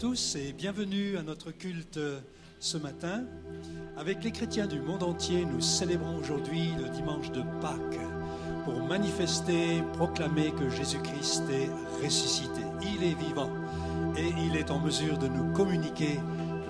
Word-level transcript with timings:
tous 0.00 0.36
et 0.36 0.54
bienvenue 0.54 1.18
à 1.18 1.22
notre 1.22 1.50
culte 1.50 2.00
ce 2.58 2.78
matin. 2.78 3.24
Avec 3.98 4.24
les 4.24 4.30
chrétiens 4.30 4.66
du 4.66 4.80
monde 4.80 5.02
entier, 5.02 5.44
nous 5.44 5.60
célébrons 5.60 6.16
aujourd'hui 6.16 6.70
le 6.82 6.88
dimanche 6.88 7.30
de 7.32 7.42
Pâques 7.60 8.00
pour 8.64 8.82
manifester, 8.82 9.82
proclamer 9.92 10.52
que 10.52 10.70
Jésus-Christ 10.70 11.42
est 11.50 12.02
ressuscité. 12.02 12.62
Il 12.80 13.04
est 13.04 13.14
vivant 13.14 13.50
et 14.16 14.32
il 14.46 14.56
est 14.56 14.70
en 14.70 14.78
mesure 14.78 15.18
de 15.18 15.28
nous 15.28 15.52
communiquer 15.52 16.18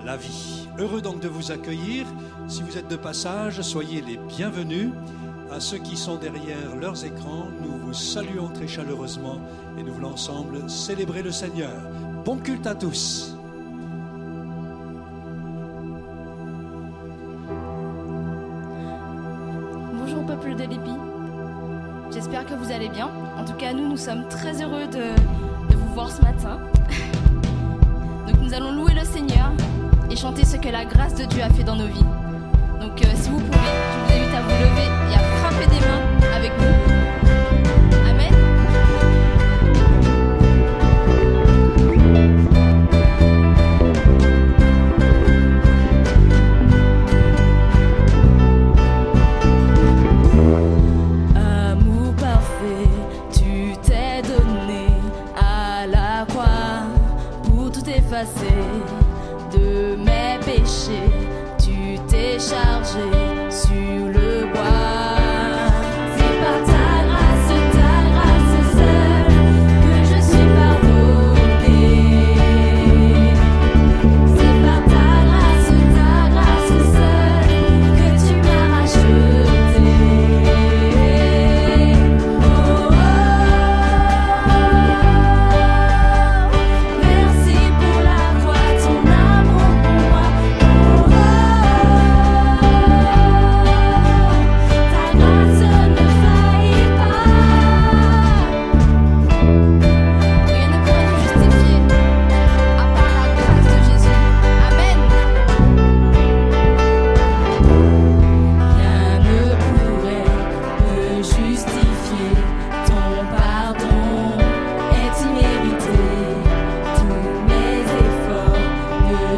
la 0.03 0.17
vie. 0.17 0.67
Heureux 0.77 1.01
donc 1.01 1.21
de 1.21 1.29
vous 1.29 1.53
accueillir. 1.53 2.05
Si 2.49 2.63
vous 2.63 2.77
êtes 2.77 2.89
de 2.89 2.97
passage, 2.97 3.61
soyez 3.61 4.01
les 4.01 4.17
bienvenus. 4.17 4.89
À 5.49 5.61
ceux 5.61 5.77
qui 5.77 5.95
sont 5.95 6.17
derrière 6.17 6.75
leurs 6.81 7.05
écrans, 7.05 7.47
nous 7.61 7.77
vous 7.77 7.93
saluons 7.93 8.49
très 8.49 8.67
chaleureusement 8.67 9.39
et 9.77 9.83
nous 9.83 9.93
voulons 9.93 10.13
ensemble 10.13 10.69
célébrer 10.69 11.23
le 11.23 11.31
Seigneur. 11.31 11.81
Bon 12.23 12.37
culte 12.37 12.67
à 12.67 12.75
tous. 12.75 13.35
Bonjour 19.93 20.23
peuple 20.27 20.53
de 20.53 20.61
l'Épi. 20.61 20.91
J'espère 22.13 22.45
que 22.45 22.53
vous 22.53 22.71
allez 22.71 22.89
bien. 22.89 23.09
En 23.39 23.43
tout 23.43 23.53
cas, 23.53 23.73
nous, 23.73 23.89
nous 23.89 23.97
sommes 23.97 24.27
très 24.29 24.61
heureux 24.61 24.85
de, 24.85 25.75
vous 25.75 25.93
voir 25.95 26.11
ce 26.11 26.21
matin. 26.21 26.59
Donc 28.27 28.39
nous 28.39 28.53
allons 28.53 28.71
louer 28.71 28.93
le 28.93 29.03
Seigneur 29.05 29.51
et 30.11 30.15
chanter 30.15 30.45
ce 30.45 30.57
que 30.57 30.69
la 30.69 30.85
grâce 30.85 31.15
de 31.15 31.25
Dieu 31.25 31.41
a 31.41 31.49
fait 31.49 31.63
dans 31.63 31.75
nos 31.75 31.87
vies. 31.87 32.05
Donc 32.79 33.01
euh, 33.03 33.07
si 33.15 33.31
vous 33.31 33.39
pouvez, 33.39 33.57
je 33.57 34.15
vous 34.15 34.21
invite 34.21 34.35
à 34.35 34.41
vous 34.41 34.49
lever 34.49 34.87
et 35.11 35.15
à 35.15 35.19
frapper 35.39 35.65
des 35.65 35.79
mains 35.87 36.10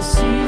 ne 0.03 0.42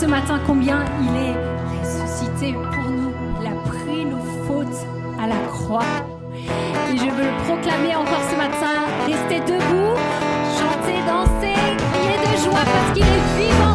ce 0.00 0.06
matin 0.06 0.40
combien 0.46 0.82
il 1.02 1.14
est 1.14 1.36
ressuscité 1.82 2.54
pour 2.54 2.90
nous. 2.90 3.12
Il 3.42 3.46
a 3.46 3.54
pris 3.68 4.06
nos 4.06 4.24
fautes 4.46 4.86
à 5.20 5.26
la 5.26 5.36
croix. 5.52 5.84
Et 6.90 6.96
je 6.96 7.04
veux 7.04 7.24
le 7.24 7.44
proclamer 7.44 7.94
encore 7.94 8.24
ce 8.30 8.36
matin. 8.36 8.80
Restez 9.06 9.40
debout, 9.40 9.96
chantez, 10.56 11.00
dansez, 11.06 11.54
criez 11.92 12.18
de 12.18 12.42
joie 12.42 12.64
parce 12.64 12.92
qu'il 12.94 13.04
est 13.04 13.44
vivant. 13.44 13.69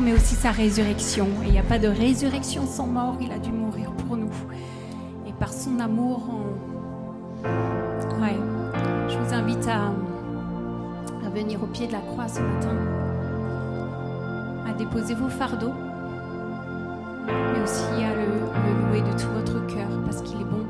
mais 0.00 0.12
aussi 0.12 0.34
sa 0.34 0.50
résurrection. 0.50 1.26
Et 1.44 1.48
il 1.48 1.52
n'y 1.52 1.58
a 1.58 1.62
pas 1.62 1.78
de 1.78 1.88
résurrection 1.88 2.66
sans 2.66 2.86
mort, 2.86 3.16
il 3.20 3.30
a 3.32 3.38
dû 3.38 3.52
mourir 3.52 3.90
pour 3.92 4.16
nous. 4.16 4.30
Et 5.26 5.32
par 5.32 5.52
son 5.52 5.78
amour, 5.78 6.30
ouais. 7.44 8.36
je 9.08 9.18
vous 9.18 9.34
invite 9.34 9.66
à, 9.68 9.92
à 11.26 11.30
venir 11.30 11.62
au 11.62 11.66
pied 11.66 11.86
de 11.86 11.92
la 11.92 11.98
croix 11.98 12.28
ce 12.28 12.40
matin, 12.40 12.76
à 14.68 14.72
déposer 14.72 15.14
vos 15.14 15.28
fardeaux, 15.28 15.74
mais 17.26 17.62
aussi 17.62 18.04
à 18.04 18.14
le 18.14 18.88
louer 18.88 19.02
de 19.02 19.18
tout 19.18 19.28
votre 19.34 19.66
cœur, 19.66 19.88
parce 20.06 20.22
qu'il 20.22 20.40
est 20.40 20.44
bon 20.44 20.64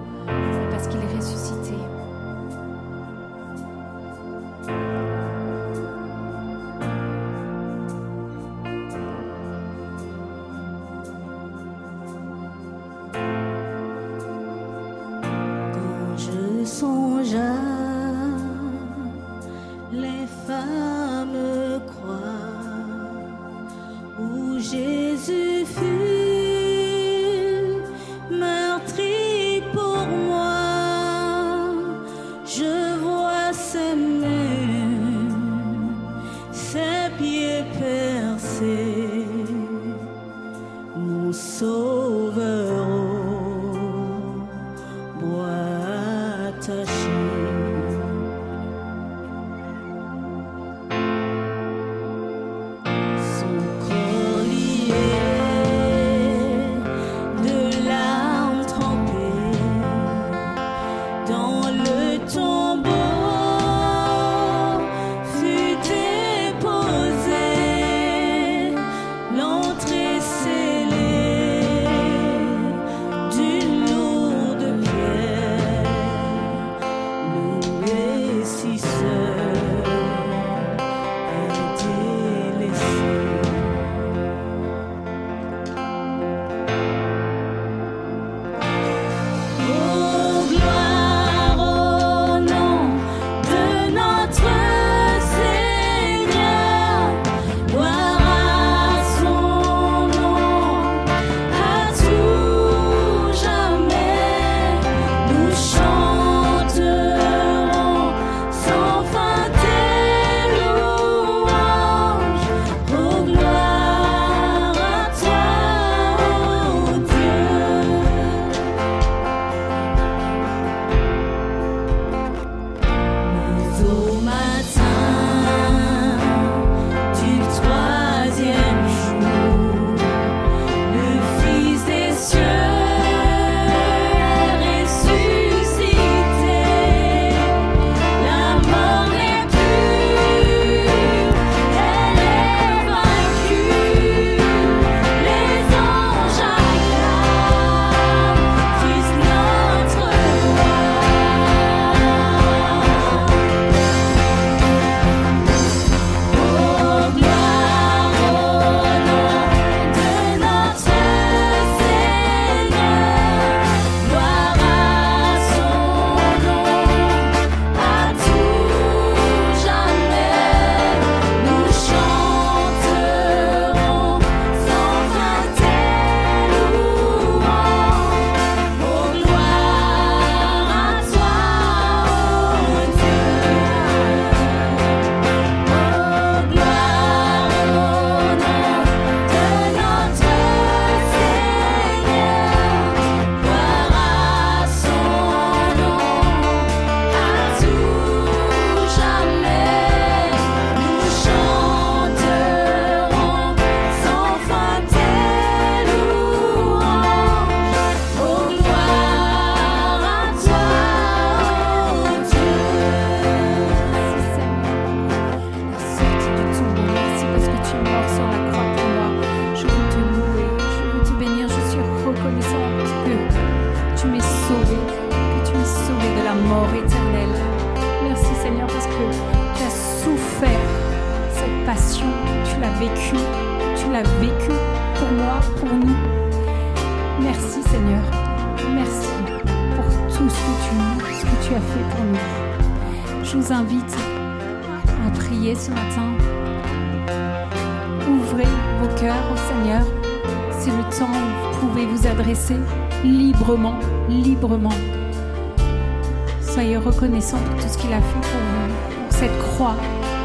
tout 257.64 257.73
ce 257.73 257.78
qu'il 257.78 257.92
a 257.92 258.00
fait 258.00 258.21
pour 258.21 258.40
vous, 258.40 259.04
pour 259.09 259.18
cette 259.18 259.38
croix. 259.38 259.76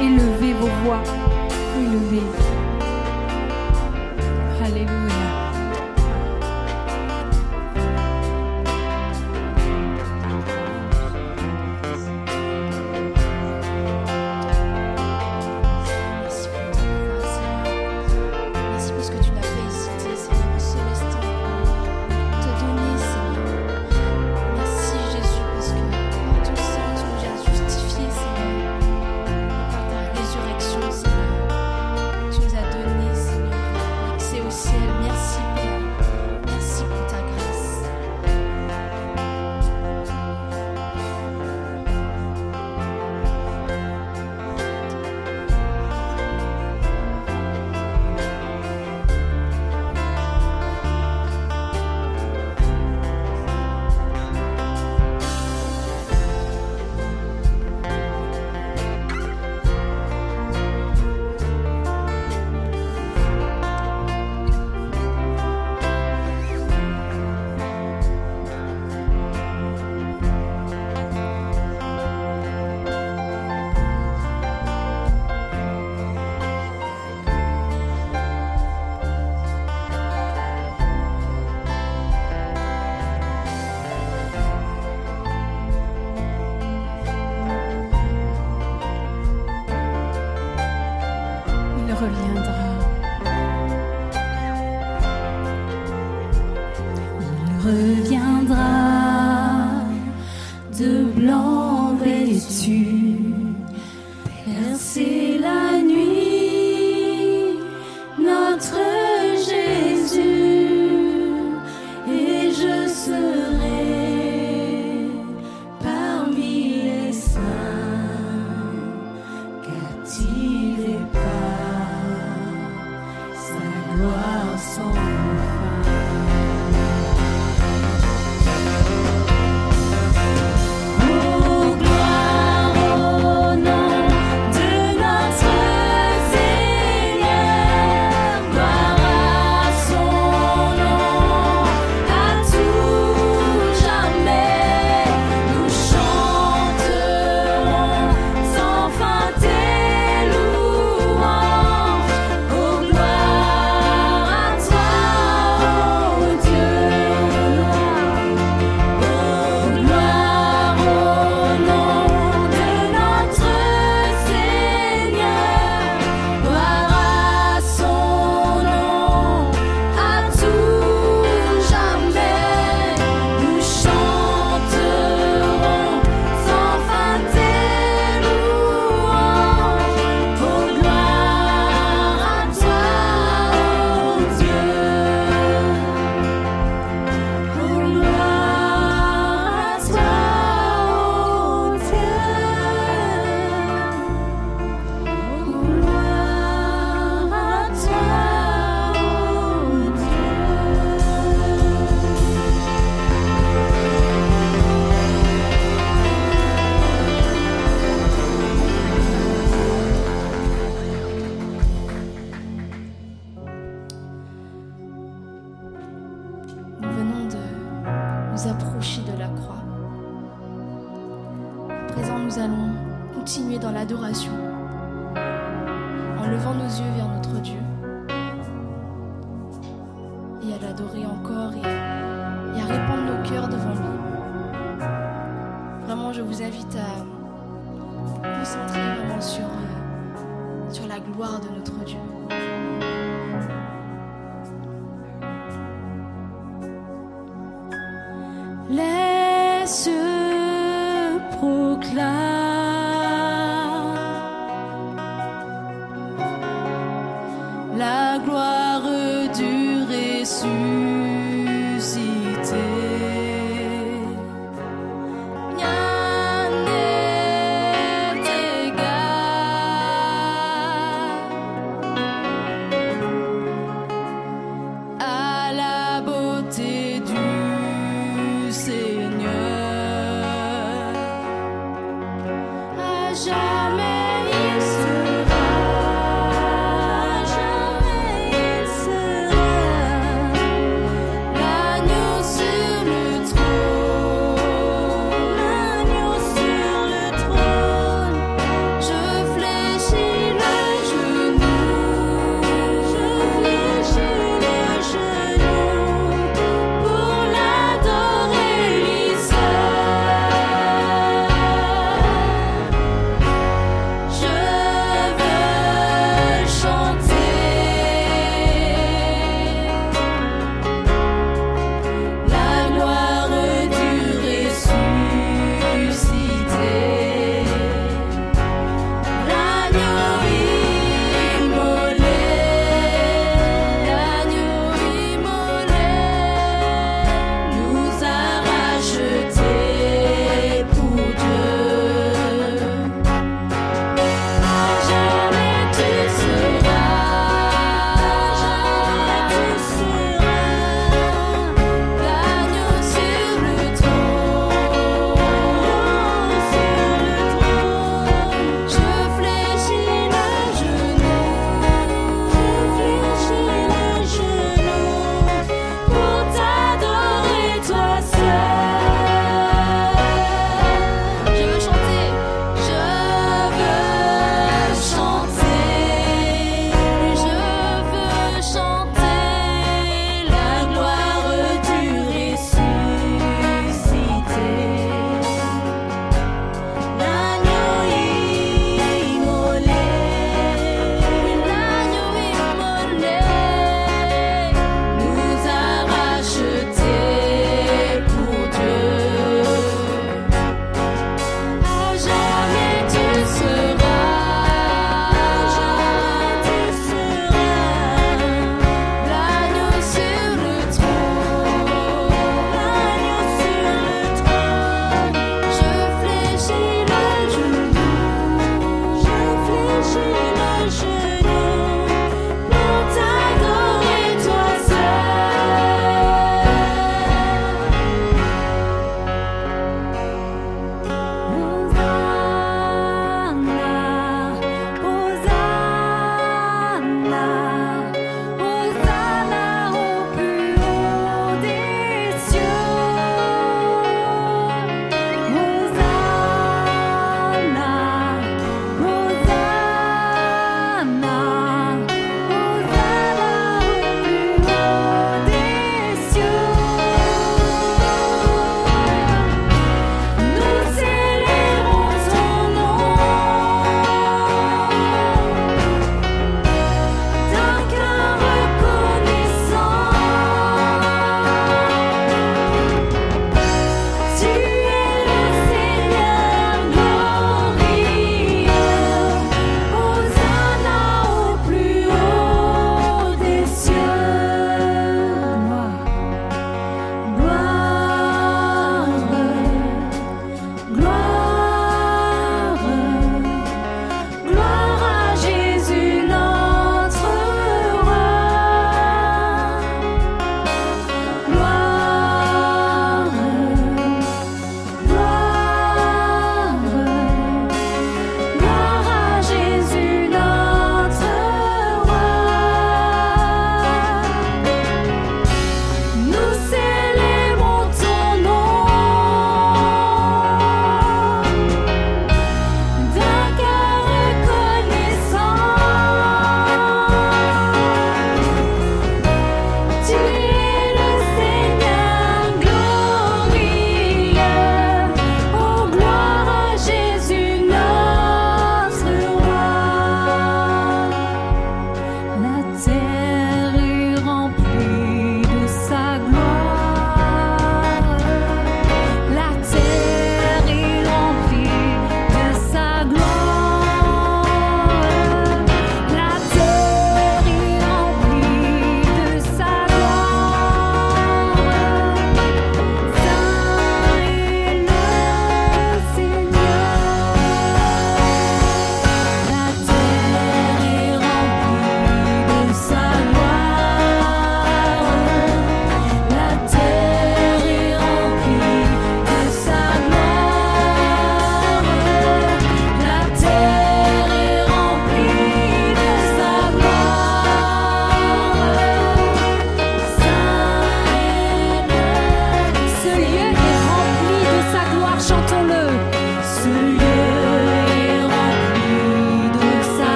Élevez 0.00 0.52
vos 0.52 0.68
voix, 0.84 1.02
élevez. 1.76 2.63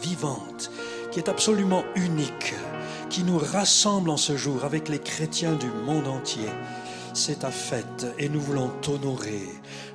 Vivante 0.00 0.70
qui 1.10 1.18
est 1.18 1.28
absolument 1.28 1.84
unique, 1.96 2.54
qui 3.10 3.24
nous 3.24 3.38
rassemble 3.38 4.10
en 4.10 4.16
ce 4.16 4.36
jour 4.36 4.64
avec 4.64 4.88
les 4.88 5.00
chrétiens 5.00 5.54
du 5.54 5.66
monde 5.66 6.06
entier. 6.06 6.48
C'est 7.12 7.40
ta 7.40 7.50
fête 7.50 8.06
et 8.18 8.28
nous 8.28 8.40
voulons 8.40 8.70
t'honorer. 8.80 9.48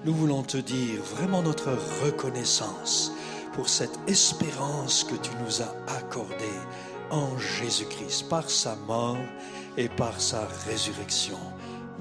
Nous 0.05 0.13
voulons 0.13 0.43
te 0.43 0.57
dire 0.57 1.01
vraiment 1.15 1.41
notre 1.41 1.69
reconnaissance 2.03 3.13
pour 3.53 3.69
cette 3.69 3.97
espérance 4.07 5.03
que 5.05 5.15
tu 5.15 5.31
nous 5.43 5.61
as 5.61 5.73
accordée 5.97 6.59
en 7.09 7.37
Jésus-Christ 7.39 8.27
par 8.29 8.49
sa 8.49 8.75
mort 8.75 9.17
et 9.77 9.87
par 9.87 10.19
sa 10.19 10.45
résurrection. 10.67 11.39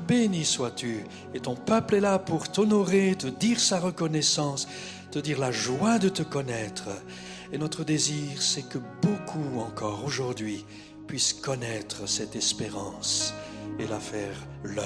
Béni 0.06 0.44
sois-tu 0.44 1.04
et 1.32 1.40
ton 1.40 1.54
peuple 1.54 1.94
est 1.94 2.00
là 2.00 2.18
pour 2.18 2.48
t'honorer, 2.48 3.14
te 3.16 3.28
dire 3.28 3.60
sa 3.60 3.78
reconnaissance, 3.78 4.68
te 5.10 5.18
dire 5.18 5.38
la 5.38 5.52
joie 5.52 5.98
de 5.98 6.08
te 6.08 6.22
connaître. 6.22 6.88
Et 7.52 7.58
notre 7.58 7.84
désir, 7.84 8.42
c'est 8.42 8.68
que 8.68 8.78
beaucoup 9.02 9.60
encore 9.60 10.04
aujourd'hui 10.04 10.64
puissent 11.06 11.32
connaître 11.32 12.08
cette 12.08 12.34
espérance 12.34 13.32
et 13.78 13.86
la 13.86 14.00
faire 14.00 14.36
leur. 14.64 14.84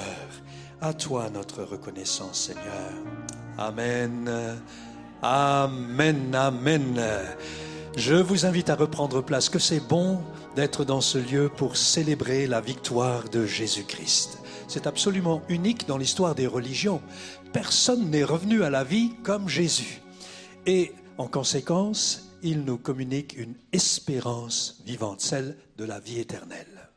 À 0.79 0.93
toi 0.93 1.29
notre 1.31 1.63
reconnaissance, 1.63 2.39
Seigneur. 2.39 2.91
Amen. 3.57 4.29
Amen. 5.23 6.35
Amen. 6.35 7.01
Je 7.97 8.15
vous 8.15 8.45
invite 8.45 8.69
à 8.69 8.75
reprendre 8.75 9.21
place, 9.21 9.49
que 9.49 9.59
c'est 9.59 9.85
bon 9.87 10.21
d'être 10.55 10.85
dans 10.85 11.01
ce 11.01 11.17
lieu 11.17 11.49
pour 11.49 11.77
célébrer 11.77 12.47
la 12.47 12.61
victoire 12.61 13.27
de 13.29 13.45
Jésus-Christ. 13.45 14.39
C'est 14.67 14.87
absolument 14.87 15.41
unique 15.49 15.87
dans 15.87 15.97
l'histoire 15.97 16.35
des 16.35 16.47
religions. 16.47 17.01
Personne 17.53 18.09
n'est 18.09 18.23
revenu 18.23 18.63
à 18.63 18.69
la 18.69 18.83
vie 18.83 19.13
comme 19.23 19.49
Jésus. 19.49 20.01
Et 20.65 20.93
en 21.17 21.27
conséquence, 21.27 22.30
il 22.43 22.63
nous 22.63 22.77
communique 22.77 23.35
une 23.37 23.55
espérance 23.71 24.81
vivante, 24.85 25.21
celle 25.21 25.57
de 25.77 25.85
la 25.85 25.99
vie 25.99 26.19
éternelle. 26.19 26.89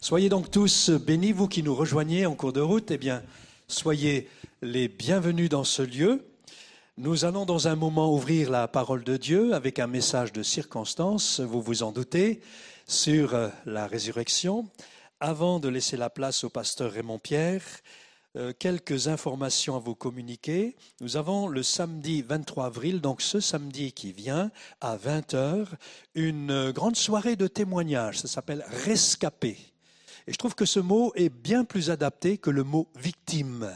Soyez 0.00 0.28
donc 0.28 0.50
tous 0.50 0.90
bénis, 0.90 1.32
vous 1.32 1.48
qui 1.48 1.62
nous 1.62 1.74
rejoignez 1.74 2.26
en 2.26 2.34
cours 2.34 2.52
de 2.52 2.60
route, 2.60 2.90
eh 2.90 2.98
bien, 2.98 3.22
soyez 3.66 4.28
les 4.62 4.88
bienvenus 4.88 5.48
dans 5.48 5.64
ce 5.64 5.82
lieu. 5.82 6.24
Nous 6.96 7.24
allons 7.24 7.46
dans 7.46 7.68
un 7.68 7.76
moment 7.76 8.12
ouvrir 8.12 8.50
la 8.50 8.68
parole 8.68 9.04
de 9.04 9.16
Dieu 9.16 9.54
avec 9.54 9.78
un 9.78 9.86
message 9.86 10.32
de 10.32 10.42
circonstance, 10.42 11.40
vous 11.40 11.62
vous 11.62 11.82
en 11.82 11.92
doutez, 11.92 12.40
sur 12.86 13.36
la 13.66 13.86
résurrection. 13.86 14.68
Avant 15.20 15.58
de 15.60 15.68
laisser 15.68 15.96
la 15.96 16.10
place 16.10 16.44
au 16.44 16.48
pasteur 16.48 16.92
Raymond 16.92 17.18
Pierre, 17.18 17.62
euh, 17.62 18.07
quelques 18.58 19.08
informations 19.08 19.76
à 19.76 19.78
vous 19.78 19.94
communiquer. 19.94 20.76
Nous 21.00 21.16
avons 21.16 21.48
le 21.48 21.62
samedi 21.62 22.22
23 22.22 22.66
avril, 22.66 23.00
donc 23.00 23.22
ce 23.22 23.40
samedi 23.40 23.92
qui 23.92 24.12
vient, 24.12 24.50
à 24.80 24.96
20h, 24.96 25.66
une 26.14 26.70
grande 26.70 26.96
soirée 26.96 27.36
de 27.36 27.46
témoignages. 27.46 28.18
Ça 28.18 28.28
s'appelle 28.28 28.64
Rescapé. 28.84 29.56
Et 30.28 30.32
je 30.32 30.36
trouve 30.36 30.54
que 30.54 30.66
ce 30.66 30.78
mot 30.78 31.10
est 31.14 31.30
bien 31.30 31.64
plus 31.64 31.88
adapté 31.88 32.36
que 32.36 32.50
le 32.50 32.62
mot 32.62 32.86
victime. 32.96 33.72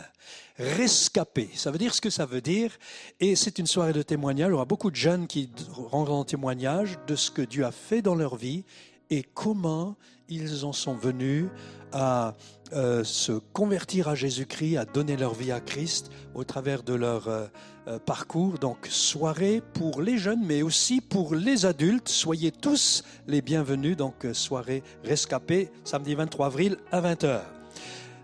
Rescapé, 0.59 1.49
ça 1.55 1.71
veut 1.71 1.79
dire 1.79 1.95
ce 1.95 2.03
que 2.03 2.11
ça 2.11 2.27
veut 2.27 2.43
dire. 2.43 2.77
Et 3.21 3.37
c'est 3.37 3.59
une 3.59 3.67
soirée 3.67 3.95
de 3.95 4.03
témoignage. 4.03 4.49
Il 4.49 4.53
y 4.53 4.55
aura 4.55 4.67
beaucoup 4.67 4.91
de 4.91 4.97
jeunes 4.97 5.27
qui 5.27 5.51
rendront 5.71 6.25
témoignage 6.25 6.99
de 7.07 7.17
ce 7.17 7.31
que 7.31 7.41
Dieu 7.41 7.65
a 7.65 7.73
fait 7.73 8.03
dans 8.03 8.15
leur 8.15 8.37
vie 8.37 8.65
et 9.09 9.23
comment 9.23 9.97
ils 10.29 10.67
en 10.67 10.73
sont 10.73 10.95
venus 10.95 11.47
à 11.93 12.35
euh, 12.75 13.05
se 13.05 13.33
convertir 13.53 14.09
à 14.09 14.15
Jésus-Christ, 14.15 14.79
à 14.79 14.85
donner 14.87 15.17
leur 15.17 15.35
vie 15.35 15.53
à 15.53 15.61
Christ 15.61 16.11
au 16.35 16.43
travers 16.43 16.83
de 16.83 16.95
leur 16.95 17.29
euh, 17.29 17.47
euh, 17.87 17.99
parcours. 17.99 18.59
Donc 18.59 18.87
soirée 18.89 19.63
pour 19.75 20.01
les 20.01 20.17
jeunes, 20.17 20.43
mais 20.43 20.63
aussi 20.63 21.03
pour 21.03 21.35
les 21.35 21.67
adultes. 21.67 22.09
Soyez 22.09 22.51
tous 22.51 23.05
les 23.27 23.43
bienvenus. 23.43 23.97
Donc 23.97 24.27
soirée 24.33 24.83
rescapée, 25.05 25.71
samedi 25.85 26.15
23 26.15 26.47
avril 26.47 26.77
à 26.91 27.03
20h. 27.03 27.41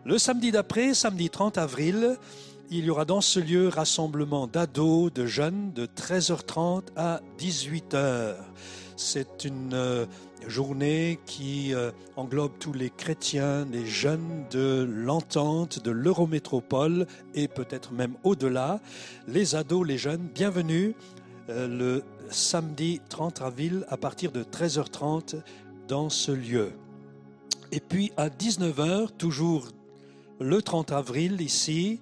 Le 0.07 0.17
samedi 0.17 0.51
d'après, 0.51 0.95
samedi 0.95 1.29
30 1.29 1.59
avril, 1.59 2.17
il 2.71 2.87
y 2.87 2.91
aura 2.91 3.05
dans 3.05 3.21
ce 3.21 3.41
lieu 3.41 3.69
rassemblement 3.69 4.47
d'ados, 4.47 5.13
de 5.13 5.27
jeunes, 5.27 5.73
de 5.75 5.85
13h30 5.85 6.85
à 6.97 7.21
18h. 7.39 8.37
C'est 8.97 9.45
une 9.45 10.07
journée 10.47 11.19
qui 11.27 11.75
euh, 11.75 11.91
englobe 12.17 12.53
tous 12.59 12.73
les 12.73 12.91
chrétiens, 12.91 13.67
les 13.71 13.87
jeunes 13.87 14.45
de 14.51 14.87
l'entente, 14.89 15.83
de 15.83 15.91
l'Eurométropole 15.91 17.07
et 17.35 17.49
peut-être 17.49 17.93
même 17.93 18.15
au-delà. 18.25 18.81
Les 19.27 19.55
ados, 19.55 19.87
les 19.87 19.99
jeunes, 19.99 20.29
bienvenue 20.35 20.95
euh, 21.49 21.67
le 21.67 22.03
samedi 22.31 23.01
30 23.09 23.43
avril 23.43 23.85
à 23.89 23.97
partir 23.97 24.33
de 24.33 24.43
13h30 24.43 25.43
dans 25.89 26.11
ce 26.11 26.33
lieu. 26.33 26.73
Et 27.73 27.81
puis 27.81 28.13
à 28.17 28.29
19h, 28.29 29.09
toujours 29.19 29.69
le 30.41 30.63
30 30.63 30.93
avril 30.93 31.41
ici, 31.41 32.01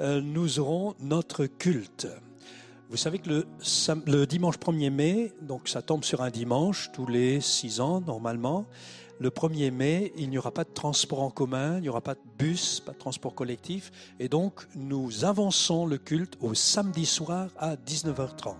euh, 0.00 0.20
nous 0.20 0.58
aurons 0.58 0.94
notre 1.00 1.46
culte. 1.46 2.08
Vous 2.90 2.96
savez 2.96 3.20
que 3.20 3.46
le, 4.06 4.26
dimanche 4.26 4.58
1er 4.58 4.90
mai, 4.90 5.32
donc 5.42 5.68
ça 5.68 5.80
tombe 5.80 6.02
sur 6.02 6.22
un 6.22 6.30
dimanche 6.30 6.90
tous 6.92 7.06
les 7.06 7.40
six 7.40 7.78
ans 7.80 8.00
normalement, 8.00 8.66
le 9.20 9.30
1er 9.30 9.70
mai, 9.70 10.12
il 10.16 10.28
n'y 10.28 10.38
aura 10.38 10.50
pas 10.50 10.64
de 10.64 10.70
transport 10.70 11.22
en 11.22 11.30
commun, 11.30 11.76
il 11.76 11.82
n'y 11.82 11.88
aura 11.88 12.00
pas 12.00 12.14
de 12.14 12.20
bus, 12.36 12.80
pas 12.80 12.90
de 12.90 12.98
transport 12.98 13.32
collectif, 13.32 13.92
et 14.18 14.28
donc 14.28 14.66
nous 14.74 15.24
avançons 15.24 15.86
le 15.86 15.98
culte 15.98 16.36
au 16.40 16.54
samedi 16.54 17.06
soir 17.06 17.50
à 17.58 17.76
19h30. 17.76 18.56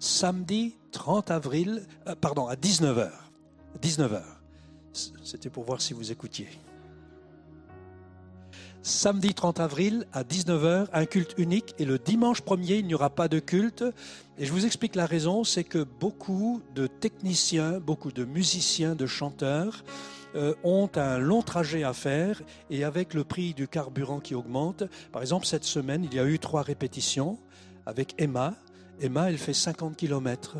Samedi 0.00 0.74
30 0.90 1.30
avril, 1.30 1.86
euh, 2.08 2.16
pardon, 2.20 2.48
à 2.48 2.56
19h. 2.56 3.12
19h. 3.80 4.22
C'était 5.22 5.50
pour 5.50 5.62
voir 5.62 5.80
si 5.80 5.92
vous 5.92 6.10
écoutiez 6.10 6.48
samedi 8.88 9.34
30 9.34 9.60
avril 9.60 10.06
à 10.12 10.22
19h, 10.22 10.86
un 10.92 11.04
culte 11.04 11.34
unique. 11.36 11.74
Et 11.78 11.84
le 11.84 11.98
dimanche 11.98 12.42
1er, 12.42 12.78
il 12.78 12.86
n'y 12.86 12.94
aura 12.94 13.10
pas 13.10 13.28
de 13.28 13.38
culte. 13.38 13.84
Et 14.38 14.46
je 14.46 14.52
vous 14.52 14.64
explique 14.64 14.94
la 14.94 15.06
raison, 15.06 15.44
c'est 15.44 15.64
que 15.64 15.84
beaucoup 15.84 16.62
de 16.74 16.86
techniciens, 16.86 17.80
beaucoup 17.80 18.12
de 18.12 18.24
musiciens, 18.24 18.94
de 18.94 19.06
chanteurs 19.06 19.84
euh, 20.34 20.54
ont 20.64 20.88
un 20.96 21.18
long 21.18 21.42
trajet 21.42 21.84
à 21.84 21.92
faire. 21.92 22.40
Et 22.70 22.82
avec 22.82 23.12
le 23.12 23.24
prix 23.24 23.52
du 23.52 23.68
carburant 23.68 24.20
qui 24.20 24.34
augmente, 24.34 24.84
par 25.12 25.20
exemple, 25.20 25.44
cette 25.46 25.64
semaine, 25.64 26.04
il 26.04 26.14
y 26.14 26.18
a 26.18 26.24
eu 26.24 26.38
trois 26.38 26.62
répétitions 26.62 27.38
avec 27.84 28.14
Emma. 28.18 28.54
Emma, 29.00 29.28
elle 29.28 29.38
fait 29.38 29.52
50 29.52 29.96
km. 29.96 30.56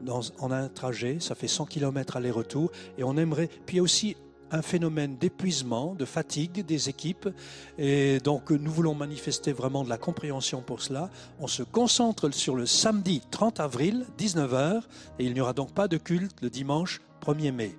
Dans, 0.00 0.20
en 0.38 0.50
un 0.50 0.68
trajet, 0.68 1.16
ça 1.18 1.34
fait 1.34 1.48
100 1.48 1.66
km 1.66 2.16
aller-retour. 2.16 2.70
Et 2.98 3.04
on 3.04 3.16
aimerait. 3.16 3.48
Puis 3.66 3.80
aussi 3.80 4.16
un 4.54 4.62
phénomène 4.62 5.16
d'épuisement, 5.16 5.94
de 5.94 6.04
fatigue 6.04 6.64
des 6.64 6.88
équipes. 6.88 7.28
Et 7.76 8.20
donc, 8.20 8.50
nous 8.50 8.70
voulons 8.70 8.94
manifester 8.94 9.52
vraiment 9.52 9.82
de 9.82 9.88
la 9.88 9.98
compréhension 9.98 10.62
pour 10.62 10.80
cela. 10.80 11.10
On 11.40 11.48
se 11.48 11.64
concentre 11.64 12.30
sur 12.32 12.54
le 12.54 12.64
samedi 12.64 13.20
30 13.32 13.58
avril, 13.58 14.06
19h, 14.16 14.82
et 15.18 15.24
il 15.26 15.34
n'y 15.34 15.40
aura 15.40 15.54
donc 15.54 15.74
pas 15.74 15.88
de 15.88 15.96
culte 15.96 16.36
le 16.40 16.50
dimanche 16.50 17.00
1er 17.20 17.50
mai. 17.50 17.76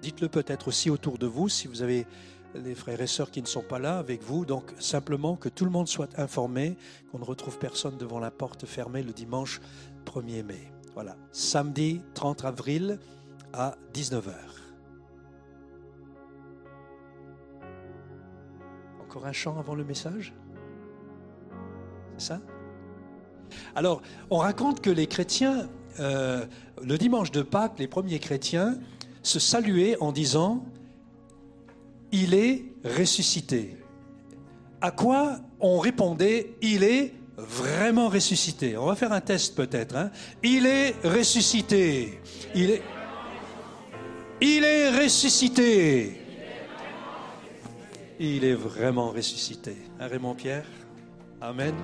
Dites-le 0.00 0.28
peut-être 0.28 0.68
aussi 0.68 0.88
autour 0.88 1.18
de 1.18 1.26
vous 1.26 1.50
si 1.50 1.68
vous 1.68 1.82
avez 1.82 2.06
les 2.54 2.74
frères 2.74 3.00
et 3.02 3.06
sœurs 3.06 3.30
qui 3.30 3.42
ne 3.42 3.46
sont 3.46 3.62
pas 3.62 3.78
là 3.78 3.98
avec 3.98 4.22
vous. 4.22 4.46
Donc, 4.46 4.72
simplement 4.78 5.36
que 5.36 5.50
tout 5.50 5.66
le 5.66 5.70
monde 5.70 5.86
soit 5.86 6.18
informé, 6.18 6.78
qu'on 7.12 7.18
ne 7.18 7.24
retrouve 7.24 7.58
personne 7.58 7.98
devant 7.98 8.18
la 8.18 8.30
porte 8.30 8.64
fermée 8.64 9.02
le 9.02 9.12
dimanche 9.12 9.60
1er 10.06 10.44
mai. 10.44 10.72
Voilà, 10.94 11.16
samedi 11.30 12.00
30 12.14 12.46
avril 12.46 12.98
à 13.52 13.76
19h. 13.92 14.59
Encore 19.10 19.26
un 19.26 19.32
chant 19.32 19.58
avant 19.58 19.74
le 19.74 19.82
message? 19.82 20.32
C'est 22.16 22.28
ça? 22.28 22.40
Alors, 23.74 24.02
on 24.30 24.36
raconte 24.36 24.80
que 24.80 24.88
les 24.88 25.08
chrétiens, 25.08 25.68
euh, 25.98 26.46
le 26.80 26.96
dimanche 26.96 27.32
de 27.32 27.42
Pâques, 27.42 27.80
les 27.80 27.88
premiers 27.88 28.20
chrétiens 28.20 28.78
se 29.24 29.40
saluaient 29.40 29.96
en 29.98 30.12
disant 30.12 30.64
Il 32.12 32.34
est 32.34 32.66
ressuscité. 32.84 33.78
À 34.80 34.92
quoi 34.92 35.40
on 35.58 35.80
répondait 35.80 36.54
Il 36.62 36.84
est 36.84 37.12
vraiment 37.36 38.10
ressuscité. 38.10 38.76
On 38.76 38.86
va 38.86 38.94
faire 38.94 39.12
un 39.12 39.20
test 39.20 39.56
peut-être. 39.56 39.96
Hein. 39.96 40.12
Il 40.44 40.66
est 40.66 40.94
ressuscité. 41.02 42.20
Il 42.54 42.70
est, 42.70 42.82
il 44.40 44.62
est 44.62 45.02
ressuscité 45.02 46.19
il 48.22 48.44
est 48.44 48.54
vraiment 48.54 49.12
ressuscité. 49.12 49.74
Hein, 49.98 50.06
Raymond 50.06 50.34
Pierre, 50.34 50.66
Amen. 51.40 51.74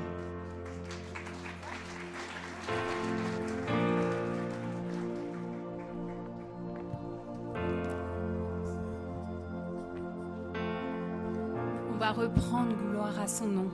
On 11.91 11.97
va 11.99 12.13
reprendre 12.13 12.77
gloire 12.91 13.19
à 13.19 13.27
son 13.27 13.47
nom. 13.47 13.71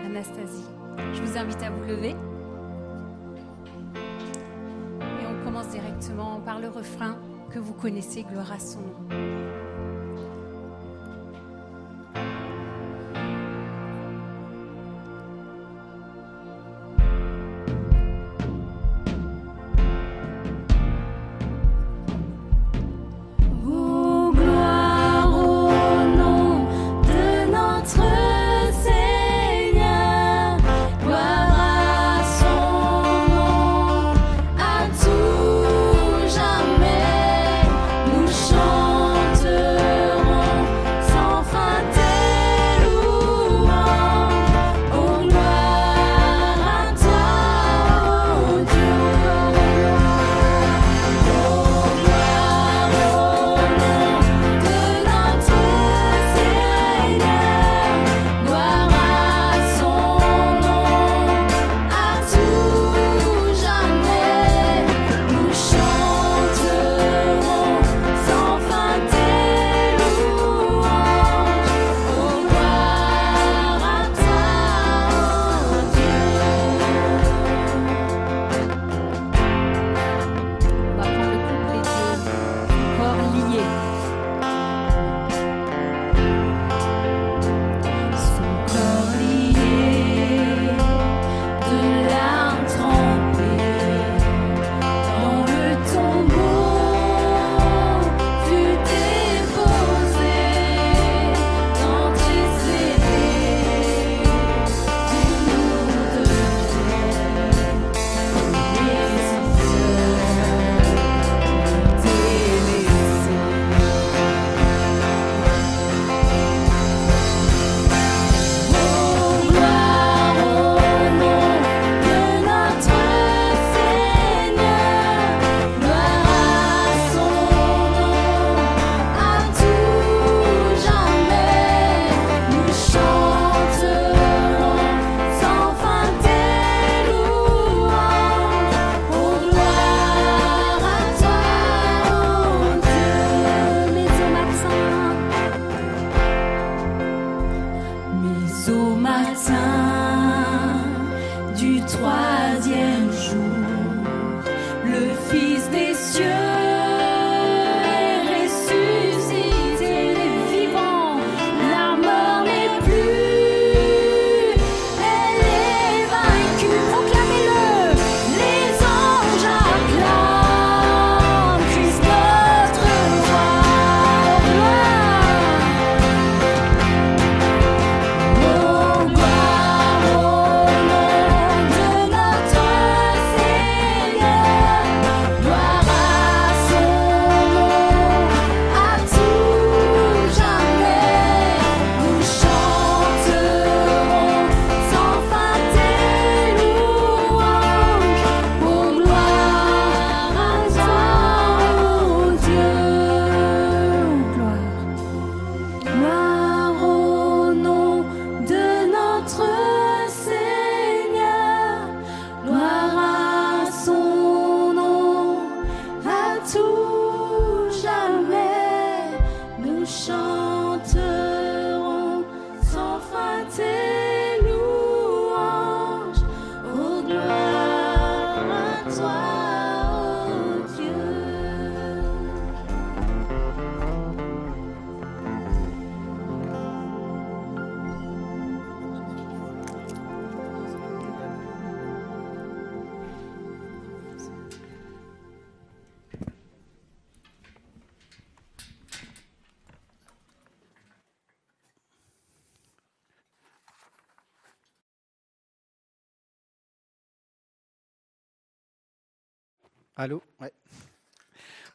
Anastasie, 0.00 0.66
je 1.14 1.22
vous 1.22 1.38
invite 1.38 1.62
à 1.62 1.70
vous 1.70 1.84
lever. 1.84 2.16
Et 5.00 5.26
on 5.28 5.44
commence 5.44 5.68
directement 5.68 6.40
par 6.40 6.58
le 6.58 6.70
refrain 6.70 7.20
que 7.52 7.60
vous 7.60 7.74
connaissez, 7.74 8.24
gloire 8.24 8.50
à 8.50 8.58
son 8.58 8.80
nom. 8.80 9.67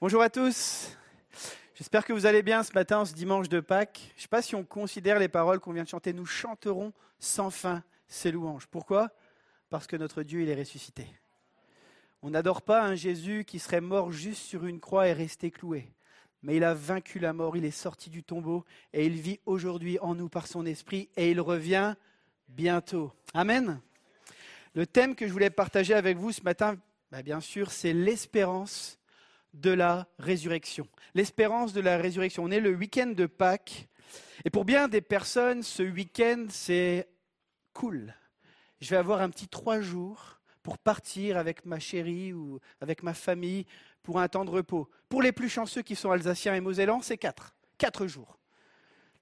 Bonjour 0.03 0.21
à 0.21 0.29
tous. 0.29 0.97
J'espère 1.75 2.03
que 2.03 2.11
vous 2.11 2.25
allez 2.25 2.43
bien 2.43 2.61
ce 2.63 2.73
matin, 2.73 3.05
ce 3.05 3.13
dimanche 3.13 3.47
de 3.47 3.61
Pâques. 3.61 4.01
Je 4.15 4.19
ne 4.19 4.21
sais 4.23 4.27
pas 4.27 4.41
si 4.41 4.53
on 4.53 4.65
considère 4.65 5.17
les 5.17 5.29
paroles 5.29 5.61
qu'on 5.61 5.71
vient 5.71 5.85
de 5.85 5.87
chanter. 5.87 6.11
Nous 6.11 6.25
chanterons 6.25 6.91
sans 7.19 7.49
fin 7.49 7.85
ces 8.09 8.29
louanges. 8.29 8.67
Pourquoi? 8.67 9.11
Parce 9.69 9.87
que 9.87 9.95
notre 9.95 10.23
Dieu, 10.23 10.41
il 10.41 10.49
est 10.49 10.59
ressuscité. 10.59 11.07
On 12.21 12.31
n'adore 12.31 12.63
pas 12.63 12.83
un 12.83 12.95
Jésus 12.95 13.45
qui 13.45 13.59
serait 13.59 13.79
mort 13.79 14.11
juste 14.11 14.41
sur 14.41 14.65
une 14.65 14.81
croix 14.81 15.07
et 15.07 15.13
resté 15.13 15.51
cloué. 15.51 15.89
Mais 16.41 16.57
il 16.57 16.65
a 16.65 16.73
vaincu 16.73 17.19
la 17.19 17.31
mort, 17.31 17.55
il 17.55 17.63
est 17.63 17.71
sorti 17.71 18.09
du 18.09 18.23
tombeau 18.23 18.65
et 18.91 19.05
il 19.05 19.13
vit 19.13 19.39
aujourd'hui 19.45 19.99
en 19.99 20.15
nous 20.15 20.27
par 20.27 20.47
son 20.47 20.65
esprit 20.65 21.07
et 21.15 21.31
il 21.31 21.39
revient 21.39 21.95
bientôt. 22.49 23.13
Amen. 23.33 23.79
Le 24.73 24.85
thème 24.85 25.15
que 25.15 25.27
je 25.27 25.31
voulais 25.31 25.49
partager 25.49 25.93
avec 25.93 26.17
vous 26.17 26.33
ce 26.33 26.41
matin, 26.41 26.75
bah, 27.09 27.23
bien 27.23 27.39
sûr, 27.39 27.71
c'est 27.71 27.93
l'espérance 27.93 28.99
de 29.53 29.71
la 29.71 30.07
résurrection. 30.19 30.87
L'espérance 31.13 31.73
de 31.73 31.81
la 31.81 31.97
résurrection. 31.97 32.43
On 32.43 32.51
est 32.51 32.59
le 32.59 32.71
week-end 32.71 33.13
de 33.15 33.25
Pâques. 33.25 33.87
Et 34.45 34.49
pour 34.49 34.65
bien 34.65 34.87
des 34.87 35.01
personnes, 35.01 35.63
ce 35.63 35.83
week-end, 35.83 36.45
c'est 36.49 37.07
cool. 37.73 38.13
Je 38.81 38.89
vais 38.89 38.97
avoir 38.97 39.21
un 39.21 39.29
petit 39.29 39.47
trois 39.47 39.79
jours 39.79 40.39
pour 40.63 40.77
partir 40.77 41.37
avec 41.37 41.65
ma 41.65 41.79
chérie 41.79 42.33
ou 42.33 42.59
avec 42.81 43.03
ma 43.03 43.13
famille 43.13 43.65
pour 44.01 44.19
un 44.19 44.27
temps 44.27 44.45
de 44.45 44.49
repos. 44.49 44.89
Pour 45.09 45.21
les 45.21 45.31
plus 45.31 45.49
chanceux 45.49 45.81
qui 45.81 45.95
sont 45.95 46.11
alsaciens 46.11 46.55
et 46.55 46.61
mosellans, 46.61 47.01
c'est 47.01 47.17
quatre. 47.17 47.55
Quatre 47.77 48.07
jours. 48.07 48.39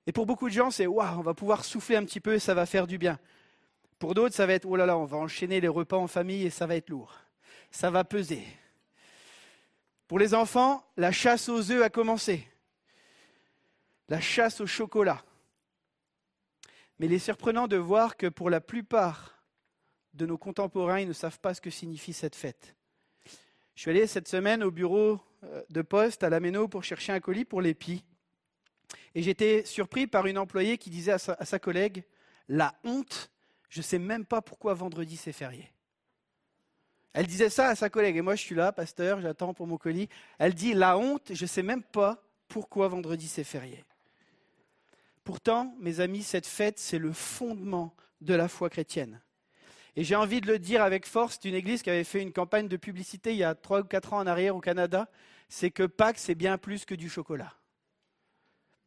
Et 0.07 0.11
pour 0.11 0.25
beaucoup 0.25 0.49
de 0.49 0.53
gens, 0.53 0.71
c'est 0.71 0.87
waouh, 0.87 1.19
on 1.19 1.21
va 1.21 1.33
pouvoir 1.33 1.63
souffler 1.63 1.95
un 1.95 2.05
petit 2.05 2.19
peu 2.19 2.33
et 2.33 2.39
ça 2.39 2.53
va 2.53 2.65
faire 2.65 2.87
du 2.87 2.97
bien. 2.97 3.19
Pour 3.99 4.15
d'autres, 4.15 4.35
ça 4.35 4.47
va 4.47 4.53
être 4.53 4.65
oh 4.65 4.75
là 4.75 4.87
là, 4.87 4.97
on 4.97 5.05
va 5.05 5.17
enchaîner 5.17 5.61
les 5.61 5.67
repas 5.67 5.97
en 5.97 6.07
famille 6.07 6.43
et 6.43 6.49
ça 6.49 6.65
va 6.65 6.75
être 6.75 6.89
lourd. 6.89 7.13
Ça 7.69 7.91
va 7.91 8.03
peser. 8.03 8.43
Pour 10.11 10.19
les 10.19 10.33
enfants, 10.33 10.85
la 10.97 11.13
chasse 11.13 11.47
aux 11.47 11.71
œufs 11.71 11.81
a 11.81 11.89
commencé. 11.89 12.45
La 14.09 14.19
chasse 14.19 14.59
au 14.59 14.67
chocolat. 14.67 15.23
Mais 16.99 17.05
il 17.05 17.13
est 17.13 17.17
surprenant 17.17 17.69
de 17.69 17.77
voir 17.77 18.17
que 18.17 18.27
pour 18.27 18.49
la 18.49 18.59
plupart 18.59 19.41
de 20.13 20.25
nos 20.25 20.37
contemporains, 20.37 20.99
ils 20.99 21.07
ne 21.07 21.13
savent 21.13 21.39
pas 21.39 21.53
ce 21.53 21.61
que 21.61 21.69
signifie 21.69 22.11
cette 22.11 22.35
fête. 22.35 22.75
Je 23.73 23.83
suis 23.83 23.91
allé 23.91 24.05
cette 24.05 24.27
semaine 24.27 24.63
au 24.63 24.69
bureau 24.69 25.21
euh, 25.45 25.63
de 25.69 25.81
poste 25.81 26.23
à 26.23 26.29
la 26.29 26.41
Méno 26.41 26.67
pour 26.67 26.83
chercher 26.83 27.13
un 27.13 27.21
colis 27.21 27.45
pour 27.45 27.61
l'épi. 27.61 28.03
Et 29.15 29.23
j'étais 29.23 29.63
surpris 29.63 30.07
par 30.07 30.27
une 30.27 30.37
employée 30.37 30.77
qui 30.77 30.89
disait 30.89 31.13
à 31.13 31.19
sa, 31.19 31.33
à 31.35 31.45
sa 31.45 31.57
collègue 31.57 32.03
La 32.49 32.75
honte, 32.83 33.31
je 33.69 33.79
ne 33.79 33.83
sais 33.83 33.97
même 33.97 34.25
pas 34.25 34.41
pourquoi 34.41 34.73
vendredi 34.73 35.15
c'est 35.15 35.31
férié. 35.31 35.71
Elle 37.13 37.27
disait 37.27 37.49
ça 37.49 37.67
à 37.67 37.75
sa 37.75 37.89
collègue. 37.89 38.17
Et 38.17 38.21
moi, 38.21 38.35
je 38.35 38.41
suis 38.41 38.55
là, 38.55 38.71
pasteur, 38.71 39.21
j'attends 39.21 39.53
pour 39.53 39.67
mon 39.67 39.77
colis. 39.77 40.09
Elle 40.39 40.53
dit 40.53 40.73
La 40.73 40.97
honte, 40.97 41.31
je 41.33 41.43
ne 41.43 41.47
sais 41.47 41.63
même 41.63 41.83
pas 41.83 42.23
pourquoi 42.47 42.87
vendredi 42.87 43.27
c'est 43.27 43.43
férié. 43.43 43.83
Pourtant, 45.23 45.75
mes 45.79 45.99
amis, 45.99 46.23
cette 46.23 46.47
fête, 46.47 46.79
c'est 46.79 46.97
le 46.97 47.11
fondement 47.11 47.95
de 48.21 48.33
la 48.33 48.47
foi 48.47 48.69
chrétienne. 48.69 49.21
Et 49.95 50.03
j'ai 50.03 50.15
envie 50.15 50.41
de 50.41 50.47
le 50.47 50.57
dire 50.57 50.81
avec 50.81 51.05
force 51.05 51.39
d'une 51.39 51.53
église 51.53 51.81
qui 51.81 51.89
avait 51.89 52.05
fait 52.05 52.21
une 52.21 52.31
campagne 52.31 52.67
de 52.67 52.77
publicité 52.77 53.31
il 53.31 53.37
y 53.37 53.43
a 53.43 53.55
trois 53.55 53.81
ou 53.81 53.83
quatre 53.83 54.13
ans 54.13 54.19
en 54.19 54.27
arrière 54.27 54.55
au 54.55 54.61
Canada, 54.61 55.09
c'est 55.49 55.69
que 55.69 55.83
Pâques, 55.83 56.17
c'est 56.17 56.35
bien 56.35 56.57
plus 56.57 56.85
que 56.85 56.95
du 56.95 57.09
chocolat. 57.09 57.53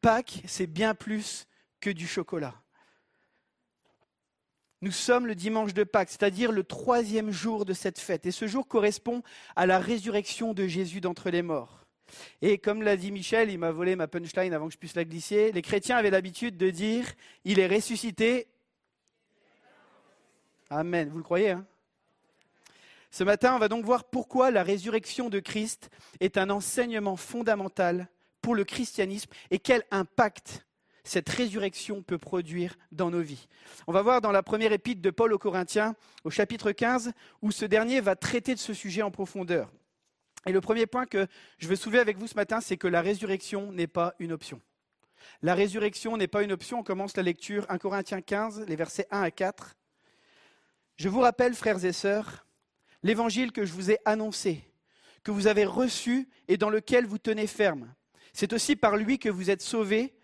Pâques, 0.00 0.42
c'est 0.46 0.66
bien 0.66 0.94
plus 0.94 1.46
que 1.80 1.90
du 1.90 2.06
chocolat. 2.06 2.54
Nous 4.84 4.92
sommes 4.92 5.26
le 5.26 5.34
dimanche 5.34 5.72
de 5.72 5.82
Pâques, 5.82 6.10
c'est-à-dire 6.10 6.52
le 6.52 6.62
troisième 6.62 7.30
jour 7.30 7.64
de 7.64 7.72
cette 7.72 7.98
fête. 7.98 8.26
Et 8.26 8.30
ce 8.30 8.46
jour 8.46 8.68
correspond 8.68 9.22
à 9.56 9.64
la 9.64 9.78
résurrection 9.78 10.52
de 10.52 10.66
Jésus 10.66 11.00
d'entre 11.00 11.30
les 11.30 11.40
morts. 11.40 11.86
Et 12.42 12.58
comme 12.58 12.82
l'a 12.82 12.98
dit 12.98 13.10
Michel, 13.10 13.50
il 13.50 13.58
m'a 13.58 13.70
volé 13.70 13.96
ma 13.96 14.08
punchline 14.08 14.52
avant 14.52 14.66
que 14.66 14.74
je 14.74 14.78
puisse 14.78 14.94
la 14.94 15.06
glisser, 15.06 15.52
les 15.52 15.62
chrétiens 15.62 15.96
avaient 15.96 16.10
l'habitude 16.10 16.58
de 16.58 16.68
dire, 16.68 17.06
il 17.46 17.60
est 17.60 17.66
ressuscité. 17.66 18.46
Amen. 20.68 21.08
Vous 21.08 21.16
le 21.16 21.24
croyez 21.24 21.52
hein? 21.52 21.64
Ce 23.10 23.24
matin, 23.24 23.56
on 23.56 23.58
va 23.58 23.68
donc 23.68 23.86
voir 23.86 24.04
pourquoi 24.04 24.50
la 24.50 24.62
résurrection 24.62 25.30
de 25.30 25.40
Christ 25.40 25.88
est 26.20 26.36
un 26.36 26.50
enseignement 26.50 27.16
fondamental 27.16 28.10
pour 28.42 28.54
le 28.54 28.64
christianisme 28.64 29.30
et 29.50 29.58
quel 29.58 29.82
impact 29.90 30.66
cette 31.04 31.28
résurrection 31.28 32.02
peut 32.02 32.18
produire 32.18 32.76
dans 32.90 33.10
nos 33.10 33.20
vies. 33.20 33.46
On 33.86 33.92
va 33.92 34.02
voir 34.02 34.20
dans 34.20 34.32
la 34.32 34.42
première 34.42 34.72
épître 34.72 35.02
de 35.02 35.10
Paul 35.10 35.32
aux 35.32 35.38
Corinthiens, 35.38 35.94
au 36.24 36.30
chapitre 36.30 36.72
15, 36.72 37.12
où 37.42 37.52
ce 37.52 37.66
dernier 37.66 38.00
va 38.00 38.16
traiter 38.16 38.54
de 38.54 38.60
ce 38.60 38.72
sujet 38.72 39.02
en 39.02 39.10
profondeur. 39.10 39.70
Et 40.46 40.52
le 40.52 40.60
premier 40.60 40.86
point 40.86 41.06
que 41.06 41.26
je 41.58 41.68
veux 41.68 41.76
soulever 41.76 41.98
avec 41.98 42.16
vous 42.18 42.26
ce 42.26 42.34
matin, 42.34 42.60
c'est 42.60 42.76
que 42.76 42.88
la 42.88 43.02
résurrection 43.02 43.70
n'est 43.72 43.86
pas 43.86 44.14
une 44.18 44.32
option. 44.32 44.60
La 45.42 45.54
résurrection 45.54 46.16
n'est 46.16 46.26
pas 46.26 46.42
une 46.42 46.52
option. 46.52 46.80
On 46.80 46.82
commence 46.82 47.16
la 47.16 47.22
lecture 47.22 47.66
1 47.68 47.78
Corinthiens 47.78 48.20
15, 48.20 48.64
les 48.66 48.76
versets 48.76 49.06
1 49.10 49.22
à 49.22 49.30
4. 49.30 49.76
Je 50.96 51.08
vous 51.08 51.20
rappelle, 51.20 51.54
frères 51.54 51.84
et 51.84 51.92
sœurs, 51.92 52.46
l'évangile 53.02 53.52
que 53.52 53.64
je 53.64 53.72
vous 53.72 53.90
ai 53.90 53.98
annoncé, 54.04 54.64
que 55.22 55.30
vous 55.30 55.46
avez 55.46 55.64
reçu 55.64 56.28
et 56.48 56.56
dans 56.56 56.70
lequel 56.70 57.06
vous 57.06 57.18
tenez 57.18 57.46
ferme. 57.46 57.92
C'est 58.32 58.52
aussi 58.52 58.76
par 58.76 58.96
lui 58.96 59.18
que 59.18 59.28
vous 59.28 59.50
êtes 59.50 59.62
sauvés 59.62 60.14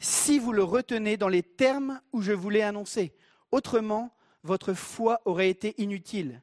si 0.00 0.38
vous 0.38 0.52
le 0.52 0.64
retenez 0.64 1.16
dans 1.16 1.28
les 1.28 1.42
termes 1.42 2.00
où 2.12 2.22
je 2.22 2.32
vous 2.32 2.50
l'ai 2.50 2.62
annoncé. 2.62 3.12
Autrement, 3.52 4.14
votre 4.42 4.72
foi 4.72 5.20
aurait 5.26 5.50
été 5.50 5.74
inutile. 5.80 6.42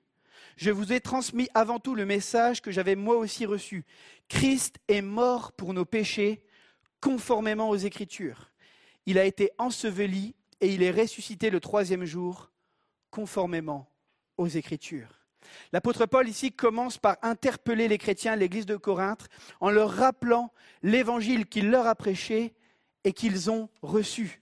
Je 0.56 0.72
vous 0.72 0.94
ai 0.94 1.02
transmis 1.02 1.50
avant 1.54 1.80
tout 1.80 1.96
le 1.96 2.06
message 2.06 2.62
que 2.62 2.72
j'avais 2.72 2.96
moi 2.96 3.18
aussi 3.18 3.46
reçu. 3.46 3.84
Christ 4.30 4.78
est 4.88 5.02
mort 5.02 5.52
pour 5.52 5.74
nos 5.74 5.86
péchés, 5.86 6.44
conformément 7.02 7.70
aux 7.70 7.76
Écritures. 7.76 8.52
Il 9.06 9.18
a 9.18 9.26
été 9.26 9.52
enseveli 9.58 10.36
et 10.62 10.74
il 10.74 10.84
est 10.84 10.92
ressuscité 10.92 11.50
le 11.50 11.60
troisième 11.60 12.06
jour, 12.06 12.52
conformément 13.12 13.90
aux 14.38 14.48
Écritures. 14.48 15.26
L'apôtre 15.72 16.06
Paul 16.06 16.28
ici 16.28 16.52
commence 16.52 16.98
par 16.98 17.18
interpeller 17.22 17.88
les 17.88 17.98
chrétiens, 17.98 18.36
l'église 18.36 18.66
de 18.66 18.76
Corinthe, 18.76 19.30
en 19.60 19.70
leur 19.70 19.92
rappelant 19.92 20.52
l'évangile 20.84 21.48
qu'il 21.48 21.70
leur 21.70 21.88
a 21.88 21.96
prêché 21.96 22.54
et 23.08 23.14
qu'ils 23.14 23.50
ont 23.50 23.70
reçu. 23.82 24.42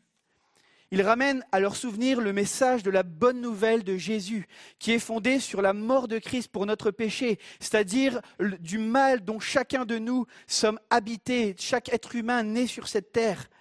Il 0.90 1.04
ramène 1.04 1.46
à 1.52 1.60
leur 1.60 1.76
souvenir 1.76 2.20
le 2.20 2.34
message 2.34 2.82
de 2.82 2.90
la 2.90 3.04
bonne 3.04 3.40
nouvelle 3.40 3.84
de 3.84 3.96
Jésus, 3.96 4.48
qui 4.80 4.92
est 4.92 5.00
fondé 5.00 5.40
sur 5.40 5.62
la 5.62 5.72
mort 5.72 6.08
de 6.08 6.18
Christ 6.18 6.48
pour 6.48 6.66
notre 6.66 6.90
péché, 6.90 7.38
c'est-à-dire 7.60 8.22
du 8.40 8.80
mal 8.80 9.24
dont 9.24 9.40
chacun 9.40 9.86
de 9.86 10.00
nous 10.00 10.26
sommes 10.48 10.80
habités, 10.90 11.56
chaque 11.60 11.94
être 11.94 12.16
humain 12.16 12.42
né 12.42 12.66
sur 12.66 12.88
cette 12.88 13.12
terre 13.12 13.52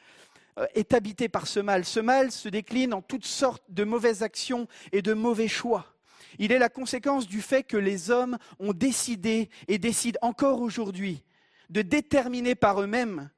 euh, 0.59 0.65
est 0.75 0.95
habité 0.95 1.29
par 1.29 1.49
ce 1.49 1.61
mal. 1.61 1.85
Ce 1.85 2.01
mal 2.01 2.33
se 2.33 2.49
décline 2.49 2.95
en 2.95 3.03
toutes 3.03 3.27
sortes 3.27 3.65
de 3.69 3.85
mauvaises 3.85 4.23
actions 4.23 4.69
et 4.93 5.03
de 5.03 5.13
mauvais 5.13 5.49
choix. 5.49 5.95
Il 6.39 6.51
est 6.51 6.59
la 6.59 6.71
conséquence 6.71 7.27
du 7.27 7.43
fait 7.43 7.63
que 7.63 7.77
les 7.77 8.11
hommes 8.11 8.39
ont 8.59 8.73
décidé 8.73 9.51
et 9.69 9.77
décident 9.77 10.19
encore 10.23 10.63
aujourd'hui 10.63 11.23
de 11.69 11.83
déterminer 11.83 12.55
par 12.55 12.81
eux-mêmes 12.81 13.29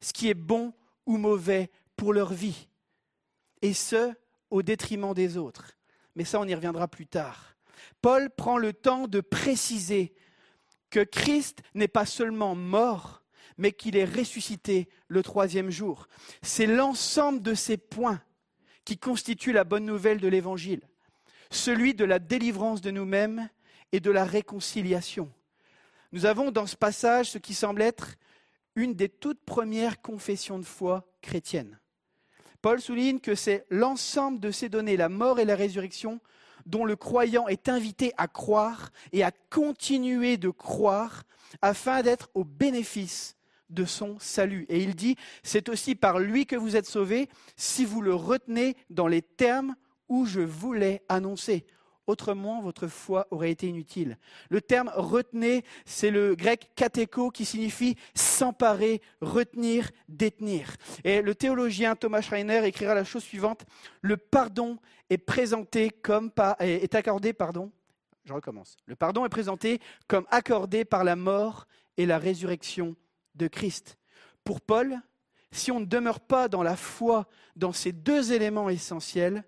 ce 0.00 0.12
qui 0.12 0.28
est 0.28 0.34
bon 0.34 0.72
ou 1.08 1.16
mauvais 1.16 1.70
pour 1.96 2.12
leur 2.12 2.32
vie. 2.32 2.68
Et 3.62 3.74
ce, 3.74 4.14
au 4.50 4.62
détriment 4.62 5.14
des 5.14 5.36
autres. 5.36 5.72
Mais 6.14 6.24
ça, 6.24 6.38
on 6.38 6.46
y 6.46 6.54
reviendra 6.54 6.86
plus 6.86 7.06
tard. 7.06 7.56
Paul 8.02 8.30
prend 8.30 8.58
le 8.58 8.72
temps 8.72 9.08
de 9.08 9.20
préciser 9.20 10.14
que 10.90 11.00
Christ 11.00 11.62
n'est 11.74 11.88
pas 11.88 12.06
seulement 12.06 12.54
mort, 12.54 13.22
mais 13.56 13.72
qu'il 13.72 13.96
est 13.96 14.04
ressuscité 14.04 14.88
le 15.08 15.22
troisième 15.22 15.70
jour. 15.70 16.08
C'est 16.42 16.66
l'ensemble 16.66 17.42
de 17.42 17.54
ces 17.54 17.78
points 17.78 18.22
qui 18.84 18.98
constituent 18.98 19.52
la 19.52 19.64
bonne 19.64 19.84
nouvelle 19.84 20.20
de 20.20 20.28
l'Évangile, 20.28 20.82
celui 21.50 21.94
de 21.94 22.04
la 22.04 22.18
délivrance 22.18 22.80
de 22.80 22.90
nous-mêmes 22.90 23.48
et 23.92 24.00
de 24.00 24.10
la 24.10 24.24
réconciliation. 24.24 25.32
Nous 26.12 26.26
avons 26.26 26.50
dans 26.50 26.66
ce 26.66 26.76
passage 26.76 27.30
ce 27.30 27.38
qui 27.38 27.54
semble 27.54 27.82
être 27.82 28.16
une 28.74 28.94
des 28.94 29.08
toutes 29.08 29.44
premières 29.44 30.00
confessions 30.00 30.58
de 30.58 30.64
foi 30.64 31.10
chrétiennes. 31.20 31.78
Paul 32.60 32.80
souligne 32.80 33.20
que 33.20 33.34
c'est 33.34 33.66
l'ensemble 33.70 34.40
de 34.40 34.50
ces 34.50 34.68
données, 34.68 34.96
la 34.96 35.08
mort 35.08 35.38
et 35.38 35.44
la 35.44 35.54
résurrection, 35.54 36.20
dont 36.66 36.84
le 36.84 36.96
croyant 36.96 37.46
est 37.48 37.68
invité 37.68 38.12
à 38.16 38.26
croire 38.28 38.90
et 39.12 39.22
à 39.22 39.30
continuer 39.50 40.36
de 40.36 40.50
croire 40.50 41.24
afin 41.62 42.02
d'être 42.02 42.30
au 42.34 42.44
bénéfice 42.44 43.36
de 43.70 43.84
son 43.84 44.18
salut. 44.18 44.66
Et 44.68 44.82
il 44.82 44.94
dit, 44.94 45.16
c'est 45.42 45.68
aussi 45.68 45.94
par 45.94 46.18
lui 46.18 46.46
que 46.46 46.56
vous 46.56 46.76
êtes 46.76 46.86
sauvés 46.86 47.28
si 47.56 47.84
vous 47.84 48.00
le 48.00 48.14
retenez 48.14 48.76
dans 48.90 49.06
les 49.06 49.22
termes 49.22 49.74
où 50.08 50.26
je 50.26 50.40
voulais 50.40 51.02
annoncer. 51.08 51.66
Autrement, 52.08 52.62
votre 52.62 52.88
foi 52.88 53.28
aurait 53.30 53.50
été 53.50 53.68
inutile. 53.68 54.16
Le 54.48 54.62
terme 54.62 54.90
retenez, 54.96 55.62
c'est 55.84 56.10
le 56.10 56.34
grec 56.34 56.70
katéko 56.74 57.30
qui 57.30 57.44
signifie 57.44 57.96
s'emparer, 58.14 59.02
retenir, 59.20 59.90
détenir. 60.08 60.74
Et 61.04 61.20
le 61.20 61.34
théologien 61.34 61.96
Thomas 61.96 62.22
Schreiner 62.22 62.66
écrira 62.66 62.94
la 62.94 63.04
chose 63.04 63.22
suivante 63.22 63.66
le 64.00 64.16
pardon 64.16 64.78
est 65.10 65.18
présenté 65.18 65.90
comme 65.90 66.32
accordé, 66.38 67.32
pardon. 67.34 67.70
Je 68.24 68.32
recommence. 68.32 68.78
Le 68.86 68.96
pardon 68.96 69.26
est 69.26 69.30
présenté 69.30 69.78
comme 70.06 70.26
accordé 70.30 70.86
par 70.86 71.04
la 71.04 71.14
mort 71.14 71.66
et 71.98 72.06
la 72.06 72.18
résurrection 72.18 72.96
de 73.34 73.48
Christ. 73.48 73.98
Pour 74.44 74.62
Paul, 74.62 74.98
si 75.50 75.70
on 75.70 75.80
ne 75.80 75.84
demeure 75.84 76.20
pas 76.20 76.48
dans 76.48 76.62
la 76.62 76.76
foi, 76.76 77.26
dans 77.54 77.72
ces 77.72 77.92
deux 77.92 78.32
éléments 78.32 78.70
essentiels, 78.70 79.44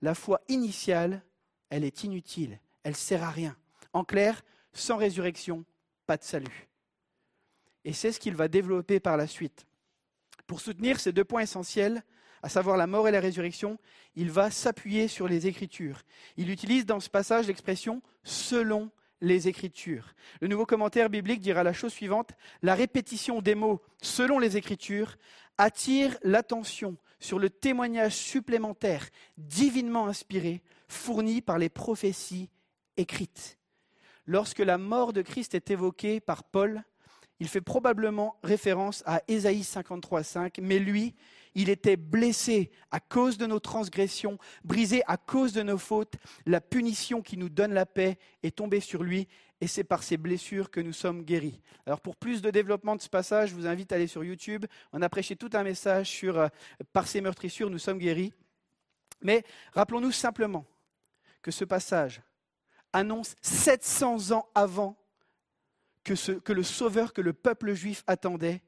la 0.00 0.14
foi 0.14 0.40
initiale 0.48 1.22
elle 1.70 1.84
est 1.84 2.04
inutile, 2.04 2.60
elle 2.82 2.96
sert 2.96 3.22
à 3.22 3.30
rien. 3.30 3.56
En 3.92 4.04
clair, 4.04 4.42
sans 4.72 4.96
résurrection, 4.96 5.64
pas 6.06 6.16
de 6.16 6.24
salut. 6.24 6.68
Et 7.84 7.92
c'est 7.92 8.12
ce 8.12 8.20
qu'il 8.20 8.34
va 8.34 8.48
développer 8.48 9.00
par 9.00 9.16
la 9.16 9.26
suite. 9.26 9.66
Pour 10.46 10.60
soutenir 10.60 11.00
ces 11.00 11.12
deux 11.12 11.24
points 11.24 11.42
essentiels, 11.42 12.02
à 12.42 12.48
savoir 12.48 12.76
la 12.76 12.86
mort 12.86 13.08
et 13.08 13.10
la 13.10 13.20
résurrection, 13.20 13.78
il 14.16 14.30
va 14.30 14.50
s'appuyer 14.50 15.08
sur 15.08 15.28
les 15.28 15.46
Écritures. 15.46 16.02
Il 16.36 16.50
utilise 16.50 16.84
dans 16.84 17.00
ce 17.00 17.08
passage 17.08 17.46
l'expression 17.46 18.02
selon 18.22 18.90
les 19.22 19.48
Écritures. 19.48 20.14
Le 20.40 20.48
nouveau 20.48 20.66
commentaire 20.66 21.08
biblique 21.08 21.40
dira 21.40 21.62
la 21.62 21.72
chose 21.72 21.92
suivante, 21.92 22.32
la 22.62 22.74
répétition 22.74 23.40
des 23.40 23.54
mots 23.54 23.80
selon 24.02 24.38
les 24.38 24.58
Écritures 24.58 25.16
attire 25.56 26.18
l'attention 26.22 26.96
sur 27.24 27.38
le 27.38 27.48
témoignage 27.48 28.14
supplémentaire 28.14 29.08
divinement 29.38 30.06
inspiré 30.08 30.62
fourni 30.88 31.40
par 31.40 31.56
les 31.56 31.70
prophéties 31.70 32.50
écrites. 32.98 33.58
Lorsque 34.26 34.58
la 34.58 34.76
mort 34.76 35.14
de 35.14 35.22
Christ 35.22 35.54
est 35.54 35.70
évoquée 35.70 36.20
par 36.20 36.44
Paul, 36.44 36.82
il 37.40 37.48
fait 37.48 37.62
probablement 37.62 38.36
référence 38.42 39.02
à 39.06 39.22
Ésaïe 39.26 39.62
53.5, 39.62 40.60
mais 40.60 40.78
lui, 40.78 41.14
il 41.54 41.70
était 41.70 41.96
blessé 41.96 42.70
à 42.90 43.00
cause 43.00 43.38
de 43.38 43.46
nos 43.46 43.58
transgressions, 43.58 44.36
brisé 44.62 45.02
à 45.06 45.16
cause 45.16 45.54
de 45.54 45.62
nos 45.62 45.78
fautes. 45.78 46.16
La 46.44 46.60
punition 46.60 47.22
qui 47.22 47.38
nous 47.38 47.48
donne 47.48 47.72
la 47.72 47.86
paix 47.86 48.18
est 48.42 48.56
tombée 48.56 48.80
sur 48.80 49.02
lui 49.02 49.28
et 49.64 49.66
c'est 49.66 49.82
par 49.82 50.02
ses 50.02 50.18
blessures 50.18 50.70
que 50.70 50.78
nous 50.78 50.92
sommes 50.92 51.22
guéris. 51.22 51.58
Alors 51.86 52.02
pour 52.02 52.16
plus 52.16 52.42
de 52.42 52.50
développement 52.50 52.96
de 52.96 53.00
ce 53.00 53.08
passage, 53.08 53.48
je 53.48 53.54
vous 53.54 53.66
invite 53.66 53.92
à 53.92 53.94
aller 53.94 54.06
sur 54.06 54.22
YouTube. 54.22 54.66
On 54.92 55.00
a 55.00 55.08
prêché 55.08 55.36
tout 55.36 55.48
un 55.54 55.62
message 55.62 56.10
sur 56.10 56.38
euh, 56.38 56.48
par 56.92 57.06
ses 57.06 57.22
meurtrissures, 57.22 57.70
nous 57.70 57.78
sommes 57.78 57.96
guéris. 57.96 58.34
Mais 59.22 59.42
rappelons-nous 59.72 60.12
simplement 60.12 60.66
que 61.40 61.50
ce 61.50 61.64
passage 61.64 62.20
annonce 62.92 63.36
700 63.40 64.32
ans 64.32 64.46
avant 64.54 64.98
que, 66.04 66.12
que 66.40 66.52
le 66.52 66.62
sauveur 66.62 67.14
que 67.14 67.22
le 67.22 67.32
peuple 67.32 67.72
juif 67.72 68.04
attendait 68.06 68.60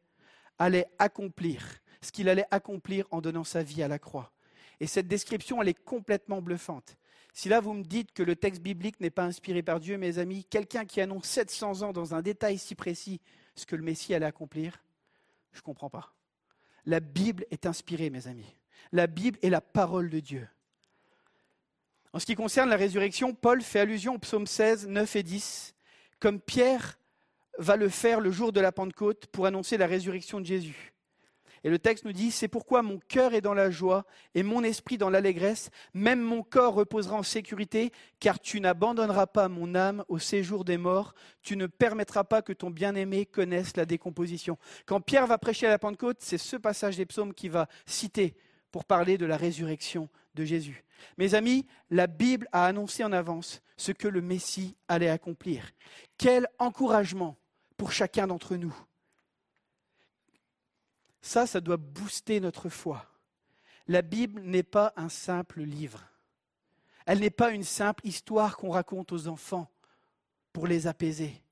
allait 0.58 0.88
accomplir 0.98 1.62
ce 2.00 2.10
qu'il 2.10 2.30
allait 2.30 2.46
accomplir 2.50 3.04
en 3.10 3.20
donnant 3.20 3.44
sa 3.44 3.62
vie 3.62 3.82
à 3.82 3.88
la 3.88 3.98
croix. 3.98 4.32
Et 4.80 4.86
cette 4.86 5.08
description, 5.08 5.60
elle 5.60 5.68
est 5.68 5.84
complètement 5.84 6.40
bluffante. 6.40 6.96
Si 7.36 7.50
là 7.50 7.60
vous 7.60 7.74
me 7.74 7.82
dites 7.82 8.14
que 8.14 8.22
le 8.22 8.34
texte 8.34 8.62
biblique 8.62 8.98
n'est 8.98 9.10
pas 9.10 9.24
inspiré 9.24 9.62
par 9.62 9.78
Dieu, 9.78 9.98
mes 9.98 10.16
amis, 10.16 10.46
quelqu'un 10.46 10.86
qui 10.86 11.02
annonce 11.02 11.26
700 11.26 11.82
ans 11.82 11.92
dans 11.92 12.14
un 12.14 12.22
détail 12.22 12.56
si 12.56 12.74
précis 12.74 13.20
ce 13.54 13.66
que 13.66 13.76
le 13.76 13.82
Messie 13.82 14.14
allait 14.14 14.24
accomplir, 14.24 14.82
je 15.52 15.58
ne 15.58 15.62
comprends 15.62 15.90
pas. 15.90 16.14
La 16.86 16.98
Bible 16.98 17.44
est 17.50 17.66
inspirée, 17.66 18.08
mes 18.08 18.26
amis. 18.26 18.56
La 18.90 19.06
Bible 19.06 19.38
est 19.42 19.50
la 19.50 19.60
parole 19.60 20.08
de 20.08 20.18
Dieu. 20.18 20.48
En 22.14 22.20
ce 22.20 22.24
qui 22.24 22.36
concerne 22.36 22.70
la 22.70 22.76
résurrection, 22.76 23.34
Paul 23.34 23.60
fait 23.60 23.80
allusion 23.80 24.14
au 24.14 24.18
psaume 24.18 24.46
16, 24.46 24.88
9 24.88 25.16
et 25.16 25.22
10, 25.22 25.74
comme 26.18 26.40
Pierre 26.40 26.98
va 27.58 27.76
le 27.76 27.90
faire 27.90 28.20
le 28.20 28.30
jour 28.30 28.50
de 28.50 28.60
la 28.60 28.72
Pentecôte 28.72 29.26
pour 29.26 29.44
annoncer 29.44 29.76
la 29.76 29.86
résurrection 29.86 30.40
de 30.40 30.46
Jésus. 30.46 30.94
Et 31.66 31.68
le 31.68 31.80
texte 31.80 32.04
nous 32.04 32.12
dit, 32.12 32.30
c'est 32.30 32.46
pourquoi 32.46 32.82
mon 32.82 33.00
cœur 33.08 33.34
est 33.34 33.40
dans 33.40 33.52
la 33.52 33.72
joie 33.72 34.04
et 34.36 34.44
mon 34.44 34.62
esprit 34.62 34.98
dans 34.98 35.10
l'allégresse, 35.10 35.70
même 35.94 36.20
mon 36.20 36.44
corps 36.44 36.74
reposera 36.74 37.16
en 37.16 37.24
sécurité, 37.24 37.90
car 38.20 38.38
tu 38.38 38.60
n'abandonneras 38.60 39.26
pas 39.26 39.48
mon 39.48 39.74
âme 39.74 40.04
au 40.06 40.20
séjour 40.20 40.64
des 40.64 40.78
morts, 40.78 41.12
tu 41.42 41.56
ne 41.56 41.66
permettras 41.66 42.22
pas 42.22 42.40
que 42.40 42.52
ton 42.52 42.70
bien-aimé 42.70 43.26
connaisse 43.26 43.76
la 43.76 43.84
décomposition. 43.84 44.58
Quand 44.86 45.00
Pierre 45.00 45.26
va 45.26 45.38
prêcher 45.38 45.66
à 45.66 45.70
la 45.70 45.80
Pentecôte, 45.80 46.18
c'est 46.20 46.38
ce 46.38 46.54
passage 46.54 46.98
des 46.98 47.04
psaumes 47.04 47.34
qu'il 47.34 47.50
va 47.50 47.66
citer 47.84 48.36
pour 48.70 48.84
parler 48.84 49.18
de 49.18 49.26
la 49.26 49.36
résurrection 49.36 50.08
de 50.36 50.44
Jésus. 50.44 50.84
Mes 51.18 51.34
amis, 51.34 51.66
la 51.90 52.06
Bible 52.06 52.46
a 52.52 52.66
annoncé 52.66 53.02
en 53.02 53.10
avance 53.10 53.60
ce 53.76 53.90
que 53.90 54.06
le 54.06 54.22
Messie 54.22 54.76
allait 54.86 55.10
accomplir. 55.10 55.72
Quel 56.16 56.46
encouragement 56.60 57.36
pour 57.76 57.90
chacun 57.90 58.28
d'entre 58.28 58.54
nous. 58.54 58.74
Ça, 61.26 61.44
ça 61.44 61.60
doit 61.60 61.76
booster 61.76 62.38
notre 62.38 62.68
foi. 62.68 63.04
La 63.88 64.00
Bible 64.00 64.42
n'est 64.42 64.62
pas 64.62 64.92
un 64.94 65.08
simple 65.08 65.60
livre. 65.60 66.04
Elle 67.04 67.18
n'est 67.18 67.30
pas 67.30 67.50
une 67.50 67.64
simple 67.64 68.06
histoire 68.06 68.56
qu'on 68.56 68.70
raconte 68.70 69.10
aux 69.10 69.26
enfants 69.26 69.68
pour 70.52 70.68
les 70.68 70.86
apaiser. 70.86 71.42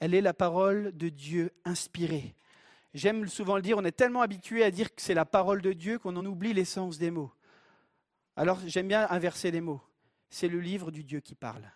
Elle 0.00 0.14
est 0.14 0.22
la 0.22 0.32
parole 0.32 0.96
de 0.96 1.10
Dieu 1.10 1.52
inspirée. 1.66 2.34
J'aime 2.94 3.28
souvent 3.28 3.56
le 3.56 3.62
dire, 3.62 3.76
on 3.76 3.84
est 3.84 3.92
tellement 3.92 4.22
habitué 4.22 4.64
à 4.64 4.70
dire 4.70 4.94
que 4.94 5.02
c'est 5.02 5.12
la 5.12 5.26
parole 5.26 5.60
de 5.60 5.74
Dieu 5.74 5.98
qu'on 5.98 6.16
en 6.16 6.24
oublie 6.24 6.54
l'essence 6.54 6.96
des 6.96 7.10
mots. 7.10 7.30
Alors 8.34 8.58
j'aime 8.64 8.88
bien 8.88 9.06
inverser 9.10 9.50
les 9.50 9.60
mots. 9.60 9.82
C'est 10.30 10.48
le 10.48 10.58
livre 10.58 10.90
du 10.90 11.04
Dieu 11.04 11.20
qui 11.20 11.34
parle 11.34 11.70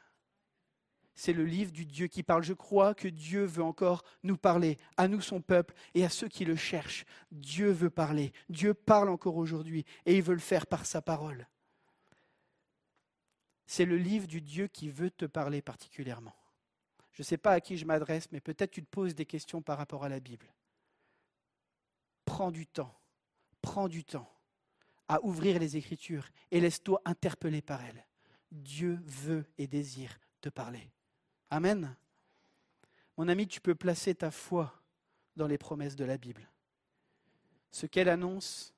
c'est 1.23 1.33
le 1.33 1.45
livre 1.45 1.71
du 1.71 1.87
Dieu 1.87 2.09
qui 2.09 2.25
parle. 2.25 2.43
Je 2.43 2.53
crois 2.53 2.95
que 2.97 3.07
Dieu 3.07 3.45
veut 3.45 3.63
encore 3.63 4.03
nous 4.25 4.37
parler, 4.37 4.77
à 4.97 5.07
nous 5.07 5.21
son 5.21 5.41
peuple 5.41 5.73
et 5.95 6.05
à 6.05 6.09
ceux 6.09 6.27
qui 6.27 6.45
le 6.45 6.57
cherchent. 6.57 7.05
Dieu 7.31 7.71
veut 7.71 7.91
parler. 7.91 8.33
Dieu 8.49 8.75
parle 8.75 9.09
encore 9.09 9.37
aujourd'hui 9.37 9.85
et 10.05 10.17
il 10.17 10.23
veut 10.25 10.35
le 10.35 10.41
faire 10.41 10.67
par 10.67 10.85
sa 10.85 11.01
parole. 11.01 11.47
C'est 13.67 13.85
le 13.85 13.97
livre 13.97 14.27
du 14.27 14.41
Dieu 14.41 14.67
qui 14.67 14.91
veut 14.91 15.13
te 15.13 15.25
parler 15.25 15.63
particulièrement. 15.63 16.35
Je 17.13 17.23
ne 17.23 17.25
sais 17.25 17.39
pas 17.39 17.53
à 17.53 17.61
qui 17.61 17.77
je 17.77 17.87
m'adresse, 17.87 18.33
mais 18.33 18.41
peut-être 18.41 18.73
tu 18.73 18.83
te 18.83 18.91
poses 18.91 19.15
des 19.15 19.27
questions 19.27 19.63
par 19.63 19.79
rapport 19.79 20.03
à 20.03 20.09
la 20.09 20.19
Bible. 20.19 20.53
Prends 22.25 22.51
du 22.51 22.67
temps, 22.67 22.99
prends 23.61 23.87
du 23.87 24.03
temps 24.03 24.29
à 25.07 25.25
ouvrir 25.25 25.61
les 25.61 25.77
Écritures 25.77 26.29
et 26.51 26.59
laisse-toi 26.59 27.01
interpeller 27.05 27.63
par 27.63 27.81
elles. 27.85 28.05
Dieu 28.51 28.99
veut 29.05 29.47
et 29.57 29.69
désire 29.69 30.19
te 30.41 30.49
parler. 30.49 30.91
Amen. 31.53 31.95
Mon 33.19 33.29
ami, 33.29 33.47
tu 33.47 33.61
peux 33.61 33.75
placer 33.75 34.15
ta 34.15 34.31
foi 34.31 34.73
dans 35.37 35.47
les 35.47 35.59
promesses 35.59 35.97
de 35.97 36.05
la 36.07 36.17
Bible. 36.17 36.49
Ce 37.71 37.85
qu'elle 37.85 38.09
annonce 38.09 38.73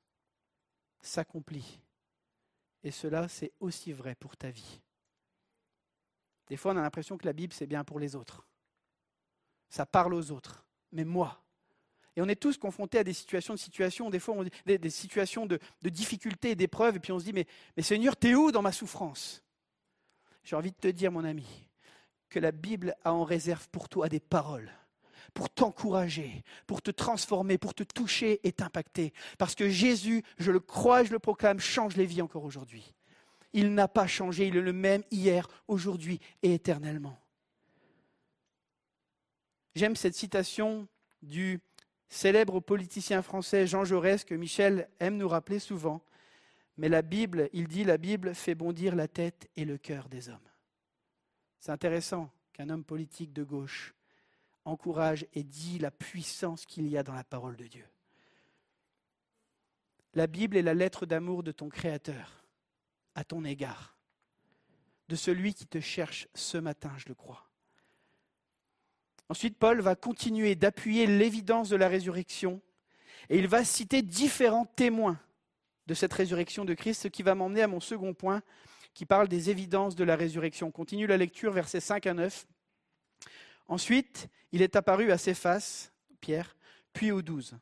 s'accomplit. 0.99 1.79
Et 2.83 2.91
cela, 2.91 3.29
c'est 3.29 3.53
aussi 3.61 3.93
vrai 3.93 4.13
pour 4.15 4.35
ta 4.35 4.49
vie. 4.49 4.81
Des 6.47 6.57
fois, 6.57 6.73
on 6.73 6.77
a 6.77 6.81
l'impression 6.81 7.17
que 7.17 7.25
la 7.25 7.31
Bible, 7.31 7.53
c'est 7.53 7.65
bien 7.65 7.85
pour 7.85 7.97
les 7.97 8.13
autres. 8.13 8.45
Ça 9.69 9.85
parle 9.85 10.13
aux 10.13 10.31
autres. 10.31 10.65
Mais 10.91 11.05
moi, 11.05 11.41
et 12.17 12.21
on 12.21 12.27
est 12.27 12.35
tous 12.35 12.57
confrontés 12.57 12.99
à 12.99 13.05
des 13.05 13.13
situations 13.13 13.53
de 13.53 13.59
situations, 13.59 14.09
des 14.09 14.19
fois 14.19 14.35
des, 14.65 14.89
situations 14.89 15.45
de, 15.45 15.59
difficultés 15.81 16.51
et 16.51 16.55
d'épreuves, 16.55 16.97
et 16.97 16.99
puis 16.99 17.13
on 17.13 17.19
se 17.19 17.23
dit, 17.23 17.33
mais, 17.33 17.47
mais 17.77 17.83
Seigneur, 17.83 18.17
t'es 18.17 18.35
où 18.35 18.51
dans 18.51 18.61
ma 18.61 18.73
souffrance? 18.73 19.41
J'ai 20.43 20.57
envie 20.57 20.71
de 20.71 20.77
te 20.77 20.89
dire, 20.89 21.13
mon 21.13 21.23
ami, 21.23 21.64
que 22.35 22.39
la 22.41 22.51
Bible 22.51 22.93
a 23.05 23.13
en 23.13 23.23
réserve 23.23 23.69
pour 23.69 23.87
toi 23.87 24.09
des 24.09 24.19
paroles 24.19 24.69
pour 25.33 25.49
t'encourager, 25.49 26.43
pour 26.65 26.81
te 26.81 26.91
transformer, 26.91 27.57
pour 27.57 27.73
te 27.73 27.83
toucher 27.83 28.39
et 28.43 28.53
t'impacter. 28.53 29.11
Parce 29.37 29.53
que 29.53 29.67
Jésus, 29.67 30.23
je 30.37 30.51
le 30.51 30.61
crois 30.61 31.03
je 31.03 31.11
le 31.11 31.19
proclame, 31.19 31.59
change 31.59 31.97
les 31.97 32.05
vies 32.05 32.21
encore 32.21 32.45
aujourd'hui. 32.45 32.93
Il 33.51 33.73
n'a 33.73 33.89
pas 33.89 34.07
changé, 34.07 34.47
il 34.47 34.55
est 34.55 34.61
le 34.61 34.71
même 34.71 35.03
hier, 35.11 35.47
aujourd'hui 35.67 36.21
et 36.41 36.53
éternellement. 36.53 37.19
J'aime 39.75 39.97
cette 39.97 40.15
citation 40.15 40.87
du 41.21 41.59
célèbre 42.07 42.61
politicien 42.61 43.21
français 43.21 43.67
Jean 43.67 43.83
Jaurès 43.83 44.23
que 44.23 44.35
Michel 44.35 44.87
aime 45.01 45.17
nous 45.17 45.27
rappeler 45.27 45.59
souvent. 45.59 46.01
Mais 46.77 46.87
la 46.87 47.01
Bible, 47.01 47.49
il 47.51 47.67
dit, 47.67 47.83
la 47.83 47.97
Bible 47.97 48.35
fait 48.35 48.55
bondir 48.55 48.95
la 48.95 49.09
tête 49.09 49.49
et 49.57 49.65
le 49.65 49.77
cœur 49.77 50.07
des 50.07 50.29
hommes. 50.29 50.39
C'est 51.65 51.71
intéressant 51.71 52.29
qu'un 52.53 52.69
homme 52.69 52.83
politique 52.83 53.33
de 53.33 53.41
gauche 53.41 53.95
encourage 54.65 55.25
et 55.33 55.41
dit 55.41 55.79
la 55.79 55.89
puissance 55.89 56.63
qu'il 56.63 56.87
y 56.87 56.95
a 56.95 57.01
dans 57.01 57.15
la 57.15 57.23
parole 57.23 57.55
de 57.55 57.65
Dieu. 57.65 57.87
La 60.13 60.27
Bible 60.27 60.57
est 60.57 60.61
la 60.61 60.75
lettre 60.75 61.07
d'amour 61.07 61.41
de 61.41 61.51
ton 61.51 61.67
Créateur 61.69 62.45
à 63.15 63.23
ton 63.23 63.43
égard, 63.43 63.97
de 65.09 65.15
celui 65.15 65.55
qui 65.55 65.65
te 65.65 65.79
cherche 65.79 66.27
ce 66.35 66.59
matin, 66.59 66.91
je 66.97 67.07
le 67.07 67.15
crois. 67.15 67.49
Ensuite, 69.29 69.57
Paul 69.57 69.81
va 69.81 69.95
continuer 69.95 70.53
d'appuyer 70.53 71.07
l'évidence 71.07 71.69
de 71.69 71.77
la 71.77 71.87
résurrection 71.87 72.61
et 73.27 73.39
il 73.39 73.47
va 73.47 73.65
citer 73.65 74.03
différents 74.03 74.67
témoins 74.67 75.19
de 75.87 75.95
cette 75.95 76.13
résurrection 76.13 76.63
de 76.63 76.75
Christ, 76.75 77.01
ce 77.01 77.07
qui 77.07 77.23
va 77.23 77.33
m'emmener 77.33 77.63
à 77.63 77.67
mon 77.67 77.79
second 77.79 78.13
point, 78.13 78.43
qui 78.95 79.05
parle 79.05 79.27
des 79.27 79.49
évidences 79.49 79.95
de 79.95 80.05
la 80.05 80.15
résurrection. 80.15 80.71
continue 80.71 81.05
la 81.05 81.17
lecture, 81.17 81.51
versets 81.51 81.81
5 81.81 82.07
à 82.07 82.13
9. 82.13 82.47
Ensuite, 83.67 84.29
il 84.53 84.61
est 84.61 84.77
apparu 84.77 85.11
à 85.11 85.17
Céphas, 85.17 85.91
Pierre, 86.21 86.55
puis 86.93 87.11
aux 87.11 87.21
douze. 87.21 87.57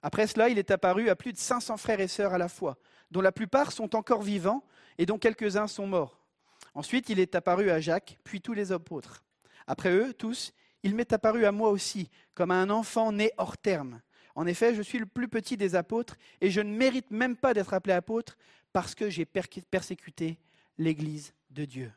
Après 0.00 0.28
cela, 0.28 0.48
il 0.48 0.58
est 0.58 0.70
apparu 0.70 1.08
à 1.10 1.16
plus 1.16 1.32
de 1.32 1.38
500 1.38 1.76
frères 1.76 2.00
et 2.00 2.06
sœurs 2.06 2.32
à 2.32 2.38
la 2.38 2.48
fois, 2.48 2.78
dont 3.10 3.20
la 3.20 3.32
plupart 3.32 3.72
sont 3.72 3.96
encore 3.96 4.22
vivants 4.22 4.64
et 4.96 5.06
dont 5.06 5.18
quelques-uns 5.18 5.66
sont 5.66 5.88
morts. 5.88 6.24
Ensuite, 6.72 7.08
il 7.08 7.18
est 7.18 7.34
apparu 7.34 7.70
à 7.70 7.80
Jacques, 7.80 8.16
puis 8.22 8.40
tous 8.40 8.52
les 8.52 8.70
apôtres. 8.70 9.24
Après 9.66 9.90
eux, 9.90 10.14
tous, 10.14 10.52
il 10.84 10.94
m'est 10.94 11.12
apparu 11.12 11.46
à 11.46 11.52
moi 11.52 11.70
aussi, 11.70 12.10
comme 12.34 12.52
à 12.52 12.60
un 12.60 12.70
enfant 12.70 13.10
né 13.10 13.32
hors 13.38 13.58
terme. 13.58 14.00
En 14.36 14.46
effet, 14.46 14.72
je 14.72 14.82
suis 14.82 15.00
le 15.00 15.06
plus 15.06 15.26
petit 15.26 15.56
des 15.56 15.74
apôtres, 15.74 16.16
et 16.40 16.50
je 16.50 16.60
ne 16.60 16.72
mérite 16.72 17.10
même 17.10 17.36
pas 17.36 17.54
d'être 17.54 17.74
appelé 17.74 17.94
apôtre, 17.94 18.36
parce 18.72 18.94
que 18.94 19.10
j'ai 19.10 19.24
persécuté 19.24 20.38
l'Église 20.78 21.32
de 21.50 21.64
Dieu. 21.64 21.92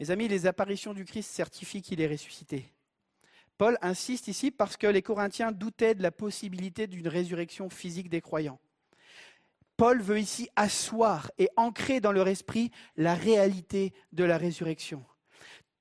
Mes 0.00 0.10
amis, 0.10 0.28
les 0.28 0.46
apparitions 0.46 0.92
du 0.94 1.04
Christ 1.04 1.30
certifient 1.30 1.82
qu'il 1.82 2.00
est 2.00 2.06
ressuscité. 2.06 2.72
Paul 3.56 3.78
insiste 3.80 4.28
ici 4.28 4.50
parce 4.50 4.76
que 4.76 4.86
les 4.86 5.00
Corinthiens 5.02 5.52
doutaient 5.52 5.94
de 5.94 6.02
la 6.02 6.10
possibilité 6.10 6.86
d'une 6.86 7.08
résurrection 7.08 7.70
physique 7.70 8.10
des 8.10 8.20
croyants. 8.20 8.58
Paul 9.78 10.00
veut 10.02 10.18
ici 10.18 10.48
asseoir 10.56 11.30
et 11.38 11.48
ancrer 11.56 12.00
dans 12.00 12.12
leur 12.12 12.28
esprit 12.28 12.70
la 12.96 13.14
réalité 13.14 13.92
de 14.12 14.24
la 14.24 14.36
résurrection. 14.38 15.04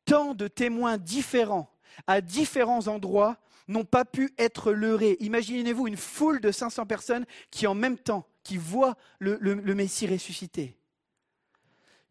tant 0.05 0.36
de 0.36 0.47
témoins 0.47 0.97
différents 0.99 1.68
à 2.05 2.22
différents 2.22 2.88
endroits 2.88 3.38
n'ont 3.68 3.86
pas 3.86 4.05
pu 4.05 4.32
être 4.38 4.72
leurrés. 4.72 5.18
Imaginez-vous 5.20 5.88
une 5.88 5.97
foule 5.97 6.39
de 6.39 6.51
500 6.51 6.86
personnes 6.86 7.26
qui 7.49 7.66
en 7.66 7.74
même 7.74 7.97
temps, 7.97 8.28
qui 8.43 8.57
voient 8.57 8.95
le, 9.18 9.38
le- 9.41 9.55
le 9.55 9.76
Messie 9.76 10.05
ressuscité. 10.05 10.78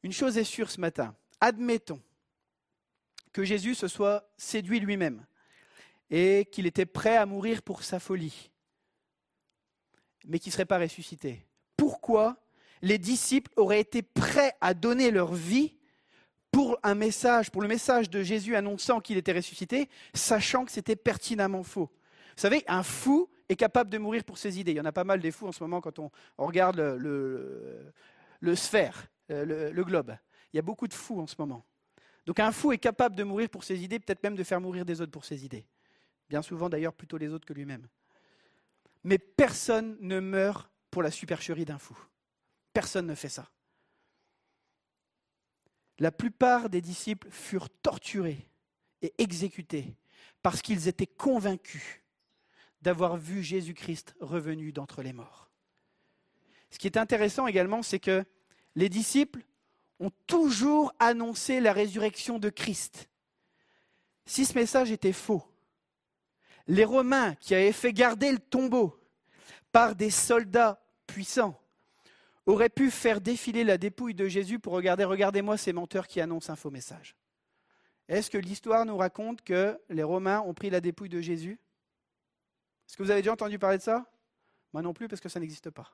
Une 0.04 0.12
chose 0.12 0.36
est 0.36 0.44
sûre 0.44 0.70
ce 0.70 0.82
matin, 0.82 1.16
admettons 1.40 1.98
que 3.32 3.42
Jésus 3.42 3.74
se 3.74 3.88
soit 3.88 4.28
séduit 4.36 4.78
lui-même 4.78 5.24
et 6.10 6.46
qu'il 6.52 6.66
était 6.66 6.84
prêt 6.84 7.16
à 7.16 7.24
mourir 7.24 7.62
pour 7.62 7.82
sa 7.82 7.98
folie, 7.98 8.50
mais 10.26 10.38
qu'il 10.38 10.50
ne 10.50 10.52
serait 10.52 10.66
pas 10.66 10.78
ressuscité. 10.78 11.46
Pourquoi 11.78 12.36
les 12.82 12.98
disciples 12.98 13.50
auraient 13.56 13.80
été 13.80 14.02
prêts 14.02 14.52
à 14.60 14.74
donner 14.74 15.10
leur 15.10 15.32
vie 15.32 15.74
pour 16.52 16.78
un 16.82 16.94
message, 16.94 17.50
pour 17.50 17.62
le 17.62 17.68
message 17.68 18.10
de 18.10 18.22
Jésus 18.22 18.56
annonçant 18.56 19.00
qu'il 19.00 19.16
était 19.16 19.32
ressuscité, 19.32 19.88
sachant 20.12 20.66
que 20.66 20.70
c'était 20.70 20.96
pertinemment 20.96 21.62
faux? 21.62 21.90
Vous 22.36 22.42
savez, 22.42 22.62
un 22.68 22.82
fou 22.82 23.30
est 23.48 23.56
capable 23.56 23.88
de 23.88 23.96
mourir 23.96 24.22
pour 24.24 24.36
ses 24.36 24.60
idées. 24.60 24.72
Il 24.72 24.76
y 24.76 24.80
en 24.80 24.84
a 24.84 24.92
pas 24.92 25.04
mal 25.04 25.20
des 25.20 25.30
fous 25.30 25.46
en 25.46 25.52
ce 25.52 25.64
moment 25.64 25.80
quand 25.80 25.98
on, 25.98 26.10
regarde 26.36 26.78
le 26.78 28.54
sphère, 28.54 29.08
euh, 29.30 29.44
le, 29.44 29.70
le 29.70 29.84
globe. 29.84 30.16
Il 30.52 30.56
y 30.56 30.58
a 30.58 30.62
beaucoup 30.62 30.88
de 30.88 30.94
fous 30.94 31.20
en 31.20 31.26
ce 31.26 31.34
moment. 31.38 31.64
Donc 32.26 32.40
un 32.40 32.52
fou 32.52 32.72
est 32.72 32.78
capable 32.78 33.16
de 33.16 33.22
mourir 33.22 33.48
pour 33.48 33.64
ses 33.64 33.82
idées, 33.82 33.98
peut-être 33.98 34.22
même 34.22 34.36
de 34.36 34.44
faire 34.44 34.60
mourir 34.60 34.84
des 34.84 35.00
autres 35.00 35.12
pour 35.12 35.24
ses 35.24 35.44
idées. 35.44 35.66
Bien 36.28 36.42
souvent 36.42 36.68
d'ailleurs 36.68 36.94
plutôt 36.94 37.18
les 37.18 37.28
autres 37.28 37.46
que 37.46 37.52
lui-même. 37.52 37.86
Mais 39.02 39.18
personne 39.18 39.96
ne 40.00 40.20
meurt 40.20 40.70
pour 40.90 41.02
la 41.02 41.10
supercherie 41.10 41.64
d'un 41.66 41.78
fou. 41.78 41.98
Personne 42.72 43.06
ne 43.06 43.14
fait 43.14 43.28
ça. 43.28 43.50
La 45.98 46.10
plupart 46.10 46.70
des 46.70 46.80
disciples 46.80 47.28
furent 47.30 47.70
torturés 47.70 48.48
et 49.02 49.14
exécutés 49.18 49.94
parce 50.42 50.62
qu'ils 50.62 50.88
étaient 50.88 51.06
convaincus 51.06 52.02
d'avoir 52.82 53.16
vu 53.16 53.42
Jésus-Christ 53.42 54.14
revenu 54.20 54.72
d'entre 54.72 55.02
les 55.02 55.12
morts. 55.12 55.50
Ce 56.70 56.78
qui 56.78 56.86
est 56.86 56.98
intéressant 56.98 57.46
également, 57.46 57.82
c'est 57.82 58.00
que 58.00 58.24
les 58.74 58.88
disciples 58.88 59.44
ont 60.00 60.10
toujours 60.26 60.92
annoncé 60.98 61.60
la 61.60 61.72
résurrection 61.72 62.38
de 62.38 62.50
Christ. 62.50 63.08
Si 64.26 64.44
ce 64.44 64.54
message 64.54 64.90
était 64.90 65.12
faux, 65.12 65.44
les 66.66 66.84
Romains 66.84 67.34
qui 67.36 67.54
avaient 67.54 67.72
fait 67.72 67.92
garder 67.92 68.32
le 68.32 68.38
tombeau 68.38 68.98
par 69.70 69.94
des 69.94 70.10
soldats 70.10 70.82
puissants 71.06 71.60
auraient 72.46 72.68
pu 72.68 72.90
faire 72.90 73.20
défiler 73.20 73.64
la 73.64 73.78
dépouille 73.78 74.14
de 74.14 74.28
Jésus 74.28 74.58
pour 74.58 74.72
regarder, 74.72 75.04
regardez-moi 75.04 75.56
ces 75.56 75.72
menteurs 75.72 76.06
qui 76.06 76.20
annoncent 76.20 76.52
un 76.52 76.56
faux 76.56 76.70
message. 76.70 77.16
Est-ce 78.08 78.30
que 78.30 78.38
l'histoire 78.38 78.84
nous 78.84 78.96
raconte 78.96 79.42
que 79.42 79.78
les 79.88 80.02
Romains 80.02 80.40
ont 80.40 80.52
pris 80.52 80.68
la 80.68 80.80
dépouille 80.80 81.08
de 81.08 81.20
Jésus? 81.20 81.58
Est-ce 82.86 82.96
que 82.96 83.02
vous 83.02 83.10
avez 83.10 83.22
déjà 83.22 83.32
entendu 83.32 83.58
parler 83.58 83.78
de 83.78 83.82
ça? 83.82 84.10
Moi 84.72 84.82
non 84.82 84.92
plus, 84.92 85.08
parce 85.08 85.20
que 85.20 85.28
ça 85.28 85.40
n'existe 85.40 85.70
pas. 85.70 85.90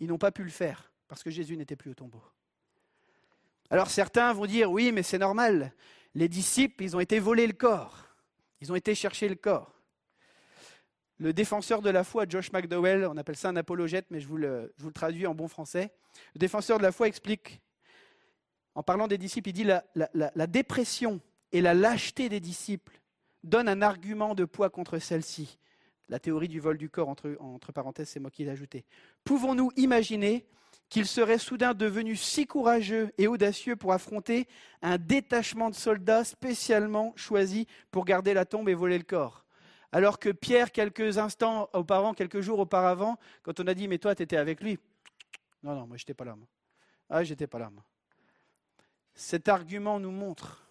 Ils 0.00 0.08
n'ont 0.08 0.18
pas 0.18 0.32
pu 0.32 0.42
le 0.42 0.50
faire, 0.50 0.90
parce 1.08 1.22
que 1.22 1.30
Jésus 1.30 1.56
n'était 1.56 1.76
plus 1.76 1.90
au 1.90 1.94
tombeau. 1.94 2.22
Alors 3.70 3.90
certains 3.90 4.32
vont 4.32 4.46
dire, 4.46 4.70
oui, 4.70 4.92
mais 4.92 5.02
c'est 5.02 5.18
normal. 5.18 5.72
Les 6.14 6.28
disciples, 6.28 6.84
ils 6.84 6.96
ont 6.96 7.00
été 7.00 7.18
volés 7.18 7.46
le 7.46 7.52
corps. 7.52 8.06
Ils 8.60 8.72
ont 8.72 8.76
été 8.76 8.94
chercher 8.94 9.28
le 9.28 9.34
corps. 9.34 9.74
Le 11.18 11.32
défenseur 11.32 11.82
de 11.82 11.90
la 11.90 12.04
foi, 12.04 12.26
Josh 12.28 12.52
McDowell, 12.52 13.04
on 13.06 13.16
appelle 13.16 13.36
ça 13.36 13.48
un 13.48 13.56
apologète, 13.56 14.06
mais 14.10 14.20
je 14.20 14.28
vous 14.28 14.36
le, 14.36 14.72
traduis 14.94 15.26
en 15.26 15.34
bon 15.34 15.48
français. 15.48 15.92
Le 16.34 16.38
défenseur 16.38 16.78
de 16.78 16.84
la 16.84 16.92
foi 16.92 17.08
explique, 17.08 17.60
en 18.74 18.82
parlant 18.82 19.08
des 19.08 19.18
disciples, 19.18 19.48
il 19.48 19.52
dit 19.52 19.64
la, 19.64 20.46
dépression 20.46 21.20
et 21.50 21.60
la 21.60 21.74
lâcheté 21.74 22.28
des 22.28 22.40
disciples 22.40 23.00
donnent 23.42 23.68
un 23.68 23.82
argument 23.82 24.34
de 24.34 24.44
poids 24.44 24.70
contre 24.70 24.98
celle-ci. 24.98 25.58
La 26.08 26.20
théorie 26.20 26.48
du 26.48 26.60
vol 26.60 26.78
du 26.78 26.88
corps, 26.88 27.08
entre 27.08 27.72
parenthèses, 27.72 28.10
c'est 28.10 28.20
moi 28.20 28.30
qui 28.30 28.44
l'ai 28.44 28.50
ajouté. 28.50 28.84
Pouvons-nous 29.24 29.72
imaginer 29.76 30.46
qu'ils 30.88 31.06
seraient 31.06 31.38
soudain 31.38 31.74
devenus 31.74 32.22
si 32.22 32.46
courageux 32.46 33.12
et 33.18 33.26
audacieux 33.26 33.76
pour 33.76 33.92
affronter 33.92 34.48
un 34.82 34.96
détachement 34.98 35.70
de 35.70 35.74
soldats 35.74 36.24
spécialement 36.24 37.12
choisis 37.16 37.66
pour 37.90 38.04
garder 38.04 38.34
la 38.34 38.44
tombe 38.44 38.68
et 38.68 38.74
voler 38.74 38.98
le 38.98 39.04
corps 39.04 39.44
alors 39.92 40.18
que 40.18 40.30
Pierre, 40.30 40.70
quelques 40.70 41.18
instants 41.18 41.68
auparavant, 41.72 42.14
quelques 42.14 42.40
jours 42.40 42.58
auparavant, 42.58 43.18
quand 43.42 43.58
on 43.60 43.66
a 43.66 43.74
dit 43.74 43.88
Mais 43.88 43.98
toi, 43.98 44.14
tu 44.14 44.22
étais 44.22 44.36
avec 44.36 44.60
lui 44.60 44.78
Non, 45.62 45.74
non, 45.74 45.86
moi, 45.86 45.96
je 45.96 46.02
n'étais 46.02 46.14
pas 46.14 46.24
là. 46.24 46.36
Moi. 46.36 46.46
Ah, 47.08 47.24
j'étais 47.24 47.46
pas 47.46 47.58
là. 47.58 47.70
Moi. 47.70 47.84
Cet 49.14 49.48
argument 49.48 49.98
nous 49.98 50.10
montre 50.10 50.62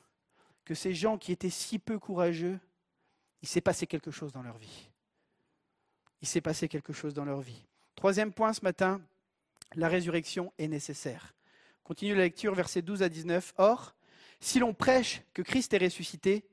que 0.65 0.75
ces 0.75 0.93
gens 0.93 1.17
qui 1.17 1.31
étaient 1.31 1.49
si 1.49 1.79
peu 1.79 1.97
courageux, 1.97 2.59
il 3.41 3.47
s'est 3.47 3.61
passé 3.61 3.87
quelque 3.87 4.11
chose 4.11 4.31
dans 4.31 4.43
leur 4.43 4.57
vie. 4.57 4.89
Il 6.21 6.27
s'est 6.27 6.41
passé 6.41 6.67
quelque 6.67 6.93
chose 6.93 7.13
dans 7.13 7.25
leur 7.25 7.41
vie. 7.41 7.65
Troisième 7.95 8.31
point 8.31 8.53
ce 8.53 8.61
matin 8.63 9.01
la 9.75 9.87
résurrection 9.87 10.53
est 10.57 10.67
nécessaire. 10.67 11.33
Continue 11.83 12.15
la 12.15 12.23
lecture, 12.23 12.53
versets 12.53 12.81
12 12.81 13.03
à 13.03 13.09
19. 13.09 13.53
Or, 13.57 13.95
si 14.39 14.59
l'on 14.59 14.73
prêche 14.73 15.21
que 15.33 15.41
Christ 15.41 15.73
est 15.73 15.77
ressuscité, 15.77 16.45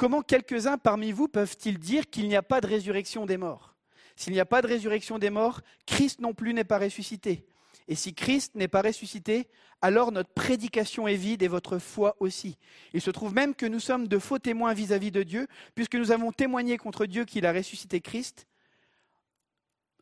Comment 0.00 0.22
quelques-uns 0.22 0.78
parmi 0.78 1.12
vous 1.12 1.28
peuvent-ils 1.28 1.78
dire 1.78 2.08
qu'il 2.08 2.26
n'y 2.26 2.34
a 2.34 2.42
pas 2.42 2.62
de 2.62 2.66
résurrection 2.66 3.26
des 3.26 3.36
morts? 3.36 3.74
S'il 4.16 4.32
n'y 4.32 4.40
a 4.40 4.46
pas 4.46 4.62
de 4.62 4.66
résurrection 4.66 5.18
des 5.18 5.28
morts, 5.28 5.60
Christ 5.84 6.20
non 6.20 6.32
plus 6.32 6.54
n'est 6.54 6.64
pas 6.64 6.78
ressuscité. 6.78 7.44
Et 7.86 7.94
si 7.94 8.14
Christ 8.14 8.54
n'est 8.54 8.66
pas 8.66 8.80
ressuscité, 8.80 9.46
alors 9.82 10.10
notre 10.10 10.30
prédication 10.30 11.06
est 11.06 11.16
vide 11.16 11.42
et 11.42 11.48
votre 11.48 11.78
foi 11.78 12.16
aussi. 12.18 12.56
Il 12.94 13.02
se 13.02 13.10
trouve 13.10 13.34
même 13.34 13.54
que 13.54 13.66
nous 13.66 13.78
sommes 13.78 14.08
de 14.08 14.18
faux 14.18 14.38
témoins 14.38 14.72
vis-à-vis 14.72 15.10
de 15.10 15.22
Dieu, 15.22 15.46
puisque 15.74 15.96
nous 15.96 16.12
avons 16.12 16.32
témoigné 16.32 16.78
contre 16.78 17.04
Dieu 17.04 17.26
qu'il 17.26 17.44
a 17.44 17.52
ressuscité 17.52 18.00
Christ. 18.00 18.46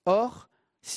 Or, 0.06 0.47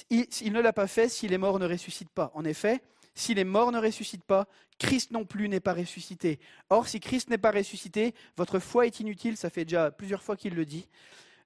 il, 0.10 0.54
ne 0.54 0.62
l'a 0.62 0.74
pas 0.74 0.88
fait 0.88 1.10
si 1.10 1.28
les 1.28 1.38
morts 1.38 1.60
ne 1.60 1.68
ressuscitent 1.68 2.12
pas. 2.12 2.32
En 2.34 2.46
effet, 2.46 2.82
si 3.16 3.34
les 3.34 3.44
morts 3.44 3.72
ne 3.72 3.80
ressuscitent 3.80 4.24
pas, 4.24 4.48
Christ 4.78 5.12
non 5.12 5.26
plus 5.26 5.50
n'est 5.50 5.60
pas 5.60 5.74
ressuscité. 5.74 6.40
Or, 6.70 6.88
si 6.88 7.00
Christ 7.00 7.30
n'est 7.30 7.38
pas 7.38 7.52
ressuscité, 7.52 8.14
votre 8.38 8.60
foi 8.60 8.86
est 8.86 9.00
inutile, 9.00 9.38
ça 9.38 9.50
fait 9.50 9.66
déjà 9.66 9.92
plusieurs 9.92 10.24
fois 10.24 10.38
qu'il 10.38 10.56
le 10.56 10.66
dit. 10.66 10.88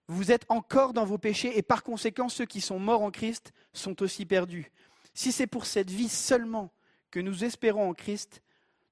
Vous 0.07 0.31
êtes 0.31 0.45
encore 0.49 0.93
dans 0.93 1.05
vos 1.05 1.17
péchés 1.17 1.57
et 1.57 1.63
par 1.63 1.83
conséquent, 1.83 2.29
ceux 2.29 2.45
qui 2.45 2.61
sont 2.61 2.79
morts 2.79 3.01
en 3.01 3.11
Christ 3.11 3.53
sont 3.73 4.01
aussi 4.03 4.25
perdus. 4.25 4.71
Si 5.13 5.31
c'est 5.31 5.47
pour 5.47 5.65
cette 5.65 5.89
vie 5.89 6.09
seulement 6.09 6.71
que 7.09 7.19
nous 7.19 7.43
espérons 7.43 7.89
en 7.89 7.93
Christ, 7.93 8.43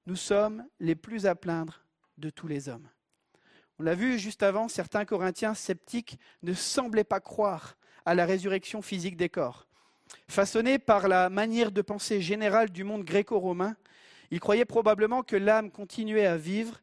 nous 0.06 0.16
sommes 0.16 0.66
les 0.80 0.96
plus 0.96 1.26
à 1.26 1.34
plaindre 1.34 1.84
de 2.18 2.30
tous 2.30 2.48
les 2.48 2.68
hommes. 2.68 2.88
On 3.78 3.82
l'a 3.82 3.94
vu 3.94 4.18
juste 4.18 4.42
avant, 4.42 4.68
certains 4.68 5.04
Corinthiens 5.04 5.54
sceptiques 5.54 6.18
ne 6.42 6.54
semblaient 6.54 7.04
pas 7.04 7.20
croire 7.20 7.76
à 8.04 8.14
la 8.14 8.26
résurrection 8.26 8.82
physique 8.82 9.16
des 9.16 9.28
corps. 9.28 9.66
Façonnés 10.28 10.78
par 10.78 11.08
la 11.08 11.30
manière 11.30 11.72
de 11.72 11.82
penser 11.82 12.20
générale 12.20 12.70
du 12.70 12.84
monde 12.84 13.04
gréco-romain, 13.04 13.76
ils 14.30 14.40
croyaient 14.40 14.64
probablement 14.64 15.22
que 15.22 15.36
l'âme 15.36 15.70
continuait 15.70 16.26
à 16.26 16.36
vivre 16.36 16.80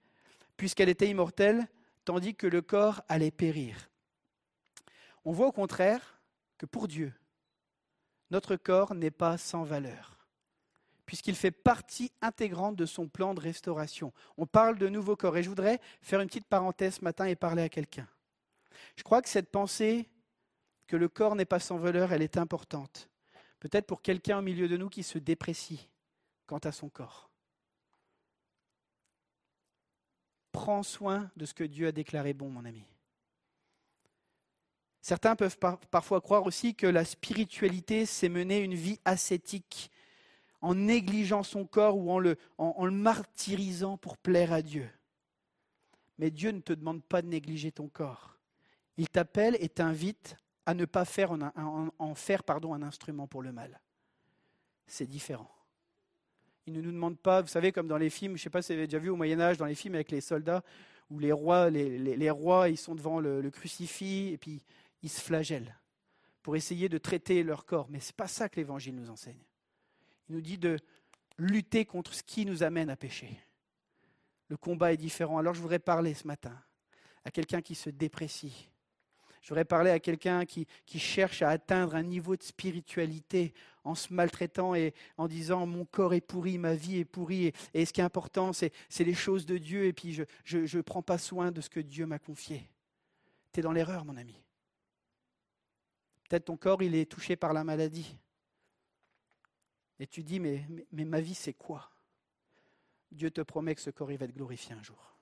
puisqu'elle 0.61 0.89
était 0.89 1.09
immortelle, 1.09 1.67
tandis 2.05 2.35
que 2.35 2.45
le 2.45 2.61
corps 2.61 3.01
allait 3.09 3.31
périr. 3.31 3.89
On 5.25 5.31
voit 5.31 5.47
au 5.47 5.51
contraire 5.51 6.21
que 6.59 6.67
pour 6.67 6.87
Dieu, 6.87 7.13
notre 8.29 8.55
corps 8.55 8.93
n'est 8.93 9.09
pas 9.09 9.39
sans 9.39 9.63
valeur, 9.63 10.27
puisqu'il 11.07 11.35
fait 11.35 11.49
partie 11.49 12.11
intégrante 12.21 12.75
de 12.75 12.85
son 12.85 13.07
plan 13.07 13.33
de 13.33 13.39
restauration. 13.39 14.13
On 14.37 14.45
parle 14.45 14.77
de 14.77 14.87
nouveau 14.87 15.15
corps, 15.15 15.35
et 15.35 15.41
je 15.41 15.49
voudrais 15.49 15.81
faire 16.03 16.21
une 16.21 16.27
petite 16.27 16.45
parenthèse 16.45 16.97
ce 16.97 17.03
matin 17.03 17.25
et 17.25 17.35
parler 17.35 17.63
à 17.63 17.69
quelqu'un. 17.69 18.07
Je 18.95 19.01
crois 19.01 19.23
que 19.23 19.29
cette 19.29 19.49
pensée 19.49 20.07
le 20.95 21.09
corps 21.09 21.35
n'est 21.35 21.45
pas 21.45 21.59
sans 21.59 21.77
valeur, 21.77 22.13
elle 22.13 22.21
est 22.21 22.37
importante. 22.37 23.09
Peut-être 23.59 23.85
pour 23.85 24.01
quelqu'un 24.01 24.39
au 24.39 24.41
milieu 24.41 24.67
de 24.67 24.77
nous 24.77 24.89
qui 24.89 25.03
se 25.03 25.17
déprécie 25.17 25.89
quant 26.47 26.57
à 26.59 26.71
son 26.71 26.89
corps. 26.89 27.29
Prends 30.51 30.83
soin 30.83 31.31
de 31.37 31.45
ce 31.45 31.53
que 31.53 31.63
Dieu 31.63 31.87
a 31.87 31.91
déclaré 31.91 32.33
bon, 32.33 32.49
mon 32.49 32.65
ami. 32.65 32.85
Certains 35.01 35.35
peuvent 35.35 35.57
par- 35.57 35.79
parfois 35.79 36.21
croire 36.21 36.45
aussi 36.45 36.75
que 36.75 36.87
la 36.87 37.05
spiritualité, 37.05 38.05
c'est 38.05 38.29
mener 38.29 38.59
une 38.59 38.75
vie 38.75 38.99
ascétique, 39.05 39.91
en 40.59 40.75
négligeant 40.75 41.41
son 41.41 41.65
corps 41.65 41.97
ou 41.97 42.11
en 42.11 42.19
le, 42.19 42.37
en 42.59 42.85
le 42.85 42.91
martyrisant 42.91 43.97
pour 43.97 44.17
plaire 44.17 44.53
à 44.53 44.61
Dieu. 44.61 44.87
Mais 46.19 46.29
Dieu 46.29 46.51
ne 46.51 46.59
te 46.59 46.73
demande 46.73 47.03
pas 47.03 47.23
de 47.23 47.27
négliger 47.27 47.71
ton 47.71 47.87
corps. 47.87 48.37
Il 48.97 49.09
t'appelle 49.09 49.57
et 49.59 49.69
t'invite 49.69 50.35
à 50.65 50.73
ne 50.73 50.85
pas 50.85 51.05
faire 51.05 51.31
en, 51.31 52.15
faire 52.15 52.43
pardon, 52.43 52.73
un 52.73 52.81
instrument 52.81 53.27
pour 53.27 53.41
le 53.41 53.51
mal. 53.51 53.79
C'est 54.87 55.07
différent. 55.07 55.49
Il 56.67 56.73
ne 56.73 56.81
nous 56.81 56.91
demande 56.91 57.17
pas, 57.17 57.41
vous 57.41 57.47
savez, 57.47 57.71
comme 57.71 57.87
dans 57.87 57.97
les 57.97 58.09
films, 58.09 58.37
je 58.37 58.41
ne 58.41 58.43
sais 58.43 58.49
pas 58.49 58.61
si 58.61 58.73
vous 58.73 58.77
avez 58.77 58.87
déjà 58.87 58.99
vu 58.99 59.09
au 59.09 59.15
Moyen 59.15 59.39
Âge, 59.39 59.57
dans 59.57 59.65
les 59.65 59.75
films 59.75 59.95
avec 59.95 60.11
les 60.11 60.21
soldats, 60.21 60.63
où 61.09 61.19
les 61.19 61.31
rois, 61.31 61.69
les 61.69 62.29
rois, 62.29 62.69
ils 62.69 62.77
sont 62.77 62.95
devant 62.95 63.19
le, 63.19 63.41
le 63.41 63.51
crucifix 63.51 64.29
et 64.31 64.37
puis 64.37 64.63
ils 65.01 65.09
se 65.09 65.21
flagellent 65.21 65.75
pour 66.41 66.55
essayer 66.55 66.89
de 66.89 66.97
traiter 66.97 67.43
leur 67.43 67.65
corps. 67.65 67.87
Mais 67.89 67.99
ce 67.99 68.09
n'est 68.09 68.15
pas 68.15 68.27
ça 68.27 68.49
que 68.49 68.57
l'Évangile 68.57 68.95
nous 68.95 69.09
enseigne. 69.09 69.43
Il 70.29 70.35
nous 70.35 70.41
dit 70.41 70.57
de 70.57 70.77
lutter 71.37 71.85
contre 71.85 72.13
ce 72.13 72.23
qui 72.23 72.45
nous 72.45 72.63
amène 72.63 72.89
à 72.89 72.95
pécher. 72.95 73.39
le 74.47 74.57
combat 74.57 74.93
est 74.93 74.97
différent. 74.97 75.37
Alors 75.37 75.53
je 75.53 75.61
voudrais 75.61 75.79
parler 75.79 76.13
ce 76.13 76.27
matin 76.27 76.57
à 77.23 77.31
quelqu'un 77.31 77.61
qui 77.61 77.75
se 77.75 77.89
déprécie. 77.89 78.70
Je 79.41 79.49
voudrais 79.49 79.65
parler 79.65 79.89
à 79.89 79.99
quelqu'un 79.99 80.45
qui, 80.45 80.67
cherche 80.99 81.41
à 81.41 81.49
atteindre 81.49 81.95
un 81.95 82.03
niveau 82.03 82.35
de 82.35 82.43
spiritualité 82.43 83.53
en 83.83 83.95
se 83.95 84.13
maltraitant 84.13 84.75
et 84.75 84.93
en 85.17 85.27
disant 85.27 85.65
mon 85.65 85.83
corps 85.83 86.13
est 86.13 86.21
pourri, 86.21 86.59
ma 86.59 86.75
vie 86.75 86.99
est 86.99 87.05
pourrie, 87.05 87.51
et, 87.73 87.85
ce 87.85 87.91
qui 87.91 88.01
est 88.01 88.03
important, 88.03 88.53
c'est, 88.53 88.71
les 88.99 89.15
choses 89.15 89.47
de 89.47 89.57
Dieu, 89.57 89.85
et 89.85 89.93
puis 89.93 90.13
je 90.13 90.77
ne 90.77 90.81
prends 90.81 91.01
pas 91.01 91.17
soin 91.17 91.51
de 91.51 91.59
ce 91.59 91.69
que 91.69 91.79
Dieu 91.79 92.05
m'a 92.05 92.19
confié. 92.19 92.69
Tu 93.51 93.59
es 93.59 93.63
dans 93.63 93.71
l'erreur, 93.71 94.05
mon 94.05 94.15
ami. 94.15 94.39
Peut-être 96.29 96.45
ton 96.45 96.55
corps, 96.55 96.83
il 96.83 96.93
est 96.95 97.11
touché 97.11 97.35
par 97.35 97.51
la 97.51 97.63
maladie. 97.63 98.15
Et 99.99 100.05
tu 100.05 100.23
dis, 100.23 100.39
mais, 100.39 100.65
mais, 100.69 100.85
mais 100.91 101.05
ma 101.05 101.19
vie, 101.19 101.35
c'est 101.35 101.53
quoi? 101.53 101.89
Dieu 103.11 103.31
te 103.31 103.41
promet 103.41 103.75
que 103.75 103.81
ce 103.81 103.89
corps, 103.89 104.11
il 104.11 104.17
va 104.17 104.25
être 104.25 104.35
glorifié 104.35 104.73
un 104.73 104.83
jour. 104.83 105.17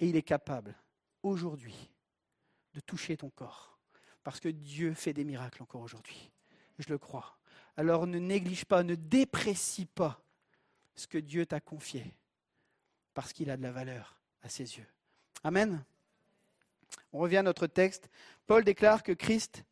Et 0.00 0.08
il 0.08 0.16
est 0.16 0.22
capable, 0.22 0.76
aujourd'hui, 1.22 1.91
de 2.74 2.80
toucher 2.80 3.16
ton 3.16 3.30
corps. 3.30 3.78
Parce 4.22 4.40
que 4.40 4.48
Dieu 4.48 4.94
fait 4.94 5.12
des 5.12 5.24
miracles 5.24 5.62
encore 5.62 5.82
aujourd'hui. 5.82 6.30
Je 6.78 6.88
le 6.88 6.98
crois. 6.98 7.36
Alors 7.76 8.06
ne 8.06 8.18
néglige 8.18 8.64
pas, 8.64 8.82
ne 8.82 8.94
déprécie 8.94 9.86
pas 9.86 10.22
ce 10.94 11.06
que 11.06 11.18
Dieu 11.18 11.46
t'a 11.46 11.60
confié. 11.60 12.14
Parce 13.14 13.32
qu'il 13.32 13.50
a 13.50 13.56
de 13.56 13.62
la 13.62 13.72
valeur 13.72 14.18
à 14.42 14.48
ses 14.48 14.76
yeux. 14.76 14.86
Amen. 15.44 15.84
On 17.12 17.18
revient 17.18 17.38
à 17.38 17.42
notre 17.42 17.66
texte. 17.66 18.08
Paul 18.46 18.64
déclare 18.64 19.02
que 19.02 19.12
Christ 19.12 19.64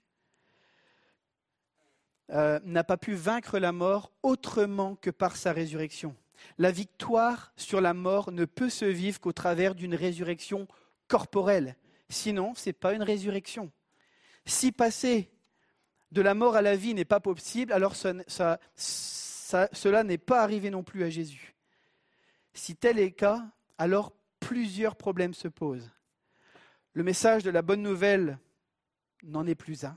euh, 2.30 2.60
n'a 2.64 2.84
pas 2.84 2.96
pu 2.96 3.14
vaincre 3.14 3.58
la 3.58 3.72
mort 3.72 4.12
autrement 4.22 4.96
que 4.96 5.10
par 5.10 5.36
sa 5.36 5.52
résurrection. 5.52 6.14
La 6.58 6.70
victoire 6.70 7.52
sur 7.56 7.80
la 7.80 7.94
mort 7.94 8.32
ne 8.32 8.44
peut 8.44 8.70
se 8.70 8.84
vivre 8.84 9.20
qu'au 9.20 9.32
travers 9.32 9.74
d'une 9.74 9.94
résurrection 9.94 10.66
corporelle. 11.08 11.76
Sinon, 12.10 12.54
ce 12.54 12.68
n'est 12.68 12.74
pas 12.74 12.92
une 12.92 13.02
résurrection. 13.04 13.70
Si 14.44 14.72
passer 14.72 15.30
de 16.10 16.20
la 16.20 16.34
mort 16.34 16.56
à 16.56 16.62
la 16.62 16.74
vie 16.74 16.92
n'est 16.92 17.04
pas 17.04 17.20
possible, 17.20 17.72
alors 17.72 17.94
cela 17.94 18.58
n'est 20.04 20.18
pas 20.18 20.42
arrivé 20.42 20.70
non 20.70 20.82
plus 20.82 21.04
à 21.04 21.10
Jésus. 21.10 21.54
Si 22.52 22.74
tel 22.74 22.98
est 22.98 23.04
le 23.04 23.10
cas, 23.10 23.46
alors 23.78 24.12
plusieurs 24.40 24.96
problèmes 24.96 25.34
se 25.34 25.46
posent. 25.46 25.92
Le 26.94 27.04
message 27.04 27.44
de 27.44 27.50
la 27.50 27.62
bonne 27.62 27.82
nouvelle 27.82 28.38
n'en 29.22 29.46
est 29.46 29.54
plus 29.54 29.84
un. 29.84 29.96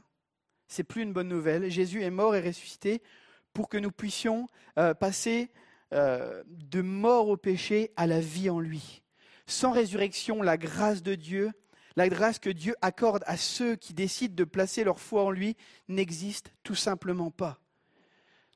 C'est 0.68 0.84
plus 0.84 1.01
une 1.01 1.14
bonne 1.14 1.30
nouvelle. 1.30 1.72
Jésus 1.72 2.03
est 2.03 2.11
mort 2.11 2.36
et 2.36 2.41
ressuscité 2.41 3.01
pour 3.53 3.70
que 3.70 3.78
nous 3.78 3.91
puissions 3.91 4.47
euh, 4.78 4.93
passer 4.93 5.51
euh, 5.93 6.43
de 6.47 6.82
mort 6.82 7.30
au 7.30 7.38
péché 7.38 7.91
à 7.95 8.05
la 8.05 8.20
vie 8.20 8.51
en 8.51 8.59
lui. 8.59 9.01
Sans 9.47 9.72
résurrection, 9.72 10.43
la 10.43 10.57
grâce 10.57 11.01
de 11.01 11.16
Dieu, 11.16 11.51
la 11.96 12.10
grâce 12.10 12.39
que 12.39 12.50
Dieu 12.50 12.76
accorde 12.82 13.24
à 13.28 13.38
ceux 13.38 13.76
qui 13.76 13.94
décident 13.94 14.34
de 14.36 14.44
placer 14.44 14.84
leur 14.84 15.00
foi 15.00 15.24
en 15.24 15.32
lui, 15.32 15.56
n'existe 15.88 16.54
tout 16.64 16.76
simplement 16.76 17.32
pas. 17.32 17.60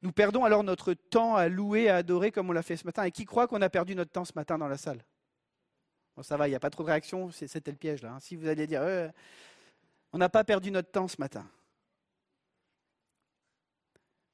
Nous 0.02 0.12
perdons 0.12 0.46
alors 0.46 0.64
notre 0.64 0.94
temps 0.94 1.36
à 1.36 1.48
louer, 1.48 1.90
à 1.90 1.98
adorer 1.98 2.32
comme 2.32 2.50
on 2.50 2.54
l'a 2.54 2.62
fait 2.62 2.78
ce 2.78 2.86
matin. 2.86 3.04
Et 3.04 3.12
qui 3.12 3.26
croit 3.26 3.48
qu'on 3.48 3.62
a 3.62 3.70
perdu 3.70 3.96
notre 3.96 4.12
temps 4.12 4.26
ce 4.26 4.34
matin 4.36 4.58
dans 4.58 4.68
la 4.68 4.78
salle? 4.78 5.04
Bon, 6.16 6.24
ça 6.24 6.38
va, 6.38 6.48
il 6.48 6.52
n'y 6.52 6.56
a 6.56 6.60
pas 6.60 6.70
trop 6.70 6.84
de 6.84 6.88
réaction, 6.88 7.32
c'était 7.32 7.72
le 7.72 7.78
piège 7.78 8.02
là. 8.02 8.14
Hein. 8.14 8.20
Si 8.20 8.36
vous 8.36 8.48
allez 8.48 8.68
dire, 8.68 8.82
euh, 8.82 9.08
on 10.14 10.18
n'a 10.18 10.30
pas 10.30 10.44
perdu 10.44 10.72
notre 10.72 10.92
temps 10.92 11.08
ce 11.08 11.18
matin. 11.20 11.48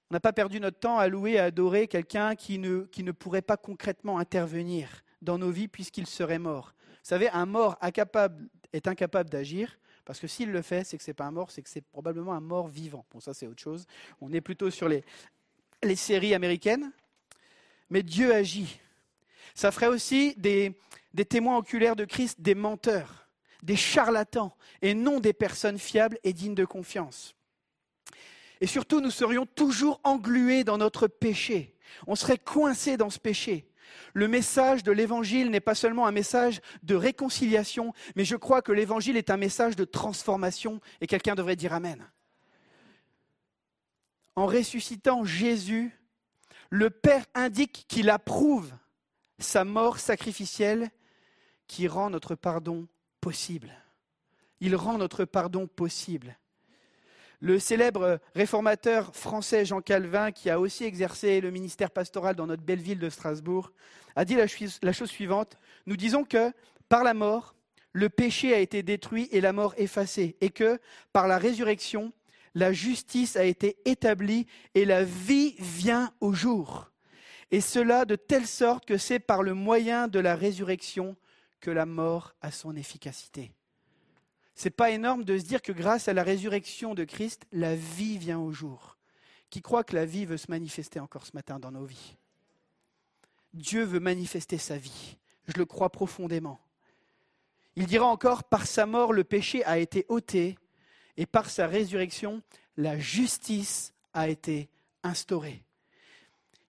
On 0.10 0.14
n'a 0.14 0.20
pas 0.20 0.34
perdu 0.34 0.60
notre 0.60 0.80
temps 0.80 0.98
à 0.98 1.08
louer, 1.08 1.40
à 1.40 1.46
adorer 1.46 1.88
quelqu'un 1.88 2.36
qui 2.36 2.60
ne 2.60 3.12
pourrait 3.12 3.42
pas 3.42 3.58
concrètement 3.58 4.20
intervenir 4.20 5.04
dans 5.22 5.38
nos 5.38 5.50
vies 5.50 5.68
puisqu'il 5.68 6.06
serait 6.06 6.40
mort. 6.40 6.74
Vous 7.04 7.10
savez, 7.10 7.30
un 7.30 7.46
mort 7.46 7.78
incapable, 7.82 8.48
est 8.72 8.88
incapable 8.88 9.30
d'agir, 9.30 9.78
parce 10.06 10.20
que 10.20 10.28
s'il 10.28 10.52
le 10.52 10.62
fait, 10.62 10.86
c'est 10.86 10.98
que 10.98 11.04
ce 11.04 11.10
n'est 11.10 11.16
pas 11.16 11.26
un 11.26 11.32
mort, 11.32 11.52
c'est 11.52 11.62
que 11.62 11.70
c'est 11.70 11.82
probablement 11.82 12.34
un 12.34 12.40
mort 12.40 12.68
vivant. 12.70 13.06
Bon, 13.12 13.20
ça 13.20 13.34
c'est 13.34 13.46
autre 13.46 13.62
chose. 13.62 13.86
On 14.22 14.32
est 14.32 14.40
plutôt 14.40 14.70
sur 14.70 14.88
les, 14.88 15.04
séries 15.96 16.34
américaines. 16.34 16.92
Mais 17.90 18.04
Dieu 18.04 18.34
agit. 18.34 18.80
Ça 19.54 19.72
ferait 19.72 19.88
aussi 19.88 20.34
des, 20.38 20.78
des 21.14 21.26
témoins 21.26 21.58
oculaires 21.58 21.98
de 21.98 22.06
Christ, 22.06 22.40
des 22.40 22.56
menteurs, 22.56 23.28
des 23.62 23.76
charlatans, 23.76 24.56
et 24.82 24.94
non 24.94 25.20
des 25.20 25.34
personnes 25.34 25.78
fiables 25.78 26.18
et 26.24 26.32
dignes 26.32 26.56
de 26.56 26.66
confiance. 26.66 27.36
Et 28.62 28.68
surtout, 28.68 29.02
nous 29.02 29.12
serions 29.12 29.46
toujours 29.46 30.00
englués 30.06 30.64
dans 30.64 30.78
notre 30.78 31.08
péché. 31.08 31.76
On 32.08 32.16
serait 32.16 32.38
coincés 32.38 32.96
dans 32.96 33.10
ce 33.10 33.20
péché. 33.20 33.68
Le 34.14 34.28
message 34.28 34.84
de 34.84 34.92
l'Évangile 34.92 35.50
n'est 35.50 35.60
pas 35.60 35.76
seulement 35.76 36.08
un 36.08 36.12
message 36.12 36.62
de 36.84 36.96
réconciliation, 36.96 37.94
mais 38.16 38.26
je 38.26 38.36
crois 38.36 38.62
que 38.62 38.72
l'Évangile 38.72 39.18
est 39.18 39.30
un 39.30 39.38
message 39.38 39.76
de 39.76 39.86
transformation, 39.86 40.80
et 41.02 41.08
quelqu'un 41.08 41.36
devrait 41.36 41.56
dire 41.56 41.74
Amen. 41.74 42.10
En 44.36 44.46
ressuscitant 44.46 45.26
Jésus, 45.26 45.92
le 46.70 46.90
Père 46.90 47.26
indique 47.36 47.86
qu'il 47.88 48.10
approuve 48.10 48.74
sa 49.38 49.64
mort 49.64 50.00
sacrificielle 50.00 50.90
qui 51.68 51.88
rend 51.88 52.10
notre 52.10 52.36
pardon 52.36 52.88
possible. 53.22 53.72
Il 54.60 54.76
rend 54.76 54.98
notre 54.98 55.26
pardon 55.26 55.68
possible. 55.68 56.38
Le 57.44 57.60
célèbre 57.60 58.22
réformateur 58.36 59.14
français 59.14 59.66
Jean 59.66 59.82
Calvin, 59.82 60.32
qui 60.32 60.50
a 60.50 60.62
aussi 60.62 60.86
exercé 60.86 61.42
le 61.42 61.52
ministère 61.52 61.92
pastoral 61.92 62.38
dans 62.38 62.48
notre 62.48 62.64
belle 62.64 62.80
ville 62.80 63.00
de 63.00 63.10
Strasbourg, 63.10 63.74
a 64.16 64.24
dit 64.24 64.36
la, 64.36 64.48
chose 64.94 65.10
suivante. 65.10 65.58
Nous 65.86 65.98
disons 65.98 66.24
que 66.24 66.54
par 66.88 67.04
la 67.04 67.14
mort, 67.14 67.54
le 67.92 68.08
péché 68.08 68.54
a 68.54 68.60
été 68.60 68.82
détruit 68.82 69.28
et 69.34 69.42
la 69.42 69.52
mort 69.52 69.74
effacée, 69.76 70.38
et 70.40 70.52
que 70.52 70.80
par 71.12 71.28
la 71.28 71.38
résurrection, 71.38 72.14
la 72.56 72.72
justice 72.72 73.36
a 73.36 73.44
été 73.44 73.76
établie 73.84 74.48
et 74.74 74.86
la 74.86 75.04
vie 75.04 75.56
vient 75.60 76.14
au 76.22 76.32
jour. 76.32 76.92
Et 77.52 77.60
cela 77.60 78.06
de 78.06 78.16
telle 78.16 78.48
sorte 78.48 78.86
que 78.86 78.98
c'est 78.98 79.20
par 79.20 79.44
le 79.44 79.54
moyen 79.54 80.08
de 80.08 80.20
la 80.20 80.38
résurrection 80.38 81.18
que 81.60 81.72
la 81.72 81.86
mort 81.86 82.36
a 82.42 82.52
son 82.52 82.78
efficacité. 82.78 83.52
C'est 84.56 84.70
pas 84.70 84.92
énorme 84.92 85.24
de 85.24 85.38
se 85.38 85.44
dire 85.44 85.62
que 85.62 85.72
grâce 85.72 86.08
à 86.08 86.14
la 86.14 86.24
résurrection 86.24 86.94
de 86.94 87.04
Christ, 87.04 87.46
la 87.52 87.76
vie 87.76 88.18
vient 88.18 88.40
au 88.40 88.52
jour. 88.52 88.98
Qui 89.50 89.62
croit 89.62 89.84
que 89.84 89.96
la 89.96 90.06
vie 90.06 90.26
veut 90.26 90.38
se 90.38 90.50
manifester 90.50 91.00
encore 91.00 91.26
ce 91.26 91.32
matin 91.34 91.60
dans 91.60 91.72
nos 91.72 91.86
vies? 91.86 92.16
Dieu 93.54 93.84
veut 93.84 94.00
manifester 94.00 94.58
sa 94.58 94.78
vie. 94.78 95.18
Je 95.48 95.58
le 95.58 95.66
crois 95.66 95.92
profondément. 95.92 96.60
Il 97.76 97.88
dira 97.88 98.06
encore, 98.06 98.44
par 98.44 98.68
sa 98.68 98.86
mort, 98.86 99.14
le 99.14 99.24
péché 99.24 99.64
a 99.66 99.80
été 99.80 100.06
ôté, 100.08 100.58
et 101.18 101.26
par 101.26 101.50
sa 101.50 101.68
résurrection, 101.68 102.42
la 102.78 102.98
justice 103.00 103.94
a 104.14 104.30
été 104.30 104.70
instaurée. 105.04 105.64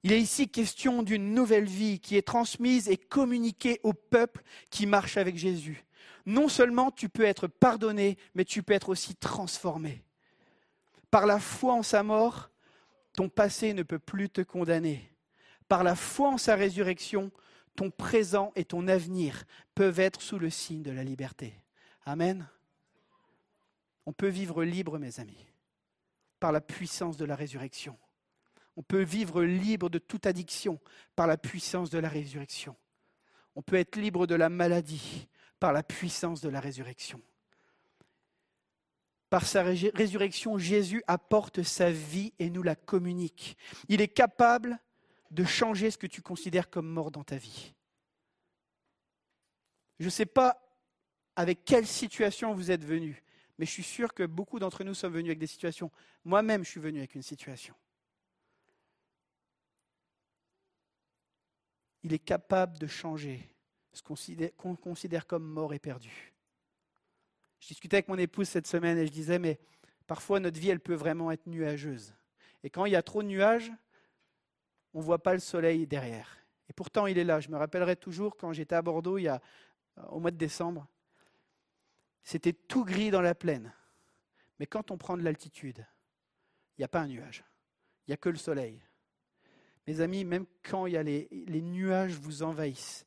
Il 0.02 0.12
est 0.12 0.20
ici 0.20 0.48
question 0.48 1.02
d'une 1.02 1.32
nouvelle 1.32 1.64
vie 1.64 2.00
qui 2.00 2.16
est 2.16 2.26
transmise 2.26 2.88
et 2.88 2.98
communiquée 2.98 3.80
au 3.82 3.94
peuple 3.94 4.42
qui 4.68 4.86
marche 4.86 5.16
avec 5.16 5.36
Jésus 5.36 5.84
non 6.26 6.48
seulement 6.48 6.90
tu 6.90 7.08
peux 7.08 7.24
être 7.24 7.46
pardonné, 7.46 8.18
mais 8.34 8.44
tu 8.44 8.62
peux 8.62 8.72
être 8.72 8.88
aussi 8.88 9.14
transformé. 9.14 10.04
Par 11.10 11.26
la 11.26 11.38
foi 11.38 11.74
en 11.74 11.82
sa 11.82 12.02
mort, 12.02 12.50
ton 13.12 13.28
passé 13.28 13.74
ne 13.74 13.82
peut 13.82 13.98
plus 13.98 14.30
te 14.30 14.40
condamner. 14.40 15.10
Par 15.68 15.84
la 15.84 15.94
foi 15.94 16.30
en 16.30 16.38
sa 16.38 16.56
résurrection, 16.56 17.30
ton 17.76 17.90
présent 17.90 18.52
et 18.56 18.64
ton 18.64 18.88
avenir 18.88 19.44
peuvent 19.74 20.00
être 20.00 20.22
sous 20.22 20.38
le 20.38 20.50
signe 20.50 20.82
de 20.82 20.90
la 20.90 21.04
liberté. 21.04 21.54
Amen. 22.04 22.48
On 24.06 24.12
peut 24.12 24.28
vivre 24.28 24.64
libre, 24.64 24.98
mes 24.98 25.20
amis, 25.20 25.46
par 26.40 26.52
la 26.52 26.60
puissance 26.60 27.16
de 27.16 27.24
la 27.24 27.36
résurrection. 27.36 27.96
On 28.76 28.82
peut 28.82 29.02
vivre 29.02 29.42
libre 29.42 29.88
de 29.88 29.98
toute 29.98 30.26
addiction 30.26 30.80
par 31.16 31.26
la 31.26 31.36
puissance 31.36 31.90
de 31.90 31.98
la 31.98 32.08
résurrection. 32.08 32.76
On 33.56 33.62
peut 33.62 33.76
être 33.76 33.96
libre 33.96 34.26
de 34.26 34.34
la 34.34 34.48
maladie 34.48 35.28
par 35.64 35.72
la 35.72 35.82
puissance 35.82 36.42
de 36.42 36.50
la 36.50 36.60
résurrection. 36.60 37.22
Par 39.30 39.46
sa 39.46 39.62
résurrection, 39.62 40.58
Jésus 40.58 41.02
apporte 41.06 41.62
sa 41.62 41.90
vie 41.90 42.34
et 42.38 42.50
nous 42.50 42.62
la 42.62 42.76
communique. 42.76 43.56
Il 43.88 44.02
est 44.02 44.08
capable 44.08 44.78
de 45.30 45.42
changer 45.42 45.90
ce 45.90 45.96
que 45.96 46.06
tu 46.06 46.20
considères 46.20 46.68
comme 46.68 46.86
mort 46.86 47.10
dans 47.10 47.24
ta 47.24 47.38
vie. 47.38 47.72
Je 50.00 50.04
ne 50.04 50.10
sais 50.10 50.26
pas 50.26 50.60
avec 51.34 51.64
quelle 51.64 51.86
situation 51.86 52.52
vous 52.52 52.70
êtes 52.70 52.84
venu, 52.84 53.24
mais 53.56 53.64
je 53.64 53.70
suis 53.70 53.82
sûr 53.82 54.12
que 54.12 54.24
beaucoup 54.24 54.58
d'entre 54.58 54.84
nous 54.84 54.92
sommes 54.92 55.14
venus 55.14 55.30
avec 55.30 55.38
des 55.38 55.46
situations. 55.46 55.90
Moi-même, 56.26 56.62
je 56.62 56.68
suis 56.68 56.80
venu 56.80 56.98
avec 56.98 57.14
une 57.14 57.22
situation. 57.22 57.74
Il 62.02 62.12
est 62.12 62.18
capable 62.18 62.76
de 62.76 62.86
changer 62.86 63.53
ce 63.94 64.02
qu'on 64.02 64.76
considère 64.76 65.26
comme 65.26 65.44
mort 65.44 65.72
et 65.72 65.78
perdu. 65.78 66.34
Je 67.60 67.68
discutais 67.68 67.96
avec 67.96 68.08
mon 68.08 68.18
épouse 68.18 68.48
cette 68.48 68.66
semaine 68.66 68.98
et 68.98 69.06
je 69.06 69.12
disais, 69.12 69.38
mais 69.38 69.58
parfois 70.06 70.40
notre 70.40 70.60
vie, 70.60 70.68
elle 70.68 70.80
peut 70.80 70.94
vraiment 70.94 71.30
être 71.30 71.46
nuageuse. 71.46 72.12
Et 72.62 72.70
quand 72.70 72.84
il 72.84 72.92
y 72.92 72.96
a 72.96 73.02
trop 73.02 73.22
de 73.22 73.28
nuages, 73.28 73.72
on 74.92 74.98
ne 74.98 75.04
voit 75.04 75.22
pas 75.22 75.32
le 75.32 75.40
soleil 75.40 75.86
derrière. 75.86 76.36
Et 76.68 76.72
pourtant, 76.72 77.06
il 77.06 77.18
est 77.18 77.24
là. 77.24 77.40
Je 77.40 77.48
me 77.48 77.56
rappellerai 77.56 77.96
toujours 77.96 78.36
quand 78.36 78.52
j'étais 78.52 78.74
à 78.74 78.82
Bordeaux 78.82 79.18
il 79.18 79.22
y 79.22 79.28
a, 79.28 79.40
au 80.08 80.20
mois 80.20 80.30
de 80.30 80.36
décembre. 80.36 80.86
C'était 82.22 82.52
tout 82.52 82.84
gris 82.84 83.10
dans 83.10 83.20
la 83.20 83.34
plaine. 83.34 83.72
Mais 84.58 84.66
quand 84.66 84.90
on 84.90 84.98
prend 84.98 85.16
de 85.16 85.22
l'altitude, 85.22 85.86
il 86.76 86.80
n'y 86.80 86.84
a 86.84 86.88
pas 86.88 87.00
un 87.00 87.08
nuage. 87.08 87.44
Il 88.06 88.10
n'y 88.10 88.14
a 88.14 88.18
que 88.18 88.28
le 88.28 88.36
soleil. 88.36 88.82
Mes 89.86 90.00
amis, 90.00 90.24
même 90.24 90.46
quand 90.62 90.86
y 90.86 90.96
a 90.96 91.02
les 91.02 91.62
nuages 91.62 92.14
vous 92.14 92.42
envahissent, 92.42 93.06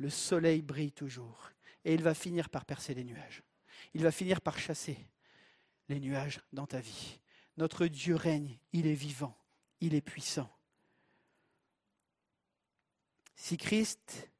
le 0.00 0.08
soleil 0.08 0.62
brille 0.62 0.92
toujours. 0.92 1.52
Et 1.84 1.94
il 1.94 2.02
va 2.02 2.14
finir 2.14 2.48
par 2.48 2.64
percer 2.64 2.94
les 2.94 3.04
nuages. 3.04 3.42
Il 3.94 4.02
va 4.02 4.10
finir 4.10 4.40
par 4.40 4.58
chasser 4.58 4.98
les 5.88 6.00
nuages 6.00 6.40
dans 6.52 6.66
ta 6.66 6.80
vie. 6.80 7.20
Notre 7.58 7.86
Dieu 7.86 8.16
règne, 8.16 8.58
il 8.72 8.86
est 8.86 8.94
vivant, 8.94 9.36
il 9.80 9.94
est 9.94 10.00
puissant. 10.00 10.50
Si 13.36 13.56
Christ 13.56 14.30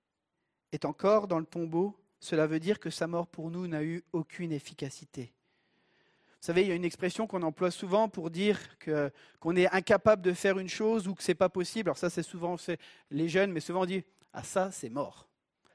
est 0.72 0.84
encore 0.84 1.28
dans 1.28 1.38
le 1.38 1.46
tombeau, 1.46 1.96
cela 2.20 2.46
veut 2.46 2.60
dire 2.60 2.80
que 2.80 2.90
sa 2.90 3.06
mort 3.06 3.26
pour 3.26 3.50
nous 3.50 3.66
n'a 3.66 3.82
eu 3.82 4.02
aucune 4.12 4.52
efficacité. 4.52 5.34
Vous 6.40 6.46
savez, 6.46 6.62
il 6.62 6.68
y 6.68 6.72
a 6.72 6.74
une 6.74 6.84
expression 6.86 7.26
qu'on 7.26 7.42
emploie 7.42 7.70
souvent 7.70 8.08
pour 8.08 8.30
dire 8.30 8.58
qu'on 8.78 9.56
est 9.56 9.70
incapable 9.70 10.22
de 10.22 10.32
faire 10.32 10.58
une 10.58 10.70
chose 10.70 11.06
ou 11.06 11.14
que 11.14 11.22
ce 11.22 11.32
n'est 11.32 11.34
pas 11.36 11.50
possible. 11.50 11.90
Alors 11.90 11.98
ça, 11.98 12.08
c'est 12.08 12.22
souvent 12.22 12.56
les 13.10 13.28
jeunes, 13.28 13.52
mais 13.52 13.60
souvent 13.60 13.82
on 13.82 13.86
dit 13.86 14.04
Ah, 14.32 14.42
ça, 14.42 14.70
c'est 14.70 14.88
mort. 14.88 15.29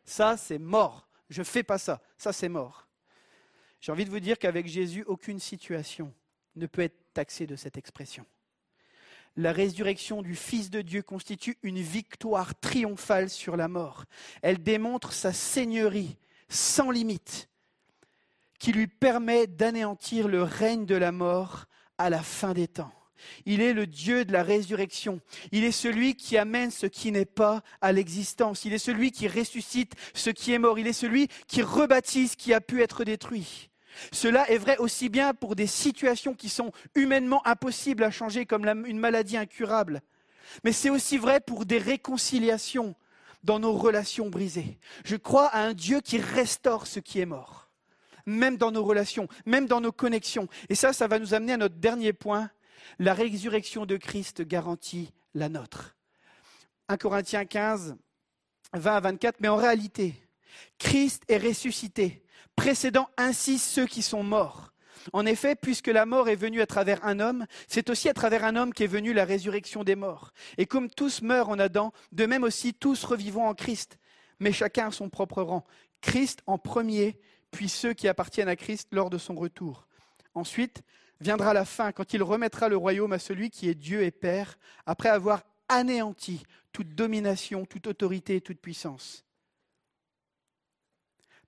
Ça, 0.06 0.38
c'est 0.38 0.60
mort. 0.60 1.08
Je 1.30 1.40
ne 1.40 1.46
fais 1.46 1.64
pas 1.64 1.78
ça. 1.78 2.02
Ça, 2.18 2.32
c'est 2.32 2.50
mort. 2.50 2.88
J'ai 3.82 3.92
envie 3.92 4.06
de 4.06 4.10
vous 4.10 4.20
dire 4.20 4.40
qu'avec 4.40 4.68
Jésus, 4.68 5.04
aucune 5.08 5.40
situation 5.40 6.14
ne 6.56 6.68
peut 6.68 6.84
être 6.84 7.14
taxée 7.14 7.48
de 7.48 7.56
cette 7.56 7.78
expression. 7.78 8.26
La 9.36 9.52
résurrection 9.52 10.22
du 10.22 10.36
Fils 10.36 10.70
de 10.70 10.82
Dieu 10.82 11.02
constitue 11.02 11.58
une 11.62 11.80
victoire 11.80 12.58
triomphale 12.60 13.30
sur 13.30 13.58
la 13.58 13.68
mort. 13.68 14.06
Elle 14.42 14.64
démontre 14.64 15.12
sa 15.12 15.34
seigneurie 15.34 16.18
sans 16.48 16.90
limite 16.90 17.50
qui 18.60 18.72
lui 18.72 18.88
permet 18.88 19.48
d'anéantir 19.48 20.28
le 20.28 20.42
règne 20.42 20.86
de 20.86 20.96
la 20.96 21.12
mort 21.12 21.66
à 21.98 22.10
la 22.10 22.24
fin 22.24 22.54
des 22.54 22.68
temps. 22.68 22.94
Il 23.46 23.62
est 23.62 23.74
le 23.74 23.88
Dieu 23.88 24.26
de 24.26 24.32
la 24.32 24.44
résurrection. 24.44 25.20
Il 25.52 25.64
est 25.64 25.72
celui 25.72 26.16
qui 26.16 26.38
amène 26.38 26.72
ce 26.72 26.86
qui 26.86 27.12
n'est 27.12 27.26
pas 27.26 27.62
à 27.82 27.92
l'existence. 27.92 28.66
Il 28.66 28.74
est 28.74 28.78
celui 28.78 29.12
qui 29.12 29.28
ressuscite 29.28 29.94
ce 30.14 30.30
qui 30.30 30.54
est 30.54 30.60
mort. 30.60 30.80
Il 30.80 30.88
est 30.88 30.94
celui 30.94 31.28
qui 31.48 31.62
rebaptise 31.62 32.32
ce 32.32 32.38
qui 32.38 32.54
a 32.54 32.62
pu 32.62 32.82
être 32.82 33.04
détruit. 33.04 33.70
Cela 34.12 34.50
est 34.50 34.58
vrai 34.58 34.78
aussi 34.78 35.10
bien 35.10 35.34
pour 35.34 35.56
des 35.56 35.68
situations 35.68 36.34
qui 36.34 36.50
sont 36.50 36.72
humainement 36.96 37.46
impossibles 37.48 38.04
à 38.04 38.12
changer, 38.12 38.46
comme 38.46 38.86
une 38.86 39.00
maladie 39.00 39.38
incurable, 39.38 40.02
mais 40.64 40.72
c'est 40.72 40.90
aussi 40.90 41.18
vrai 41.18 41.40
pour 41.40 41.66
des 41.66 41.78
réconciliations 41.78 42.96
dans 43.44 43.60
nos 43.60 43.74
relations 43.74 44.30
brisées. 44.30 44.78
Je 45.04 45.16
crois 45.16 45.48
à 45.48 45.62
un 45.62 45.74
Dieu 45.74 46.02
qui 46.02 46.18
restaure 46.18 46.88
ce 46.88 47.00
qui 47.00 47.20
est 47.20 47.26
mort, 47.26 47.70
même 48.26 48.58
dans 48.58 48.72
nos 48.72 48.84
relations, 48.84 49.28
même 49.46 49.68
dans 49.68 49.82
nos 49.82 49.92
connexions. 49.92 50.48
Et 50.70 50.76
ça, 50.76 50.94
ça 50.94 51.08
va 51.08 51.20
nous 51.20 51.34
amener 51.34 51.54
à 51.54 51.58
notre 51.58 51.76
dernier 51.76 52.14
point. 52.14 52.50
La 53.00 53.14
résurrection 53.14 53.86
de 53.86 53.98
Christ 53.98 54.42
garantit 54.42 55.12
la 55.34 55.50
nôtre. 55.50 55.96
1 56.88 56.98
Corinthiens 56.98 57.46
15, 57.46 57.96
20 58.74 58.96
à 58.96 59.00
24, 59.00 59.40
mais 59.40 59.48
en 59.48 59.56
réalité, 59.56 60.14
Christ 60.78 61.24
est 61.28 61.38
ressuscité 61.38 62.24
précédant 62.56 63.10
ainsi 63.18 63.58
ceux 63.58 63.86
qui 63.86 64.02
sont 64.02 64.24
morts. 64.24 64.72
En 65.14 65.26
effet, 65.26 65.56
puisque 65.56 65.88
la 65.88 66.06
mort 66.06 66.30
est 66.30 66.36
venue 66.36 66.62
à 66.62 66.66
travers 66.66 67.06
un 67.06 67.20
homme, 67.20 67.46
c'est 67.68 67.90
aussi 67.90 68.10
à 68.10 68.14
travers 68.14 68.44
un 68.44 68.56
homme 68.56 68.74
qu'est 68.74 68.88
venue 68.88 69.14
la 69.14 69.26
résurrection 69.26 69.84
des 69.84 69.96
morts. 69.96 70.32
Et 70.58 70.66
comme 70.66 70.90
tous 70.90 71.22
meurent 71.22 71.50
en 71.50 71.60
Adam, 71.60 71.92
de 72.12 72.26
même 72.26 72.44
aussi 72.44 72.74
tous 72.74 73.04
revivons 73.04 73.46
en 73.46 73.54
Christ, 73.54 74.00
mais 74.40 74.52
chacun 74.52 74.88
à 74.88 74.92
son 74.92 75.10
propre 75.10 75.44
rang. 75.44 75.66
Christ 76.02 76.42
en 76.48 76.58
premier, 76.58 77.20
puis 77.52 77.70
ceux 77.70 77.94
qui 77.94 78.08
appartiennent 78.08 78.48
à 78.48 78.56
Christ 78.56 78.88
lors 78.92 79.10
de 79.10 79.18
son 79.18 79.36
retour. 79.36 79.88
Ensuite 80.34 80.82
viendra 81.20 81.54
la 81.54 81.66
fin, 81.66 81.92
quand 81.92 82.14
il 82.14 82.24
remettra 82.24 82.70
le 82.70 82.78
royaume 82.78 83.14
à 83.14 83.20
celui 83.20 83.50
qui 83.50 83.70
est 83.70 83.76
Dieu 83.76 84.04
et 84.04 84.12
Père, 84.12 84.58
après 84.86 85.10
avoir 85.10 85.44
anéanti 85.70 86.44
toute 86.72 86.90
domination, 86.90 87.66
toute 87.66 87.88
autorité 87.88 88.36
et 88.36 88.42
toute 88.42 88.60
puissance. 88.60 89.24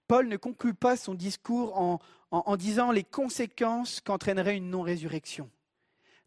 Paul 0.08 0.28
ne 0.28 0.38
conclut 0.38 0.74
pas 0.74 0.96
son 0.96 1.14
discours 1.14 1.78
en, 1.78 2.58
disant 2.58 2.92
les 2.92 3.04
conséquences 3.04 4.00
qu'entraînerait 4.00 4.56
une 4.56 4.70
non-résurrection, 4.70 5.50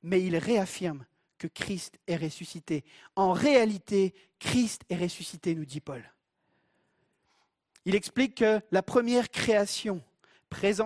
mais 0.03 0.23
il 0.23 0.37
réaffirme 0.37 1.07
que 1.39 1.47
Christ 1.47 1.99
est 2.07 2.17
ressuscité. 2.17 2.85
En 3.17 3.33
réalité, 3.33 4.15
Christ 4.39 4.83
est 4.91 4.97
ressuscité, 4.97 5.55
nous 5.55 5.65
dit 5.65 5.81
Paul. 5.81 6.13
Il 7.87 7.95
explique 7.95 8.37
que 8.37 8.61
la 8.71 8.83
première 8.83 9.31
création, 9.31 10.03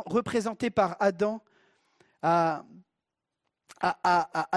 représentée 0.06 0.70
par 0.70 0.96
Adam, 1.00 1.42
a, 2.24 2.64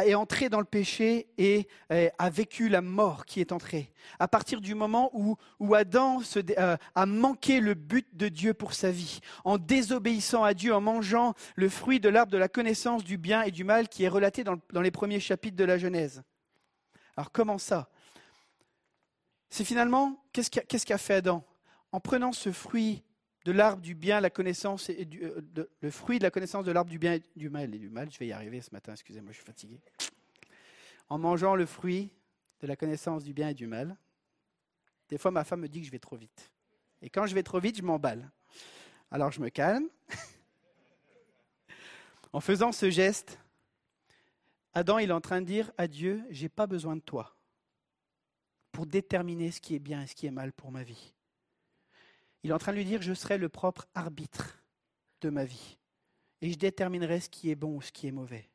est 0.05 0.15
entré 0.15 0.47
dans 0.47 0.59
le 0.59 0.65
péché 0.65 1.28
et 1.38 1.68
a 1.89 2.30
vécu 2.30 2.70
la 2.70 2.82
mort 2.82 3.26
qui 3.26 3.41
est 3.41 3.51
entrée. 3.51 3.91
À 4.20 4.28
partir 4.28 4.61
du 4.61 4.74
moment 4.74 5.09
où, 5.13 5.36
où 5.59 5.76
Adam 5.76 6.22
euh, 6.57 6.78
a 6.95 7.05
manqué 7.05 7.59
le 7.59 7.74
but 7.74 8.07
de 8.15 8.30
Dieu 8.30 8.53
pour 8.53 8.74
sa 8.74 8.89
vie, 8.89 9.20
en 9.43 9.57
désobéissant 9.57 10.45
à 10.45 10.53
Dieu, 10.53 10.74
en 10.74 10.80
mangeant 10.80 11.34
le 11.55 11.68
fruit 11.68 11.99
de 11.99 12.07
l'arbre 12.07 12.32
de 12.32 12.38
la 12.38 12.47
connaissance 12.47 13.03
du 13.03 13.18
bien 13.18 13.41
et 13.41 13.51
du 13.51 13.65
mal 13.65 13.89
qui 13.89 14.03
est 14.03 14.07
relaté 14.07 14.45
dans, 14.45 14.55
dans 14.72 14.82
les 14.82 14.91
premiers 14.91 15.20
chapitres 15.20 15.57
de 15.57 15.65
la 15.65 15.78
Genèse. 15.78 16.24
Alors 17.18 17.32
comment 17.32 17.57
ça? 17.57 17.89
C'est 19.49 19.65
finalement, 19.65 20.24
qu'est-ce 20.32 20.49
qu'a 20.49 20.97
qu 20.97 20.97
fait 20.97 21.15
Adam? 21.15 21.43
En 21.91 21.99
prenant 21.99 22.32
ce 22.32 22.51
fruit 22.51 23.03
de 23.47 23.53
l'arbre 23.53 23.81
du 23.81 23.95
bien, 23.95 24.19
la 24.19 24.29
connaissance 24.29 24.89
et 24.89 25.07
euh, 25.21 25.69
le 25.79 25.89
fruit 25.89 26.19
de 26.19 26.23
la 26.23 26.31
connaissance 26.31 26.65
de 26.65 26.71
l'arbre 26.73 26.89
du 26.89 26.99
bien 26.99 27.13
et 27.13 27.23
du 27.37 27.49
mal 27.49 27.73
et 27.73 27.77
du 27.77 27.87
mal. 27.87 28.11
Je 28.11 28.19
vais 28.19 28.27
y 28.27 28.33
arriver 28.33 28.59
ce 28.59 28.71
matin, 28.73 28.91
excusez-moi, 28.91 29.31
je 29.31 29.37
suis 29.37 29.45
fatigué. 29.45 29.79
En 31.07 31.17
mangeant 31.17 31.55
le 31.55 31.65
fruit 31.65 32.11
de 32.59 32.67
la 32.67 32.75
connaissance 32.75 33.23
du 33.23 33.31
bien 33.31 33.47
et 33.47 33.53
du 33.53 33.65
mal, 33.65 33.95
des 35.07 35.17
fois 35.17 35.31
ma 35.31 35.45
femme 35.45 35.61
me 35.61 35.69
dit 35.69 35.79
que 35.79 35.85
je 35.85 35.91
vais 35.91 35.97
trop 35.97 36.17
vite. 36.17 36.51
Et 37.01 37.09
quand 37.09 37.25
je 37.25 37.33
vais 37.33 37.41
trop 37.41 37.61
vite, 37.61 37.77
je 37.77 37.83
m'emballe. 37.83 38.29
Alors 39.11 39.31
je 39.31 39.39
me 39.39 39.47
calme. 39.47 39.87
en 42.33 42.41
faisant 42.41 42.73
ce 42.73 42.89
geste, 42.89 43.39
Adam 44.73 44.99
il 44.99 45.09
est 45.09 45.13
en 45.13 45.21
train 45.21 45.39
de 45.39 45.45
dire 45.45 45.71
à 45.77 45.87
Dieu, 45.87 46.21
j'ai 46.31 46.49
pas 46.49 46.67
besoin 46.67 46.97
de 46.97 47.01
toi 47.01 47.33
pour 48.73 48.85
déterminer 48.85 49.51
ce 49.51 49.61
qui 49.61 49.73
est 49.73 49.79
bien 49.79 50.01
et 50.01 50.07
ce 50.07 50.15
qui 50.15 50.25
est 50.25 50.31
mal 50.31 50.51
pour 50.51 50.69
ma 50.69 50.83
vie. 50.83 51.13
Il 52.47 52.51
est 52.51 52.53
en 52.53 52.59
train 52.59 52.71
de 52.71 52.77
lui 52.77 52.85
dire, 52.85 53.01
je 53.01 53.13
serai 53.13 53.37
le 53.37 53.49
propre 53.49 53.89
arbitre 53.93 54.63
de 55.19 55.29
ma 55.29 55.43
vie. 55.43 55.77
Et 56.39 56.49
je 56.49 56.57
déterminerai 56.57 57.19
ce 57.19 57.29
qui 57.29 57.49
est 57.49 57.55
bon 57.55 57.75
ou 57.75 57.81
ce 57.81 57.91
qui 57.91 58.07
est 58.07 58.11
mauvais. 58.13 58.49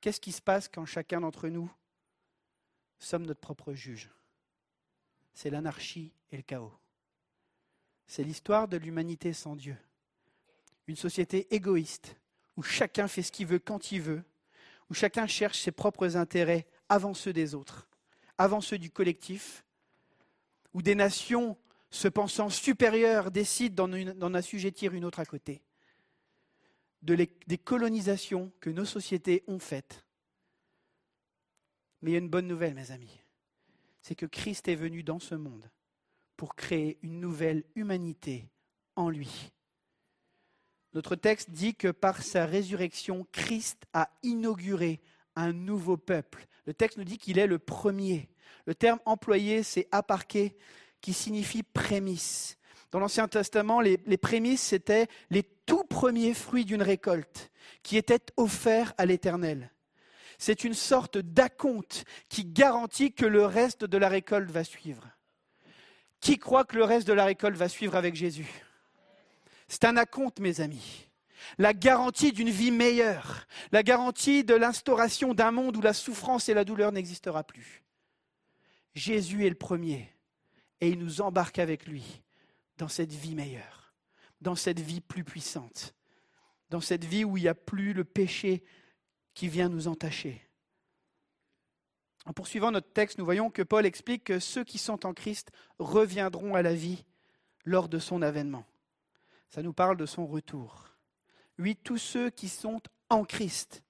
Qu'est-ce 0.00 0.20
qui 0.20 0.32
se 0.32 0.42
passe 0.42 0.66
quand 0.66 0.84
chacun 0.86 1.20
d'entre 1.20 1.46
nous 1.46 1.70
sommes 2.98 3.24
notre 3.24 3.38
propre 3.38 3.74
juge? 3.74 4.10
C'est 5.34 5.50
l'anarchie 5.50 6.10
et 6.32 6.36
le 6.36 6.42
chaos. 6.42 6.72
C'est 8.08 8.24
l'histoire 8.24 8.66
de 8.66 8.76
l'humanité 8.76 9.32
sans 9.32 9.54
Dieu. 9.54 9.76
Une 10.88 10.96
société 10.96 11.46
égoïste, 11.54 12.16
où 12.56 12.64
chacun 12.64 13.06
fait 13.06 13.22
ce 13.22 13.30
qu'il 13.30 13.46
veut 13.46 13.60
quand 13.60 13.92
il 13.92 14.02
veut, 14.02 14.24
où 14.90 14.94
chacun 14.94 15.28
cherche 15.28 15.60
ses 15.60 15.70
propres 15.70 16.16
intérêts 16.16 16.66
avant 16.88 17.14
ceux 17.14 17.32
des 17.32 17.54
autres, 17.54 17.86
avant 18.36 18.60
ceux 18.60 18.78
du 18.78 18.90
collectif, 18.90 19.64
où 20.74 20.82
des 20.82 20.96
nations 20.96 21.56
se 21.96 22.08
pensant 22.08 22.50
supérieur, 22.50 23.30
décide 23.30 23.74
d'en 23.74 24.34
assujettir 24.34 24.94
une 24.94 25.04
autre 25.04 25.20
à 25.20 25.24
côté. 25.24 25.62
De 27.02 27.14
des 27.14 27.58
colonisations 27.58 28.52
que 28.60 28.70
nos 28.70 28.84
sociétés 28.84 29.44
ont 29.46 29.58
faites. 29.58 30.04
Mais 32.02 32.10
il 32.10 32.14
y 32.14 32.16
a 32.16 32.20
une 32.20 32.28
bonne 32.28 32.46
nouvelle, 32.46 32.74
mes 32.74 32.90
amis. 32.90 33.20
C'est 34.02 34.14
que 34.14 34.26
Christ 34.26 34.68
est 34.68 34.74
venu 34.74 35.02
dans 35.02 35.18
ce 35.18 35.34
monde 35.34 35.70
pour 36.36 36.54
créer 36.54 36.98
une 37.02 37.18
nouvelle 37.18 37.64
humanité 37.74 38.50
en 38.94 39.08
lui. 39.08 39.52
Notre 40.92 41.16
texte 41.16 41.50
dit 41.50 41.74
que 41.74 41.88
par 41.88 42.22
sa 42.22 42.46
résurrection, 42.46 43.26
Christ 43.32 43.84
a 43.92 44.10
inauguré 44.22 45.00
un 45.34 45.52
nouveau 45.52 45.96
peuple. 45.96 46.46
Le 46.66 46.74
texte 46.74 46.98
nous 46.98 47.04
dit 47.04 47.18
qu'il 47.18 47.38
est 47.38 47.46
le 47.46 47.58
premier. 47.58 48.28
Le 48.66 48.74
terme 48.74 49.00
employé, 49.04 49.62
c'est 49.62 49.88
aparqué, 49.92 50.56
qui 51.00 51.12
signifie 51.12 51.62
prémisse. 51.62 52.56
Dans 52.90 53.00
l'Ancien 53.00 53.28
Testament, 53.28 53.80
les, 53.80 53.98
prémices, 54.16 54.62
c'était 54.62 55.06
les 55.30 55.42
tout 55.42 55.84
premiers 55.84 56.34
fruits 56.34 56.64
d'une 56.64 56.82
récolte 56.82 57.50
qui 57.82 57.96
étaient 57.96 58.24
offerts 58.36 58.94
à 58.96 59.06
l'Éternel. 59.06 59.70
C'est 60.38 60.64
une 60.64 60.74
sorte 60.74 61.18
d'acompte 61.18 62.04
qui 62.28 62.44
garantit 62.44 63.12
que 63.12 63.26
le 63.26 63.44
reste 63.44 63.84
de 63.84 63.98
la 63.98 64.08
récolte 64.08 64.50
va 64.50 64.64
suivre. 64.64 65.06
Qui 66.20 66.38
croit 66.38 66.64
que 66.64 66.76
le 66.76 66.84
reste 66.84 67.06
de 67.06 67.12
la 67.12 67.24
récolte 67.24 67.56
va 67.56 67.68
suivre 67.68 67.96
avec 67.96 68.14
Jésus? 68.14 68.48
C'est 69.68 69.84
un 69.84 69.96
acompte, 69.96 70.40
mes 70.40 70.60
amis. 70.60 71.08
La 71.58 71.74
garantie 71.74 72.32
d'une 72.32 72.50
vie 72.50 72.70
meilleure, 72.70 73.46
la 73.72 73.82
garantie 73.82 74.42
de 74.44 74.54
l'instauration 74.54 75.34
d'un 75.34 75.50
monde 75.50 75.76
où 75.76 75.80
la 75.80 75.92
souffrance 75.92 76.48
et 76.48 76.54
la 76.54 76.64
douleur 76.64 76.92
n'existera 76.92 77.44
plus. 77.44 77.82
Jésus 78.94 79.46
est 79.46 79.50
le 79.50 79.54
premier 79.54 80.15
et 80.80 80.88
il 80.88 80.98
nous 80.98 81.20
embarque 81.20 81.58
avec 81.58 81.86
lui 81.86 82.22
dans 82.78 82.88
cette 82.88 83.12
vie 83.12 83.34
meilleure, 83.34 83.94
dans 84.40 84.56
cette 84.56 84.80
vie 84.80 85.00
plus 85.00 85.24
puissante, 85.24 85.94
dans 86.70 86.80
cette 86.80 87.04
vie 87.04 87.24
où 87.24 87.36
il 87.36 87.42
n'y 87.42 87.48
a 87.48 87.54
plus 87.54 87.92
le 87.92 88.04
péché 88.04 88.64
qui 89.34 89.48
vient 89.48 89.68
nous 89.68 89.88
entacher. 89.88 90.42
En 92.26 92.32
poursuivant 92.32 92.72
notre 92.72 92.92
texte, 92.92 93.18
nous 93.18 93.24
voyons 93.24 93.50
que 93.50 93.62
Paul 93.62 93.86
explique 93.86 94.24
que 94.24 94.40
ceux 94.40 94.64
qui 94.64 94.78
sont 94.78 95.06
en 95.06 95.14
Christ 95.14 95.52
reviendront 95.78 96.54
à 96.54 96.62
la 96.62 96.74
vie 96.74 97.04
lors 97.64 97.88
de 97.88 97.98
son 97.98 98.20
avènement. 98.20 98.64
Ça 99.48 99.62
nous 99.62 99.72
parle 99.72 99.96
de 99.96 100.06
son 100.06 100.26
retour. 100.26 100.90
Oui, 101.58 101.76
tous 101.76 101.98
ceux 101.98 102.30
qui 102.30 102.48
sont 102.48 102.82
en 103.08 103.24
Christ 103.24 103.84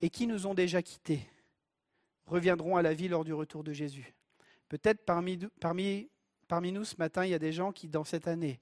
et 0.00 0.08
qui 0.08 0.26
nous 0.26 0.46
ont 0.46 0.54
déjà 0.54 0.82
quittés 0.82 1.28
reviendront 2.24 2.76
à 2.76 2.82
la 2.82 2.94
vie 2.94 3.08
lors 3.08 3.24
du 3.24 3.34
retour 3.34 3.62
de 3.62 3.72
Jésus. 3.72 4.14
Peut-être 4.68 5.04
parmi, 5.04 5.38
nous 6.72 6.84
ce 6.84 6.96
matin, 6.98 7.24
il 7.24 7.30
y 7.30 7.34
a 7.34 7.38
des 7.38 7.52
gens 7.52 7.72
qui, 7.72 7.88
dans 7.88 8.04
cette 8.04 8.28
année 8.28 8.60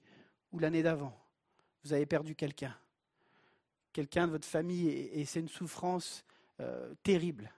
ou 0.52 0.58
l'année 0.58 0.82
d'avant, 0.82 1.18
vous 1.82 1.92
avez 1.92 2.06
perdu 2.06 2.34
quelqu'un. 2.34 2.76
Quelqu'un 3.92 4.26
de 4.26 4.32
votre 4.32 4.46
famille, 4.46 4.88
et, 4.88 5.24
c'est 5.24 5.40
une 5.40 5.48
souffrance 5.48 6.24
euh, 6.60 6.94
terrible. 7.02 7.52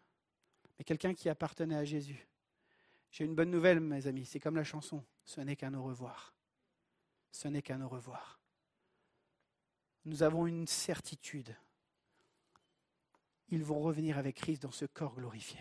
Mais 0.79 0.85
quelqu'un 0.85 1.15
qui 1.15 1.29
appartenait 1.29 1.77
à 1.77 1.85
Jésus. 1.85 2.27
J'ai 3.11 3.25
une 3.25 3.35
bonne 3.35 3.51
nouvelle, 3.51 3.81
mes 3.81 4.07
amis, 4.07 4.27
c'est 4.27 4.41
comme 4.41 4.57
la 4.57 4.65
chanson, 4.65 5.03
ce 5.25 5.41
n'est 5.41 5.57
qu'un 5.57 5.75
au 5.75 5.83
revoir. 5.83 6.35
Ce 7.31 7.49
n'est 7.49 7.63
qu'un 7.63 7.81
au 7.81 7.89
revoir. 7.89 8.41
Nous 10.05 10.23
avons 10.23 10.47
une 10.47 10.67
certitude. 10.67 11.57
Ils 13.49 13.65
vont 13.65 13.81
revenir 13.81 14.19
avec 14.19 14.37
Christ 14.37 14.63
dans 14.63 14.71
ce 14.71 14.85
corps 14.85 15.15
glorifié. 15.15 15.59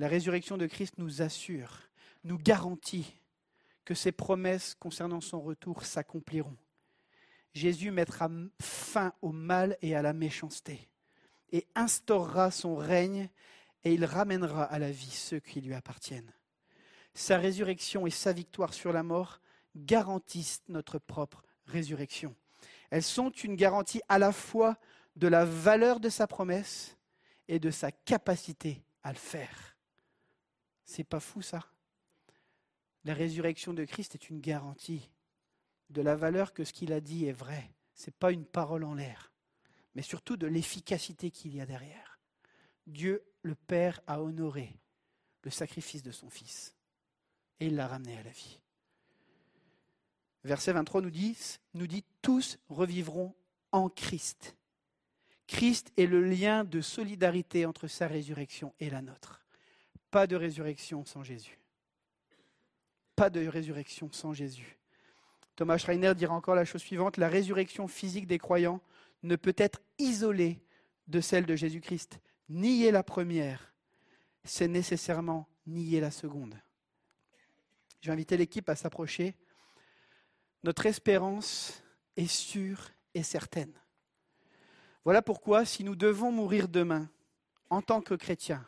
La 0.00 0.08
résurrection 0.08 0.56
de 0.56 0.64
Christ 0.66 0.94
nous 0.96 1.20
assure, 1.20 1.76
nous 2.24 2.38
garantit 2.38 3.20
que 3.84 3.92
ses 3.92 4.12
promesses 4.12 4.74
concernant 4.74 5.20
son 5.20 5.42
retour 5.42 5.84
s'accompliront. 5.84 6.56
Jésus 7.52 7.90
mettra 7.90 8.30
fin 8.62 9.12
au 9.20 9.30
mal 9.30 9.76
et 9.82 9.94
à 9.94 10.00
la 10.00 10.14
méchanceté 10.14 10.88
et 11.52 11.66
instaurera 11.74 12.50
son 12.50 12.76
règne 12.76 13.28
et 13.84 13.92
il 13.92 14.06
ramènera 14.06 14.64
à 14.64 14.78
la 14.78 14.90
vie 14.90 15.10
ceux 15.10 15.38
qui 15.38 15.60
lui 15.60 15.74
appartiennent. 15.74 16.32
Sa 17.12 17.36
résurrection 17.36 18.06
et 18.06 18.10
sa 18.10 18.32
victoire 18.32 18.72
sur 18.72 18.94
la 18.94 19.02
mort 19.02 19.42
garantissent 19.76 20.62
notre 20.68 20.98
propre 20.98 21.42
résurrection. 21.66 22.34
Elles 22.88 23.02
sont 23.02 23.28
une 23.28 23.54
garantie 23.54 24.00
à 24.08 24.18
la 24.18 24.32
fois 24.32 24.78
de 25.16 25.28
la 25.28 25.44
valeur 25.44 26.00
de 26.00 26.08
sa 26.08 26.26
promesse 26.26 26.96
et 27.48 27.58
de 27.58 27.70
sa 27.70 27.92
capacité 27.92 28.82
à 29.02 29.12
le 29.12 29.18
faire. 29.18 29.69
C'est 30.90 31.04
pas 31.04 31.20
fou 31.20 31.40
ça? 31.40 31.64
La 33.04 33.14
résurrection 33.14 33.72
de 33.72 33.84
Christ 33.84 34.16
est 34.16 34.28
une 34.28 34.40
garantie 34.40 35.08
de 35.88 36.02
la 36.02 36.16
valeur 36.16 36.52
que 36.52 36.64
ce 36.64 36.72
qu'il 36.72 36.92
a 36.92 37.00
dit 37.00 37.26
est 37.26 37.32
vrai. 37.32 37.70
Ce 37.94 38.06
n'est 38.06 38.16
pas 38.18 38.32
une 38.32 38.44
parole 38.44 38.82
en 38.82 38.94
l'air, 38.94 39.32
mais 39.94 40.02
surtout 40.02 40.36
de 40.36 40.48
l'efficacité 40.48 41.30
qu'il 41.30 41.54
y 41.54 41.60
a 41.60 41.64
derrière. 41.64 42.18
Dieu 42.88 43.22
le 43.42 43.54
Père 43.54 44.00
a 44.08 44.20
honoré 44.20 44.80
le 45.44 45.52
sacrifice 45.52 46.02
de 46.02 46.10
son 46.10 46.28
Fils 46.28 46.74
et 47.60 47.68
il 47.68 47.76
l'a 47.76 47.86
ramené 47.86 48.18
à 48.18 48.24
la 48.24 48.32
vie. 48.32 48.58
Verset 50.42 50.72
23 50.72 51.02
nous 51.02 51.10
dit, 51.10 51.38
nous 51.74 51.86
dit 51.86 52.04
Tous 52.20 52.58
revivront 52.68 53.36
en 53.70 53.90
Christ. 53.90 54.56
Christ 55.46 55.92
est 55.96 56.06
le 56.06 56.24
lien 56.24 56.64
de 56.64 56.80
solidarité 56.80 57.64
entre 57.64 57.86
sa 57.86 58.08
résurrection 58.08 58.74
et 58.80 58.90
la 58.90 59.02
nôtre. 59.02 59.40
Pas 60.10 60.26
de 60.26 60.36
résurrection 60.36 61.04
sans 61.04 61.22
Jésus. 61.22 61.58
Pas 63.16 63.30
de 63.30 63.46
résurrection 63.46 64.10
sans 64.12 64.32
Jésus. 64.32 64.78
Thomas 65.56 65.78
Schreiner 65.78 66.14
dira 66.14 66.34
encore 66.34 66.54
la 66.54 66.64
chose 66.64 66.80
suivante, 66.80 67.16
la 67.16 67.28
résurrection 67.28 67.86
physique 67.86 68.26
des 68.26 68.38
croyants 68.38 68.80
ne 69.22 69.36
peut 69.36 69.54
être 69.56 69.80
isolée 69.98 70.62
de 71.06 71.20
celle 71.20 71.44
de 71.46 71.54
Jésus-Christ. 71.54 72.18
Nier 72.48 72.90
la 72.90 73.02
première, 73.02 73.74
c'est 74.42 74.68
nécessairement 74.68 75.48
nier 75.66 76.00
la 76.00 76.10
seconde. 76.10 76.58
Je 78.00 78.06
vais 78.06 78.12
inviter 78.12 78.36
l'équipe 78.36 78.68
à 78.68 78.76
s'approcher. 78.76 79.36
Notre 80.64 80.86
espérance 80.86 81.82
est 82.16 82.26
sûre 82.26 82.90
et 83.14 83.22
certaine. 83.22 83.72
Voilà 85.04 85.22
pourquoi, 85.22 85.64
si 85.64 85.84
nous 85.84 85.96
devons 85.96 86.32
mourir 86.32 86.68
demain, 86.68 87.10
en 87.68 87.82
tant 87.82 88.00
que 88.00 88.14
chrétiens, 88.14 88.66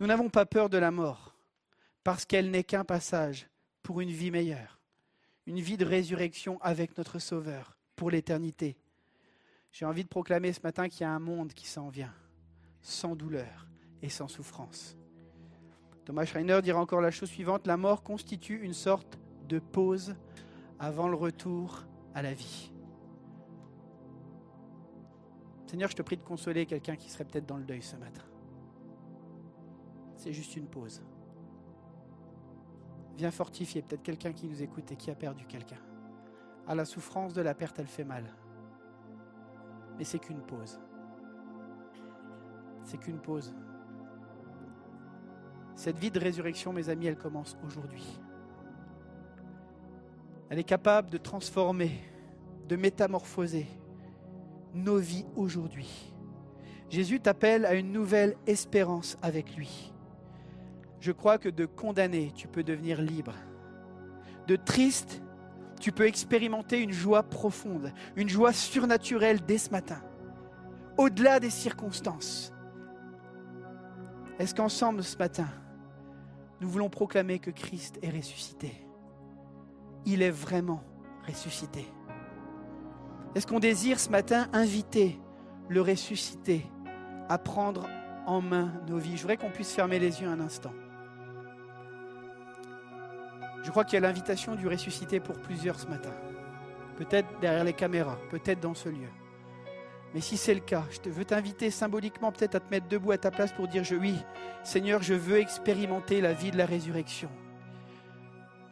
nous 0.00 0.06
n'avons 0.06 0.30
pas 0.30 0.46
peur 0.46 0.70
de 0.70 0.78
la 0.78 0.90
mort, 0.90 1.36
parce 2.02 2.24
qu'elle 2.24 2.50
n'est 2.50 2.64
qu'un 2.64 2.84
passage 2.84 3.48
pour 3.82 4.00
une 4.00 4.10
vie 4.10 4.30
meilleure, 4.30 4.80
une 5.46 5.60
vie 5.60 5.76
de 5.76 5.84
résurrection 5.84 6.58
avec 6.62 6.96
notre 6.96 7.18
Sauveur 7.18 7.76
pour 7.96 8.10
l'éternité. 8.10 8.78
J'ai 9.72 9.84
envie 9.84 10.02
de 10.02 10.08
proclamer 10.08 10.54
ce 10.54 10.60
matin 10.64 10.88
qu'il 10.88 11.02
y 11.02 11.04
a 11.04 11.12
un 11.12 11.18
monde 11.18 11.52
qui 11.52 11.68
s'en 11.68 11.90
vient, 11.90 12.14
sans 12.80 13.14
douleur 13.14 13.68
et 14.00 14.08
sans 14.08 14.26
souffrance. 14.26 14.96
Thomas 16.06 16.24
Schreiner 16.24 16.62
dira 16.62 16.80
encore 16.80 17.02
la 17.02 17.10
chose 17.10 17.28
suivante, 17.28 17.66
la 17.66 17.76
mort 17.76 18.02
constitue 18.02 18.62
une 18.62 18.72
sorte 18.72 19.18
de 19.48 19.58
pause 19.58 20.16
avant 20.78 21.08
le 21.08 21.14
retour 21.14 21.84
à 22.14 22.22
la 22.22 22.32
vie. 22.32 22.72
Seigneur, 25.66 25.90
je 25.90 25.96
te 25.96 26.02
prie 26.02 26.16
de 26.16 26.22
consoler 26.22 26.64
quelqu'un 26.64 26.96
qui 26.96 27.10
serait 27.10 27.26
peut-être 27.26 27.46
dans 27.46 27.58
le 27.58 27.64
deuil 27.64 27.82
ce 27.82 27.96
matin. 27.96 28.22
C'est 30.20 30.34
juste 30.34 30.54
une 30.54 30.66
pause. 30.66 31.02
Viens 33.16 33.30
fortifier 33.30 33.80
peut-être 33.80 34.02
quelqu'un 34.02 34.34
qui 34.34 34.46
nous 34.48 34.62
écoute 34.62 34.92
et 34.92 34.96
qui 34.96 35.10
a 35.10 35.14
perdu 35.14 35.46
quelqu'un. 35.46 35.78
À 36.68 36.74
la 36.74 36.84
souffrance 36.84 37.32
de 37.32 37.40
la 37.40 37.54
perte, 37.54 37.78
elle 37.78 37.86
fait 37.86 38.04
mal. 38.04 38.24
Mais 39.96 40.04
c'est 40.04 40.18
qu'une 40.18 40.42
pause. 40.42 40.78
C'est 42.84 42.98
qu'une 42.98 43.18
pause. 43.18 43.54
Cette 45.74 45.98
vie 45.98 46.10
de 46.10 46.20
résurrection, 46.20 46.74
mes 46.74 46.90
amis, 46.90 47.06
elle 47.06 47.16
commence 47.16 47.56
aujourd'hui. 47.64 48.20
Elle 50.50 50.58
est 50.58 50.64
capable 50.64 51.08
de 51.08 51.16
transformer, 51.16 51.98
de 52.68 52.76
métamorphoser 52.76 53.66
nos 54.74 54.98
vies 54.98 55.24
aujourd'hui. 55.34 56.12
Jésus 56.90 57.20
t'appelle 57.20 57.64
à 57.64 57.72
une 57.72 57.90
nouvelle 57.90 58.36
espérance 58.46 59.16
avec 59.22 59.56
lui. 59.56 59.94
Je 61.00 61.12
crois 61.12 61.38
que 61.38 61.48
de 61.48 61.64
condamner, 61.64 62.30
tu 62.34 62.46
peux 62.46 62.62
devenir 62.62 63.00
libre. 63.00 63.34
De 64.46 64.56
triste, 64.56 65.22
tu 65.80 65.92
peux 65.92 66.06
expérimenter 66.06 66.80
une 66.80 66.92
joie 66.92 67.22
profonde, 67.22 67.92
une 68.16 68.28
joie 68.28 68.52
surnaturelle 68.52 69.40
dès 69.46 69.58
ce 69.58 69.70
matin, 69.70 70.02
au-delà 70.98 71.40
des 71.40 71.50
circonstances. 71.50 72.52
Est-ce 74.38 74.54
qu'ensemble 74.54 75.02
ce 75.02 75.16
matin, 75.16 75.48
nous 76.60 76.68
voulons 76.68 76.90
proclamer 76.90 77.38
que 77.38 77.50
Christ 77.50 77.98
est 78.02 78.10
ressuscité? 78.10 78.86
Il 80.04 80.20
est 80.20 80.30
vraiment 80.30 80.82
ressuscité. 81.26 81.86
Est-ce 83.34 83.46
qu'on 83.46 83.60
désire 83.60 83.98
ce 84.00 84.10
matin 84.10 84.48
inviter 84.52 85.18
le 85.68 85.80
ressuscité 85.80 86.66
à 87.28 87.38
prendre 87.38 87.88
en 88.26 88.42
main 88.42 88.72
nos 88.86 88.98
vies? 88.98 89.16
Je 89.16 89.22
voudrais 89.22 89.36
qu'on 89.38 89.50
puisse 89.50 89.72
fermer 89.72 89.98
les 89.98 90.20
yeux 90.20 90.28
un 90.28 90.40
instant. 90.40 90.72
Je 93.62 93.70
crois 93.70 93.84
qu'il 93.84 93.94
y 93.94 93.96
a 93.98 94.00
l'invitation 94.00 94.54
du 94.54 94.66
ressuscité 94.66 95.20
pour 95.20 95.38
plusieurs 95.38 95.78
ce 95.78 95.86
matin. 95.86 96.12
Peut-être 96.96 97.28
derrière 97.40 97.64
les 97.64 97.72
caméras, 97.72 98.18
peut-être 98.30 98.60
dans 98.60 98.74
ce 98.74 98.88
lieu. 98.88 99.08
Mais 100.14 100.20
si 100.20 100.36
c'est 100.36 100.54
le 100.54 100.60
cas, 100.60 100.84
je 100.90 100.98
te 100.98 101.08
veux 101.08 101.24
t'inviter 101.24 101.70
symboliquement 101.70 102.32
peut-être 102.32 102.56
à 102.56 102.60
te 102.60 102.70
mettre 102.70 102.88
debout 102.88 103.12
à 103.12 103.18
ta 103.18 103.30
place 103.30 103.52
pour 103.52 103.68
dire 103.68 103.84
je 103.84 103.94
oui, 103.94 104.16
Seigneur, 104.64 105.02
je 105.02 105.14
veux 105.14 105.38
expérimenter 105.38 106.20
la 106.20 106.32
vie 106.32 106.50
de 106.50 106.58
la 106.58 106.66
résurrection. 106.66 107.30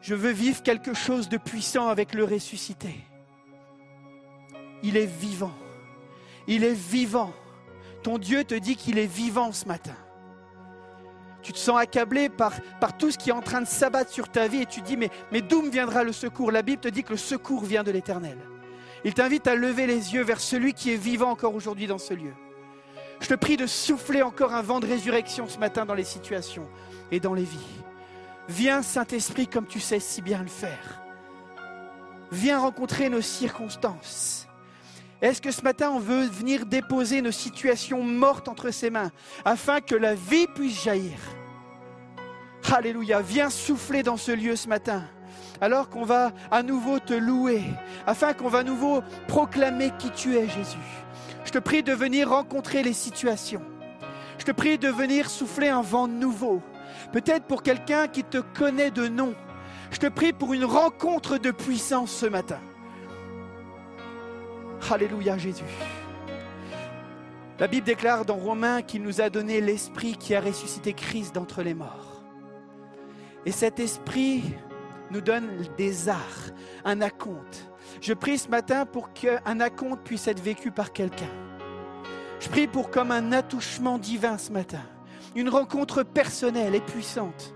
Je 0.00 0.14
veux 0.14 0.30
vivre 0.30 0.62
quelque 0.62 0.94
chose 0.94 1.28
de 1.28 1.36
puissant 1.36 1.88
avec 1.88 2.14
le 2.14 2.24
ressuscité. 2.24 2.94
Il 4.82 4.96
est 4.96 5.06
vivant. 5.06 5.54
Il 6.46 6.64
est 6.64 6.74
vivant. 6.74 7.32
Ton 8.02 8.18
Dieu 8.18 8.44
te 8.44 8.54
dit 8.54 8.76
qu'il 8.76 8.98
est 8.98 9.06
vivant 9.06 9.52
ce 9.52 9.66
matin. 9.66 9.96
Tu 11.42 11.52
te 11.52 11.58
sens 11.58 11.78
accablé 11.78 12.28
par, 12.28 12.52
tout 12.98 13.10
ce 13.10 13.18
qui 13.18 13.30
est 13.30 13.32
en 13.32 13.40
train 13.40 13.60
de 13.60 13.66
s'abattre 13.66 14.10
sur 14.10 14.28
ta 14.28 14.48
vie 14.48 14.62
et 14.62 14.66
tu 14.66 14.80
dis 14.80 14.96
mais, 14.96 15.10
mais 15.30 15.40
d'où 15.40 15.62
viendra 15.70 16.02
le 16.02 16.12
secours? 16.12 16.50
La 16.50 16.62
Bible 16.62 16.80
te 16.80 16.88
dit 16.88 17.04
que 17.04 17.10
le 17.12 17.16
secours 17.16 17.64
vient 17.64 17.84
de 17.84 17.90
l'Éternel. 17.90 18.38
Il 19.04 19.14
t'invite 19.14 19.46
à 19.46 19.54
lever 19.54 19.86
les 19.86 20.14
yeux 20.14 20.22
vers 20.22 20.40
celui 20.40 20.74
qui 20.74 20.92
est 20.92 20.96
vivant 20.96 21.30
encore 21.30 21.54
aujourd'hui 21.54 21.86
dans 21.86 21.98
ce 21.98 22.14
lieu. 22.14 22.34
Je 23.20 23.28
te 23.28 23.34
prie 23.34 23.56
de 23.56 23.66
souffler 23.66 24.22
encore 24.22 24.54
un 24.54 24.62
vent 24.62 24.80
de 24.80 24.86
résurrection 24.86 25.48
ce 25.48 25.58
matin 25.58 25.84
dans 25.86 25.94
les 25.94 26.04
situations 26.04 26.68
et 27.10 27.20
dans 27.20 27.34
les 27.34 27.44
vies. 27.44 27.82
Viens 28.48 28.82
Saint-Esprit 28.82 29.46
comme 29.46 29.66
tu 29.66 29.80
sais 29.80 30.00
si 30.00 30.22
bien 30.22 30.42
le 30.42 30.48
faire. 30.48 31.02
Viens 32.32 32.58
rencontrer 32.58 33.08
nos 33.08 33.20
circonstances. 33.20 34.47
Est-ce 35.20 35.42
que 35.42 35.50
ce 35.50 35.62
matin, 35.62 35.90
on 35.90 35.98
veut 35.98 36.26
venir 36.26 36.64
déposer 36.64 37.22
nos 37.22 37.32
situations 37.32 38.02
mortes 38.02 38.48
entre 38.48 38.70
ses 38.70 38.90
mains 38.90 39.10
afin 39.44 39.80
que 39.80 39.96
la 39.96 40.14
vie 40.14 40.46
puisse 40.54 40.84
jaillir? 40.84 41.18
Alléluia. 42.72 43.20
Viens 43.20 43.50
souffler 43.50 44.02
dans 44.02 44.16
ce 44.16 44.30
lieu 44.30 44.54
ce 44.54 44.68
matin. 44.68 45.02
Alors 45.60 45.88
qu'on 45.88 46.04
va 46.04 46.32
à 46.50 46.62
nouveau 46.62 47.00
te 47.00 47.14
louer, 47.14 47.62
afin 48.06 48.32
qu'on 48.32 48.48
va 48.48 48.58
à 48.60 48.62
nouveau 48.62 49.02
proclamer 49.26 49.90
qui 49.98 50.10
tu 50.10 50.36
es, 50.36 50.48
Jésus. 50.48 50.76
Je 51.44 51.50
te 51.50 51.58
prie 51.58 51.82
de 51.82 51.92
venir 51.92 52.28
rencontrer 52.28 52.82
les 52.82 52.92
situations. 52.92 53.62
Je 54.38 54.44
te 54.44 54.52
prie 54.52 54.78
de 54.78 54.88
venir 54.88 55.30
souffler 55.30 55.68
un 55.68 55.82
vent 55.82 56.06
nouveau. 56.06 56.62
Peut-être 57.12 57.46
pour 57.46 57.62
quelqu'un 57.62 58.06
qui 58.06 58.22
te 58.22 58.38
connaît 58.38 58.92
de 58.92 59.08
nom. 59.08 59.34
Je 59.90 59.98
te 59.98 60.06
prie 60.06 60.32
pour 60.32 60.52
une 60.52 60.64
rencontre 60.64 61.38
de 61.38 61.50
puissance 61.50 62.12
ce 62.12 62.26
matin. 62.26 62.60
Alléluia 64.90 65.36
Jésus. 65.36 65.64
La 67.58 67.66
Bible 67.66 67.86
déclare 67.86 68.24
dans 68.24 68.36
Romains 68.36 68.82
qu'il 68.82 69.02
nous 69.02 69.20
a 69.20 69.30
donné 69.30 69.60
l'Esprit 69.60 70.16
qui 70.16 70.34
a 70.34 70.40
ressuscité 70.40 70.92
Christ 70.92 71.34
d'entre 71.34 71.62
les 71.62 71.74
morts. 71.74 72.22
Et 73.44 73.52
cet 73.52 73.80
Esprit 73.80 74.42
nous 75.10 75.20
donne 75.20 75.48
des 75.76 76.08
arts, 76.08 76.50
un 76.84 77.00
acompte. 77.00 77.70
Je 78.00 78.12
prie 78.12 78.38
ce 78.38 78.48
matin 78.48 78.86
pour 78.86 79.12
qu'un 79.12 79.60
acompte 79.60 80.02
puisse 80.04 80.28
être 80.28 80.42
vécu 80.42 80.70
par 80.70 80.92
quelqu'un. 80.92 81.30
Je 82.40 82.48
prie 82.48 82.66
pour 82.68 82.90
comme 82.90 83.10
un 83.10 83.32
attouchement 83.32 83.98
divin 83.98 84.38
ce 84.38 84.52
matin, 84.52 84.82
une 85.34 85.48
rencontre 85.48 86.02
personnelle 86.02 86.74
et 86.74 86.80
puissante. 86.80 87.54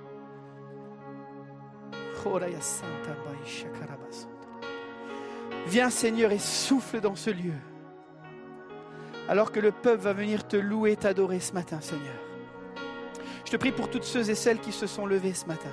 Viens 5.67 5.91
Seigneur 5.91 6.33
et 6.33 6.39
souffle 6.39 7.01
dans 7.01 7.15
ce 7.15 7.31
lieu. 7.31 7.55
Alors 9.29 9.53
que 9.53 9.61
le 9.61 9.71
peuple 9.71 10.03
va 10.03 10.13
venir 10.13 10.47
te 10.47 10.57
louer, 10.57 10.97
t'adorer 10.97 11.41
ce 11.41 11.53
matin, 11.53 11.81
Seigneur. 11.81 12.15
Je 13.45 13.51
te 13.51 13.57
prie 13.57 13.73
pour 13.73 13.89
toutes 13.89 14.05
ceux 14.05 14.29
et 14.31 14.35
celles 14.35 14.61
qui 14.61 14.73
se 14.73 14.87
sont 14.87 15.07
levés 15.07 15.35
ce 15.35 15.47
matin. 15.47 15.71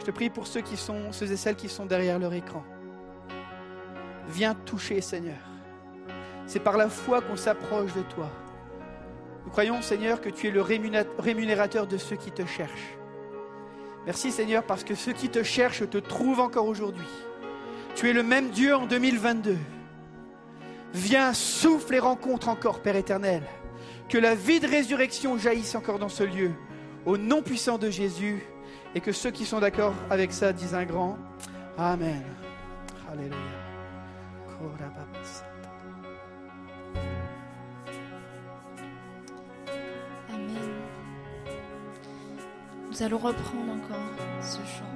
Je 0.00 0.04
te 0.04 0.10
prie 0.10 0.28
pour 0.28 0.46
ceux, 0.46 0.60
qui 0.60 0.76
sont, 0.76 1.12
ceux 1.12 1.32
et 1.32 1.36
celles 1.36 1.56
qui 1.56 1.68
sont 1.68 1.86
derrière 1.86 2.18
leur 2.18 2.34
écran. 2.34 2.62
Viens 4.28 4.54
toucher, 4.54 5.00
Seigneur. 5.00 5.38
C'est 6.46 6.60
par 6.60 6.76
la 6.76 6.90
foi 6.90 7.22
qu'on 7.22 7.36
s'approche 7.36 7.94
de 7.94 8.02
toi. 8.02 8.30
Nous 9.44 9.50
croyons, 9.50 9.80
Seigneur, 9.80 10.20
que 10.20 10.28
tu 10.28 10.48
es 10.48 10.50
le 10.50 10.62
rémunérateur 10.62 11.86
de 11.86 11.96
ceux 11.96 12.16
qui 12.16 12.30
te 12.30 12.44
cherchent. 12.44 12.98
Merci, 14.04 14.30
Seigneur, 14.30 14.62
parce 14.62 14.84
que 14.84 14.94
ceux 14.94 15.12
qui 15.12 15.30
te 15.30 15.42
cherchent 15.42 15.88
te 15.88 15.98
trouvent 15.98 16.40
encore 16.40 16.66
aujourd'hui. 16.66 17.08
Tu 17.94 18.10
es 18.10 18.12
le 18.12 18.22
même 18.22 18.50
Dieu 18.50 18.74
en 18.74 18.86
2022. 18.86 19.56
Viens, 20.94 21.32
souffle 21.32 21.94
et 21.94 21.98
rencontre 21.98 22.48
encore, 22.48 22.80
Père 22.80 22.96
éternel. 22.96 23.42
Que 24.08 24.18
la 24.18 24.34
vie 24.34 24.60
de 24.60 24.66
résurrection 24.66 25.38
jaillisse 25.38 25.74
encore 25.74 25.98
dans 25.98 26.08
ce 26.08 26.24
lieu. 26.24 26.52
Au 27.06 27.16
nom 27.16 27.42
puissant 27.42 27.78
de 27.78 27.90
Jésus. 27.90 28.42
Et 28.94 29.00
que 29.00 29.12
ceux 29.12 29.30
qui 29.30 29.44
sont 29.44 29.60
d'accord 29.60 29.94
avec 30.10 30.32
ça 30.32 30.52
disent 30.52 30.74
un 30.74 30.84
grand 30.84 31.18
Amen. 31.76 32.22
Alléluia. 33.10 33.36
Amen. 40.32 40.70
Nous 42.90 43.02
allons 43.02 43.18
reprendre 43.18 43.72
encore 43.72 44.42
ce 44.42 44.58
chant. 44.58 44.93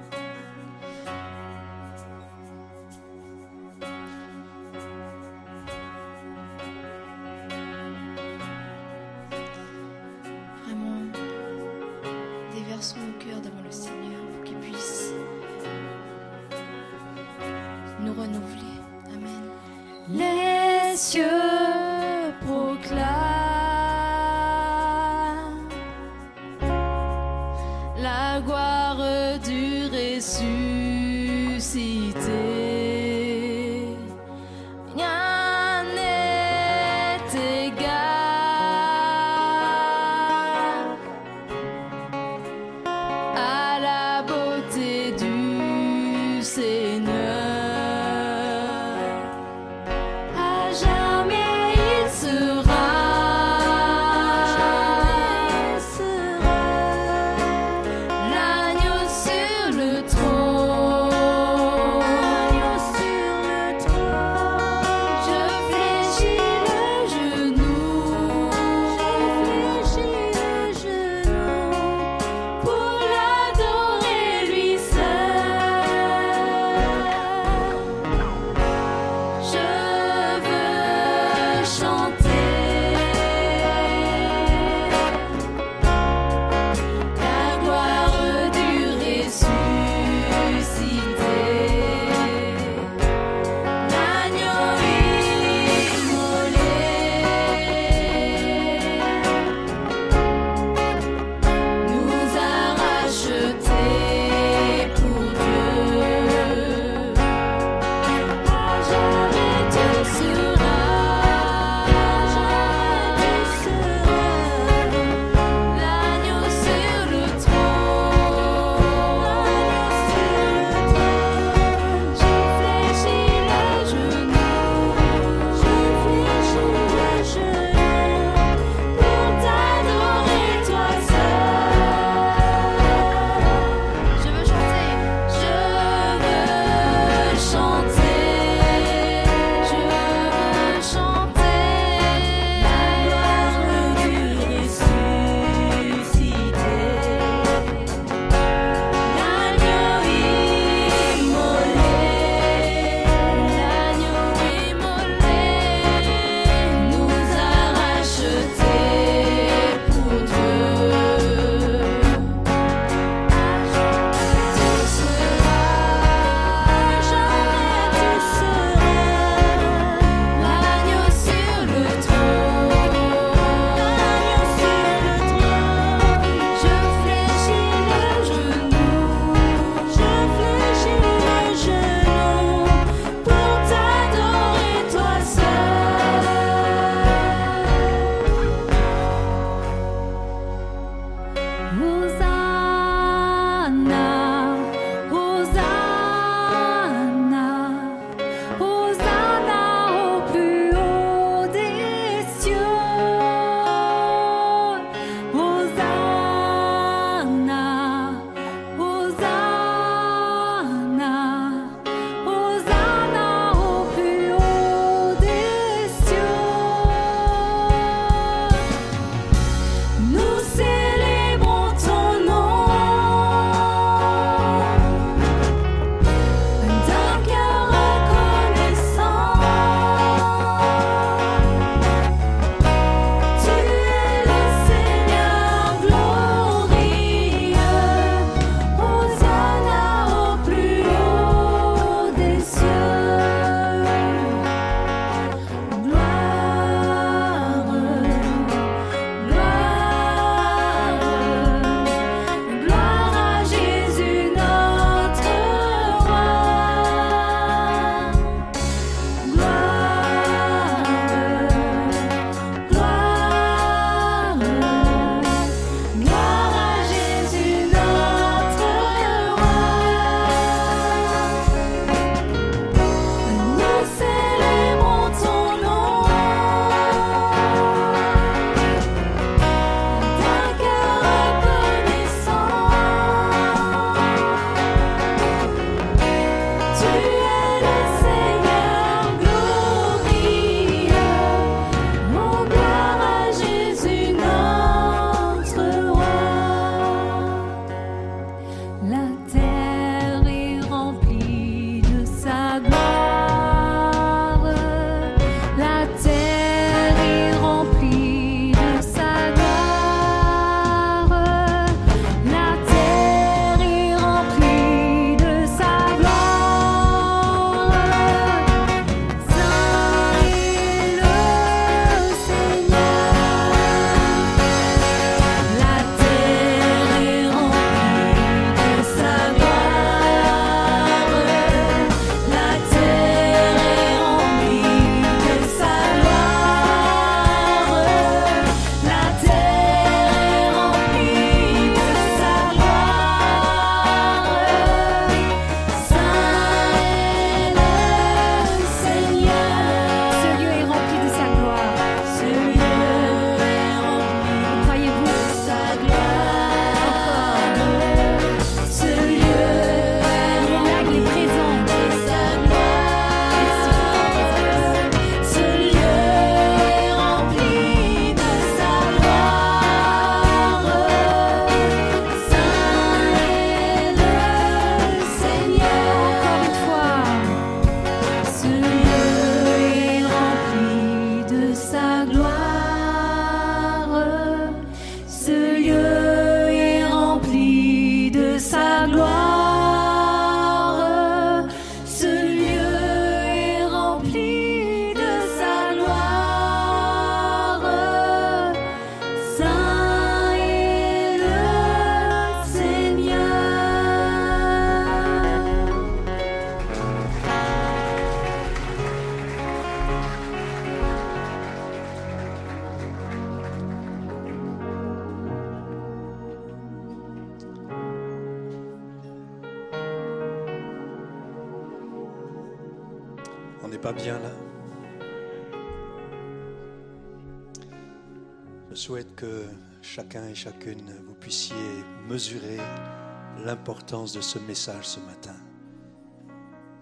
L'importance 433.69 434.15
de 434.15 434.23
ce 434.23 434.39
message 434.39 434.87
ce 434.89 435.01
matin. 435.01 435.37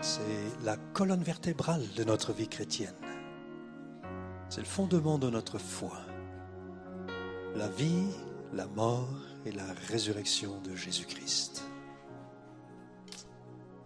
C'est 0.00 0.20
la 0.64 0.76
colonne 0.94 1.22
vertébrale 1.22 1.82
de 1.96 2.04
notre 2.04 2.32
vie 2.32 2.46
chrétienne. 2.46 2.94
C'est 4.48 4.60
le 4.60 4.66
fondement 4.66 5.18
de 5.18 5.28
notre 5.28 5.58
foi. 5.58 5.98
La 7.56 7.66
vie, 7.68 8.06
la 8.52 8.68
mort 8.68 9.08
et 9.44 9.50
la 9.50 9.64
résurrection 9.88 10.60
de 10.60 10.76
Jésus-Christ. 10.76 11.64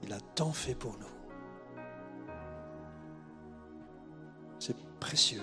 Il 0.03 0.13
a 0.13 0.21
tant 0.35 0.53
fait 0.53 0.75
pour 0.75 0.99
nous. 0.99 2.27
C'est 4.59 4.77
précieux. 4.99 5.43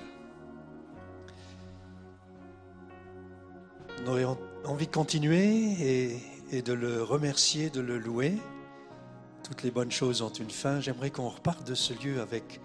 On 4.04 4.08
aurait 4.12 4.26
en- 4.26 4.38
envie 4.64 4.86
de 4.86 4.92
continuer 4.92 5.72
et, 5.82 6.20
et 6.52 6.62
de 6.62 6.74
le 6.74 7.04
remercier, 7.04 7.70
de 7.70 7.82
le 7.82 7.98
louer. 7.98 8.38
Toutes 9.44 9.64
les 9.64 9.72
bonnes 9.72 9.92
choses 9.92 10.22
ont 10.22 10.30
une 10.30 10.50
fin. 10.50 10.80
J'aimerais 10.80 11.12
qu'on 11.12 11.30
reparte 11.30 11.68
de 11.68 11.76
ce 11.76 11.94
lieu 11.94 12.22
avec, 12.22 12.60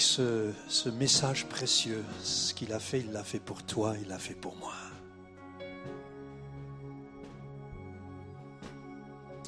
ce, 0.00 0.52
ce 0.68 0.88
message 0.88 1.46
précieux. 1.46 2.04
Ce 2.22 2.54
qu'il 2.54 2.72
a 2.72 2.78
fait, 2.78 3.00
il 3.00 3.12
l'a 3.12 3.24
fait 3.24 3.40
pour 3.40 3.62
toi, 3.62 3.94
il 4.00 4.08
l'a 4.08 4.18
fait 4.18 4.34
pour 4.34 4.56
moi. 4.56 4.74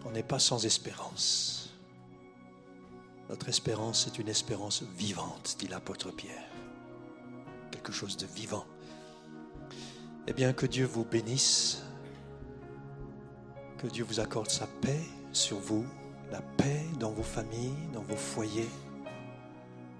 On 0.07 0.11
n'est 0.13 0.23
pas 0.23 0.39
sans 0.39 0.65
espérance. 0.65 1.75
Notre 3.29 3.49
espérance 3.49 4.09
est 4.09 4.19
une 4.19 4.29
espérance 4.29 4.83
vivante, 4.83 5.57
dit 5.59 5.69
l'apôtre 5.69 6.11
Pierre. 6.11 6.49
Quelque 7.71 7.93
chose 7.93 8.17
de 8.17 8.27
vivant. 8.27 8.67
Eh 10.27 10.33
bien, 10.33 10.53
que 10.53 10.67
Dieu 10.67 10.85
vous 10.85 11.05
bénisse, 11.05 11.83
que 13.81 13.87
Dieu 13.87 14.05
vous 14.05 14.21
accorde 14.21 14.51
sa 14.51 14.67
paix 14.67 15.01
sur 15.33 15.59
vous, 15.59 15.87
la 16.31 16.43
paix 16.59 16.85
dans 16.99 17.13
vos 17.13 17.23
familles, 17.23 17.89
dans 17.95 18.03
vos 18.03 18.17
foyers, 18.17 18.69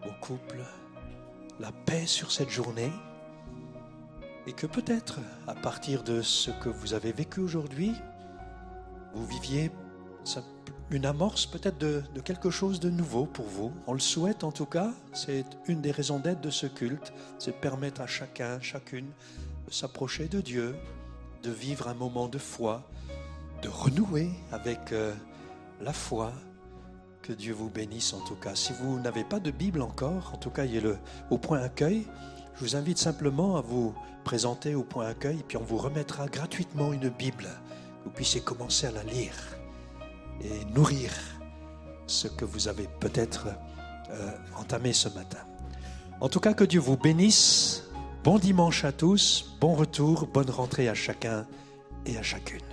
vos 0.05 0.13
couples, 0.21 0.63
la 1.59 1.73
paix 1.73 2.07
sur 2.07 2.31
cette 2.31 2.51
journée, 2.51 2.93
et 4.47 4.53
que 4.53 4.67
peut-être, 4.67 5.19
à 5.47 5.55
partir 5.55 6.03
de 6.03 6.21
ce 6.21 6.51
que 6.51 6.69
vous 6.69 6.93
avez 6.93 7.13
vécu 7.13 7.41
aujourd'hui, 7.41 7.95
vous 9.15 9.27
viviez 9.27 9.71
une 10.91 11.07
amorce 11.07 11.47
peut-être 11.47 11.79
de, 11.79 12.03
de 12.15 12.21
quelque 12.21 12.51
chose 12.51 12.81
de 12.81 12.91
nouveau 12.91 13.25
pour 13.25 13.47
vous. 13.47 13.73
On 13.87 13.95
le 13.95 14.01
souhaite 14.01 14.45
en 14.45 14.53
tout 14.53 14.67
cas. 14.67 14.91
C'est 15.15 15.47
une 15.69 15.81
des 15.81 15.91
raisons 15.91 16.19
d'être 16.19 16.43
de 16.43 16.51
ce 16.51 16.67
culte. 16.67 17.15
C'est 17.39 17.53
de 17.53 17.57
permettre 17.57 18.03
à 18.03 18.07
chacun, 18.07 18.61
chacune 18.61 19.07
de 19.67 19.73
s'approcher 19.73 20.29
de 20.29 20.43
Dieu, 20.43 20.77
de 21.43 21.51
vivre 21.51 21.89
un 21.89 21.95
moment 21.95 22.29
de 22.29 22.39
foi, 22.39 22.83
de 23.63 23.69
renouer 23.69 24.31
avec 24.53 24.93
euh, 24.93 25.15
la 25.81 25.93
foi. 25.93 26.33
Que 27.23 27.33
Dieu 27.35 27.53
vous 27.53 27.69
bénisse 27.69 28.15
en 28.15 28.21
tout 28.21 28.35
cas. 28.35 28.55
Si 28.55 28.73
vous 28.73 28.99
n'avez 28.99 29.25
pas 29.25 29.41
de 29.41 29.51
Bible 29.51 29.83
encore, 29.83 30.33
en 30.35 30.39
tout 30.39 30.51
cas, 30.51 30.65
il 30.65 30.75
y 30.75 30.79
a 30.79 30.81
le, 30.81 30.97
au 31.29 31.37
point 31.37 31.61
accueil. 31.61 32.07
Je 32.55 32.61
vous 32.65 32.77
invite 32.77 32.99
simplement 32.99 33.57
à 33.57 33.61
vous 33.61 33.95
présenter 34.25 34.75
au 34.75 34.83
point 34.83 35.07
accueil, 35.07 35.45
puis 35.47 35.57
on 35.57 35.63
vous 35.63 35.77
remettra 35.77 36.27
gratuitement 36.27 36.93
une 36.93 37.11
Bible. 37.11 37.49
Vous 38.05 38.11
puissiez 38.11 38.41
commencer 38.41 38.87
à 38.87 38.91
la 38.91 39.03
lire 39.03 39.35
et 40.43 40.65
nourrir 40.75 41.13
ce 42.07 42.27
que 42.27 42.45
vous 42.45 42.69
avez 42.69 42.89
peut-être 43.01 43.49
euh, 44.11 44.31
entamé 44.57 44.93
ce 44.93 45.09
matin. 45.11 45.39
En 46.21 46.29
tout 46.29 46.41
cas, 46.41 46.55
que 46.55 46.65
Dieu 46.65 46.81
vous 46.81 46.97
bénisse. 46.97 47.85
Bon 48.25 48.39
dimanche 48.39 48.85
à 48.85 48.93
tous, 48.93 49.57
bon 49.61 49.75
retour, 49.75 50.27
bonne 50.27 50.51
rentrée 50.51 50.89
à 50.89 50.95
chacun 50.95 51.47
et 52.05 52.19
à 52.19 52.23
chacune. 52.23 52.70